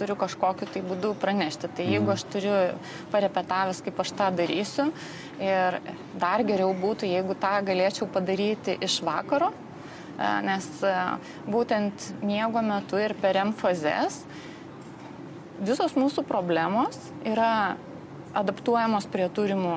turiu 0.01 0.19
kažkokiu 0.21 0.71
tai 0.71 0.85
būdu 0.87 1.15
pranešti. 1.23 1.73
Tai 1.77 1.87
jeigu 1.91 2.15
aš 2.15 2.27
turiu 2.33 2.57
parepetavęs, 3.15 3.83
kaip 3.87 4.03
aš 4.05 4.15
tą 4.19 4.31
darysiu 4.37 4.91
ir 5.43 5.81
dar 6.17 6.45
geriau 6.47 6.73
būtų, 6.77 7.09
jeigu 7.11 7.37
tą 7.41 7.57
galėčiau 7.67 8.09
padaryti 8.13 8.79
iš 8.87 9.01
vakaro, 9.07 9.53
nes 10.17 10.69
būtent 11.45 12.11
miego 12.25 12.63
metu 12.65 13.01
ir 13.01 13.17
per 13.21 13.37
M 13.43 13.53
fazes 13.57 14.23
visos 15.61 15.97
mūsų 15.97 16.25
problemos 16.29 16.99
yra 17.25 17.77
adaptuojamos 18.37 19.09
prie 19.13 19.29
turimų 19.33 19.77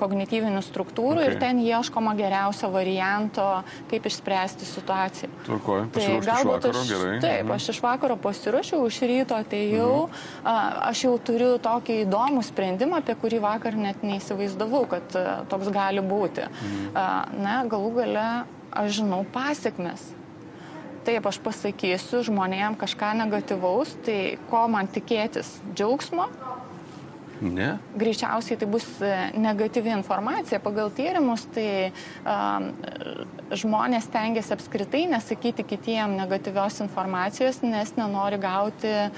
kognityvinių 0.00 0.60
struktūrų 0.64 1.20
okay. 1.22 1.30
ir 1.30 1.38
ten 1.40 1.60
ieškoma 1.64 2.12
geriausio 2.18 2.70
varianto, 2.72 3.46
kaip 3.90 4.06
išspręsti 4.10 4.68
situaciją. 4.68 5.30
Tvarkoju, 5.46 5.86
tai 5.94 6.06
galbūt 6.26 6.68
aš, 6.70 6.80
gerai. 6.90 7.14
Taip, 7.22 7.42
mhm. 7.46 7.54
aš 7.56 7.70
iš 7.74 7.80
vakaro 7.84 8.18
pasiruošiau, 8.20 8.84
iš 8.90 9.00
ryto 9.08 9.38
atėjau, 9.40 9.94
mhm. 10.10 10.84
aš 10.90 11.04
jau 11.06 11.16
turiu 11.30 11.54
tokį 11.62 12.02
įdomų 12.04 12.44
sprendimą, 12.50 13.00
apie 13.00 13.16
kurį 13.20 13.42
vakar 13.44 13.78
net 13.80 14.04
neįsivaizdavau, 14.06 14.84
kad 14.90 15.20
toks 15.52 15.72
gali 15.74 16.04
būti. 16.04 16.48
Mhm. 16.50 17.40
Na, 17.40 17.60
galų 17.70 17.94
gale 18.02 18.28
aš 18.72 19.00
žinau 19.00 19.24
pasiekmes. 19.32 20.10
Taip, 21.06 21.24
aš 21.26 21.38
pasakysiu 21.40 22.20
žmonėm 22.26 22.76
kažką 22.80 23.14
negativaus, 23.22 23.94
tai 24.04 24.36
ko 24.50 24.66
man 24.68 24.90
tikėtis? 24.92 25.54
Džiaugsmo, 25.72 26.28
Ne. 27.40 27.78
Greičiausiai 27.96 28.58
tai 28.60 28.68
bus 28.68 28.84
e, 29.00 29.30
negatyvi 29.40 29.92
informacija. 29.94 30.60
Pagal 30.60 30.90
tyrimus 30.92 31.46
tai 31.54 31.88
um, 32.20 32.66
žmonės 33.56 34.10
tengiasi 34.12 34.52
apskritai 34.54 35.06
nesakyti 35.10 35.64
kitiem 35.64 36.18
negatyvios 36.18 36.80
informacijos, 36.84 37.62
nes 37.64 37.94
nenori 37.96 38.38
gauti 38.40 38.90
e, 38.90 39.08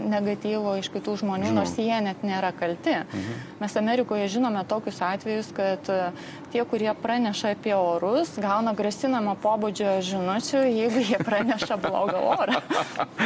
negatyvo 0.00 0.78
iš 0.80 0.88
kitų 0.94 1.18
žmonių, 1.22 1.50
Žinau. 1.50 1.60
nors 1.60 1.76
jie 1.76 2.00
net 2.04 2.24
nėra 2.24 2.54
kalti. 2.56 2.96
Mhm. 3.04 3.44
Mes 3.60 3.76
Amerikoje 3.76 4.30
žinome 4.32 4.64
tokius 4.68 5.02
atvejus, 5.04 5.52
kad 5.52 5.92
e, 5.92 6.00
tie, 6.52 6.64
kurie 6.64 6.90
praneša 6.96 7.52
apie 7.52 7.76
orus, 7.76 8.32
gauna 8.40 8.72
grasinamo 8.76 9.36
pobūdžio 9.42 9.98
žinučių, 10.08 10.64
jeigu 10.72 11.04
jie 11.04 11.20
praneša 11.20 11.76
blogą 11.84 12.24
orą. 12.32 12.62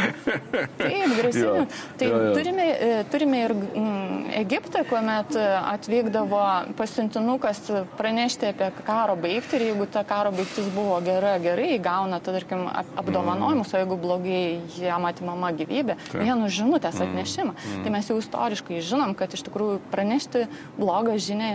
Taip, 0.83 1.17
grasinam. 1.21 1.71
Tai 1.99 2.11
jo, 2.11 2.21
jo. 2.27 2.35
Turime, 2.37 2.69
turime 3.13 3.45
ir 3.47 3.55
mm, 3.55 4.02
Egiptą, 4.33 4.85
kuomet 4.89 5.37
atvykdavo 5.37 6.41
pasiuntinukas 6.79 7.61
pranešti 7.99 8.49
apie 8.53 8.71
karo 8.87 9.17
baigtį 9.21 9.59
ir 9.59 9.65
jeigu 9.69 9.87
ta 9.93 10.05
karo 10.09 10.33
baigtis 10.35 10.71
buvo 10.75 10.97
gera, 11.05 11.35
gerai, 11.43 11.75
gauna, 11.83 12.21
tada, 12.21 12.41
tarkim, 12.41 12.65
apdovanojimus, 13.01 13.75
o 13.75 13.83
jeigu 13.83 13.99
blogai 14.01 14.45
jam 14.79 15.07
atimama 15.09 15.53
gyvybė, 15.59 15.99
vienu 16.15 16.49
žinutės 16.49 16.99
mm. 16.99 17.07
atnešimą. 17.09 17.55
Mm. 17.55 17.85
Tai 17.85 17.95
mes 17.99 18.11
jau 18.11 18.19
istoriškai 18.23 18.83
žinom, 18.89 19.15
kad 19.19 19.37
iš 19.37 19.45
tikrųjų 19.49 19.79
pranešti 19.93 20.49
blogą 20.81 21.19
žinę 21.21 21.55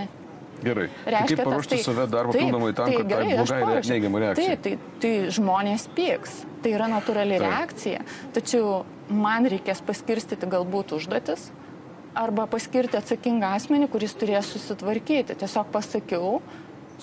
Gerai. 0.58 0.88
Reiškia, 1.06 1.20
tai 1.22 1.36
kaip 1.36 1.44
paruošti 1.46 1.76
tai, 1.76 1.84
save 1.86 2.06
dar 2.10 2.30
papildomai 2.32 2.72
tam, 2.74 2.90
tai, 2.90 2.98
kad 2.98 3.10
gerai, 3.12 3.28
tai 3.30 3.58
blogai 3.62 3.82
neigiamą 3.92 4.22
reakciją? 4.24 4.56
Taip, 4.56 4.64
tai, 4.64 5.02
tai 5.04 5.12
žmonės 5.38 5.86
pyks. 5.98 6.38
Tai 6.64 6.72
yra 6.74 6.88
natūrali 6.90 7.38
taip. 7.38 7.46
reakcija. 7.46 8.00
Tačiau 8.34 8.72
man 9.14 9.46
reikės 9.54 9.84
paskirstyti 9.86 10.50
galbūt 10.50 10.96
užduotis, 10.98 11.52
arba 12.18 12.48
paskirti 12.50 13.00
atsakingą 13.00 13.54
asmenį, 13.58 13.92
kuris 13.94 14.16
turės 14.18 14.50
susitvarkyti. 14.54 15.38
Tiesiog 15.38 15.72
pasakiau, 15.74 16.42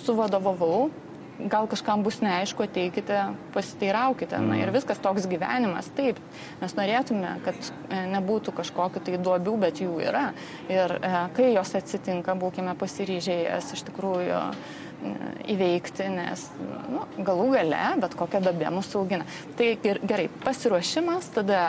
suvadovavau, 0.03 0.91
gal 1.39 1.67
kažkam 1.71 2.03
bus 2.07 2.21
neaišku, 2.23 2.65
ateikite, 2.67 3.19
pasiteiraukite. 3.55 4.39
Na 4.39 4.59
ir 4.61 4.69
mm. 4.69 4.77
viskas 4.77 5.01
toks 5.03 5.27
gyvenimas. 5.31 5.91
Taip, 5.97 6.21
mes 6.61 6.77
norėtume, 6.79 7.37
kad 7.47 7.59
e, 7.59 8.03
nebūtų 8.15 8.55
kažkokiu 8.55 9.03
tai 9.05 9.19
duobių, 9.19 9.57
bet 9.67 9.83
jų 9.83 9.99
yra. 10.05 10.29
Ir 10.71 10.97
e, 11.01 11.15
kai 11.37 11.51
jos 11.55 11.75
atsitinka, 11.79 12.37
būkime 12.39 12.77
pasiryžę 12.79 13.41
jas 13.45 13.73
iš 13.75 13.85
tikrųjų 13.91 14.37
e, 14.39 15.17
įveikti, 15.55 16.07
nes 16.15 16.47
nu, 16.93 17.07
galų 17.27 17.51
gale 17.57 17.83
bet 18.05 18.15
kokia 18.19 18.43
dobė 18.45 18.71
mūsų 18.75 19.03
augina. 19.03 19.27
Tai 19.59 19.75
gerai, 19.83 20.31
pasiruošimas, 20.47 21.33
tada 21.35 21.65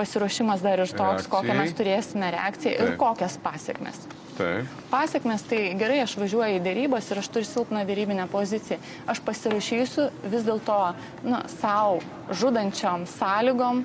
pasiruošimas 0.00 0.64
dar 0.64 0.80
ir 0.80 0.88
toks, 0.88 1.28
Reakcijai. 1.28 1.34
kokią 1.36 1.58
mes 1.60 1.76
turėsime 1.76 2.32
reakciją 2.36 2.72
Taip. 2.72 2.88
ir 2.88 2.96
kokias 3.04 3.36
pasiekmes. 3.44 4.00
Taip. 4.40 4.74
Pasiekmes 4.90 5.44
tai 5.44 5.60
gerai, 5.76 6.00
aš 6.06 6.16
važiuoju 6.16 6.58
į 6.58 6.64
dėrybas 6.64 7.10
ir 7.12 7.20
aš 7.20 7.28
turiu 7.34 7.48
silpną 7.48 7.84
dėrybinę 7.88 8.24
poziciją. 8.32 8.78
Aš 9.10 9.20
pasirašysiu 9.26 10.08
vis 10.32 10.46
dėlto 10.48 10.78
nu, 11.28 11.42
savo 11.60 12.00
žudančiom 12.32 13.04
sąlygom 13.18 13.84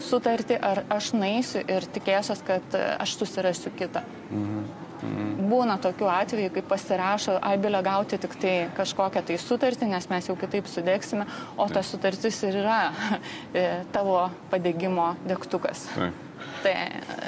sutartį, 0.00 0.58
ar 0.62 0.84
aš 0.92 1.12
naisiu 1.16 1.64
ir 1.66 1.86
tikėsiuos, 1.94 2.40
kad 2.46 2.78
aš 2.98 3.18
susirasiu 3.20 3.74
kitą. 3.76 4.04
Mhm. 4.30 4.64
Mhm. 5.02 5.48
Būna 5.50 5.76
tokių 5.82 6.06
atvejų, 6.06 6.50
kai 6.54 6.62
pasirašo, 6.70 7.36
ai 7.42 7.56
bilė 7.58 7.82
gauti 7.82 8.18
tik 8.22 8.36
tai 8.38 8.54
kažkokią 8.76 9.24
tai 9.26 9.38
sutartį, 9.42 9.88
nes 9.90 10.06
mes 10.10 10.28
jau 10.30 10.36
kitaip 10.38 10.68
sudėksime, 10.70 11.26
o 11.58 11.66
ta 11.72 11.82
sutartis 11.86 12.38
ir 12.46 12.60
yra 12.62 12.80
e, 13.58 13.66
tavo 13.94 14.28
padėgymo 14.52 15.12
degtukas. 15.26 15.88
Taip. 15.96 16.31
Tai... 16.62 16.72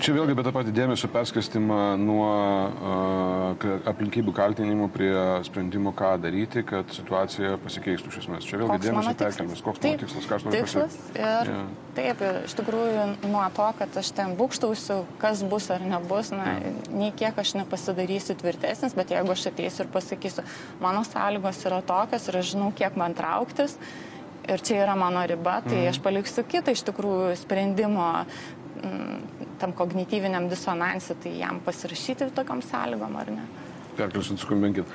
Čia 0.04 0.14
vėlgi 0.14 0.34
apie 0.34 0.44
tą 0.46 0.52
patį 0.54 0.72
dėmesio 0.74 1.08
perskirstimą 1.10 1.78
nuo 1.98 2.28
uh, 2.28 3.64
aplinkybių 3.90 4.34
kaltinimų 4.36 4.88
prie 4.94 5.12
sprendimo, 5.46 5.92
ką 5.96 6.14
daryti, 6.22 6.62
kad 6.66 6.92
situacija 6.94 7.56
pasikeistų 7.64 8.12
iš 8.12 8.20
esmės. 8.22 8.46
Čia 8.48 8.60
vėlgi 8.62 8.78
dėmesio 8.86 9.16
perkelimas. 9.18 9.64
Koks 9.64 9.82
taip, 9.82 9.96
mano 9.96 10.04
tikslas, 10.04 10.28
ką 10.30 10.38
aš 10.38 10.46
noriu 10.46 10.62
pasakyti? 10.68 11.18
Ir 11.18 11.50
yeah. 11.50 11.66
taip, 11.98 12.24
iš 12.44 12.56
tikrųjų, 12.60 13.04
nuo 13.26 13.44
to, 13.58 13.68
kad 13.80 14.00
aš 14.04 14.12
ten 14.20 14.36
būkštausiu, 14.38 15.00
kas 15.22 15.44
bus 15.50 15.68
ar 15.74 15.84
nebus, 15.84 16.32
na, 16.34 16.56
yeah. 16.60 16.88
nei 16.94 17.12
kiek 17.16 17.38
aš 17.42 17.56
nepasidarysiu 17.58 18.38
tvirtesnis, 18.40 18.96
bet 18.98 19.14
jeigu 19.14 19.34
aš 19.34 19.48
ateisiu 19.50 19.86
ir 19.86 19.92
pasakysiu, 19.94 20.46
mano 20.82 21.04
sąlygos 21.08 21.62
yra 21.68 21.82
tokios 21.86 22.28
ir 22.30 22.42
aš 22.42 22.54
žinau, 22.54 22.72
kiek 22.76 22.98
man 23.00 23.16
trauktis, 23.18 23.78
ir 24.48 24.60
čia 24.60 24.82
yra 24.84 24.96
mano 24.98 25.22
riba, 25.26 25.60
tai 25.64 25.84
mm. 25.84 25.90
aš 25.92 26.00
paliksiu 26.04 26.44
kitą 26.48 26.74
iš 26.74 26.84
tikrųjų 26.86 27.32
sprendimo 27.40 28.10
tam 29.60 29.74
kognityviniam 29.76 30.48
disonansui, 30.50 31.16
tai 31.22 31.36
jam 31.40 31.60
pasirašyti 31.64 32.30
tokiam 32.36 32.62
sąlygom 32.62 33.16
ar 33.20 33.30
ne? 33.34 33.46
Perkelsit, 33.94 34.40
skumbinkit. 34.42 34.88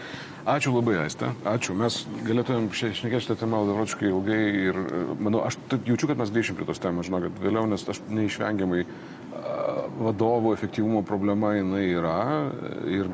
Ačiū 0.49 0.73
labai, 0.75 0.97
Aiste. 1.05 1.29
Ačiū. 1.47 1.75
Mes 1.77 2.01
galėtumėm 2.27 2.67
šnekėti 2.73 3.21
šitą 3.23 3.37
temą 3.45 3.61
daročiškai 3.69 4.09
ilgai 4.09 4.41
ir, 4.65 4.79
manau, 5.21 5.45
aš 5.47 5.55
jaučiu, 5.71 6.09
kad 6.09 6.19
mes 6.19 6.33
grįšim 6.35 6.57
prie 6.59 6.67
tos 6.67 6.81
temos, 6.83 7.07
žinokit, 7.07 7.39
vėliau, 7.39 7.67
nes 7.69 7.85
aš 7.87 8.01
neišvengiamai 8.11 8.83
vadovų 9.99 10.53
efektyvumo 10.55 11.03
problema 11.07 11.53
jinai 11.55 11.85
yra 11.91 12.19
ir 12.87 13.09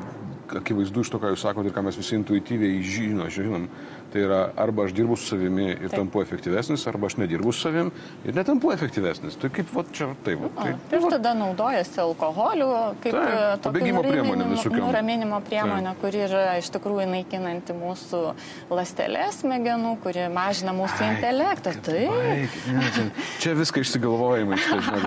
akivaizdu 0.54 1.02
iš 1.02 1.10
to, 1.10 1.20
ką 1.22 1.32
jūs 1.32 1.42
sakote 1.42 1.70
ir 1.70 1.74
ką 1.74 1.82
mes 1.86 1.98
visi 1.98 2.14
intuityviai 2.18 2.82
žino, 2.86 3.26
žinom, 3.32 3.66
tai 4.12 4.22
yra 4.26 4.40
arba 4.56 4.84
aš 4.86 4.92
dirbu 4.96 5.16
su 5.16 5.26
savimi 5.32 5.66
ir 5.72 5.88
Taip. 5.88 5.96
tampu 5.98 6.22
efektyvesnis, 6.22 6.86
arba 6.90 7.06
aš 7.10 7.16
nedirbu 7.20 7.52
su 7.52 7.60
savim 7.66 7.90
ir 8.24 8.34
netampu 8.34 8.72
efektyvesnis. 8.72 9.36
Tai 9.40 9.50
kaip, 9.50 9.72
va, 9.74 9.84
čia 9.92 10.08
taip. 10.24 10.40
va, 10.40 10.50
Tai, 10.56 10.74
tai, 10.90 11.00
Ir 11.00 11.10
tada 11.10 11.34
naudojasi 11.36 12.00
alkoholiu 12.00 12.68
kaip 13.02 13.12
Taip, 13.12 13.34
e, 13.36 13.58
pabėgimo 13.66 14.02
priemonė 14.06 14.46
visokiom. 14.52 14.86
nuraminimo 14.86 15.40
priemonė, 15.46 15.94
kuri 16.00 16.22
yra 16.26 16.44
iš 16.60 16.70
tikrųjų 16.74 17.06
naikinanti 17.12 17.76
mūsų 17.76 18.22
ląstelės 18.70 19.40
smegenų, 19.42 19.92
kuri 20.04 20.26
mažina 20.32 20.72
mūsų 20.76 21.10
intelektą. 21.12 21.74
Taip. 21.86 22.10
Baikit, 22.16 22.68
ne, 22.72 23.10
čia, 23.42 23.54
viską 23.58 23.82
išsigalvojimai, 23.84 24.58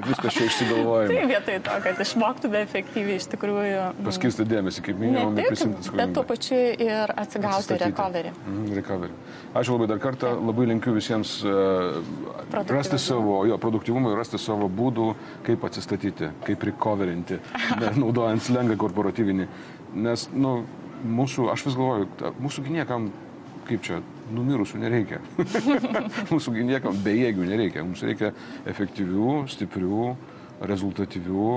viskas 0.07 0.33
čia 0.37 0.47
išsigalvojimai. 0.49 1.15
Tai 1.15 1.27
vietoj 1.33 1.59
to, 1.67 1.77
kad 1.87 2.03
išmoktume 2.05 2.61
efektyviai 2.67 3.17
iš 3.19 3.27
tikrųjų. 3.33 3.81
mm, 3.97 4.05
Paskirsti 4.09 4.45
dėmesį, 4.49 4.85
kaip 4.85 4.99
minėjau, 5.01 5.33
prisimti 5.49 5.95
bet 5.99 6.13
tuo 6.15 6.23
pačiu 6.23 6.59
ir 6.79 7.13
atsigauti 7.15 7.77
recovery. 7.81 8.31
Mhm, 8.45 8.73
recovery. 8.89 9.13
Ačiū 9.53 9.77
labai 9.77 9.87
dar 9.87 9.99
kartą, 9.99 10.33
labai 10.45 10.65
linkiu 10.69 10.93
visiems 10.93 11.39
Produktyvumo. 11.41 12.77
rasti 12.77 12.99
savo, 12.99 13.45
jo, 13.45 13.57
produktyvumą 13.57 14.11
ir 14.11 14.17
rasti 14.17 14.37
savo 14.37 14.69
būdų, 14.69 15.13
kaip 15.45 15.63
atsistatyti, 15.65 16.29
kaip 16.45 16.63
recoverinti, 16.63 17.39
naudojant 18.01 18.43
slengą 18.43 18.77
korporatyvinį. 18.77 19.47
Nes, 20.05 20.27
nu, 20.33 20.63
mūsų, 21.05 21.49
aš 21.53 21.65
vis 21.69 21.77
galvoju, 21.77 22.09
mūsų 22.41 22.65
gi 22.65 22.77
niekam, 22.77 23.09
kaip 23.69 23.85
čia, 23.85 24.01
numirusių 24.33 24.81
nereikia. 24.81 25.21
mūsų 26.33 26.55
niekam 26.65 26.97
bejėgių 27.05 27.49
nereikia. 27.49 27.85
Mums 27.85 28.03
reikia 28.05 28.33
efektyvių, 28.69 29.43
stiprių, 29.49 30.15
rezultatyvių, 30.69 31.53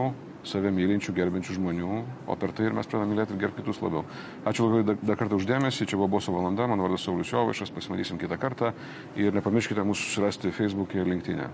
save 0.46 0.72
mylinčių, 0.74 1.14
gerbiančių 1.16 1.56
žmonių, 1.58 1.98
o 2.26 2.36
per 2.38 2.54
tai 2.56 2.68
ir 2.68 2.76
mes 2.76 2.88
pradedame 2.88 3.14
mylėti 3.14 3.36
ir 3.36 3.42
gerbti 3.44 3.62
kitus 3.62 3.82
labiau. 3.82 4.04
Ačiū 4.48 4.66
labai 4.66 4.82
dar, 4.88 4.98
dar 5.02 5.20
kartą 5.20 5.38
uždėmesį, 5.38 5.86
čia 5.86 5.98
buvo 6.00 6.10
Boso 6.16 6.34
valanda, 6.34 6.66
mano 6.70 6.86
vardas 6.86 7.06
Saulis 7.06 7.30
Jovaišas, 7.32 7.74
pasimatysim 7.74 8.18
kitą 8.20 8.38
kartą 8.42 8.72
ir 9.16 9.34
nepamirškite 9.38 9.86
mūsų 9.86 10.08
susirasti 10.08 10.54
Facebook'e 10.56 11.02
ir 11.02 11.14
LinkedIn'e. 11.14 11.52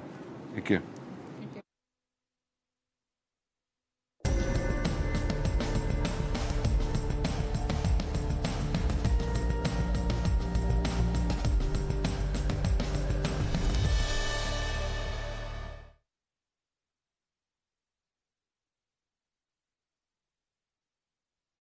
Iki. 0.62 0.80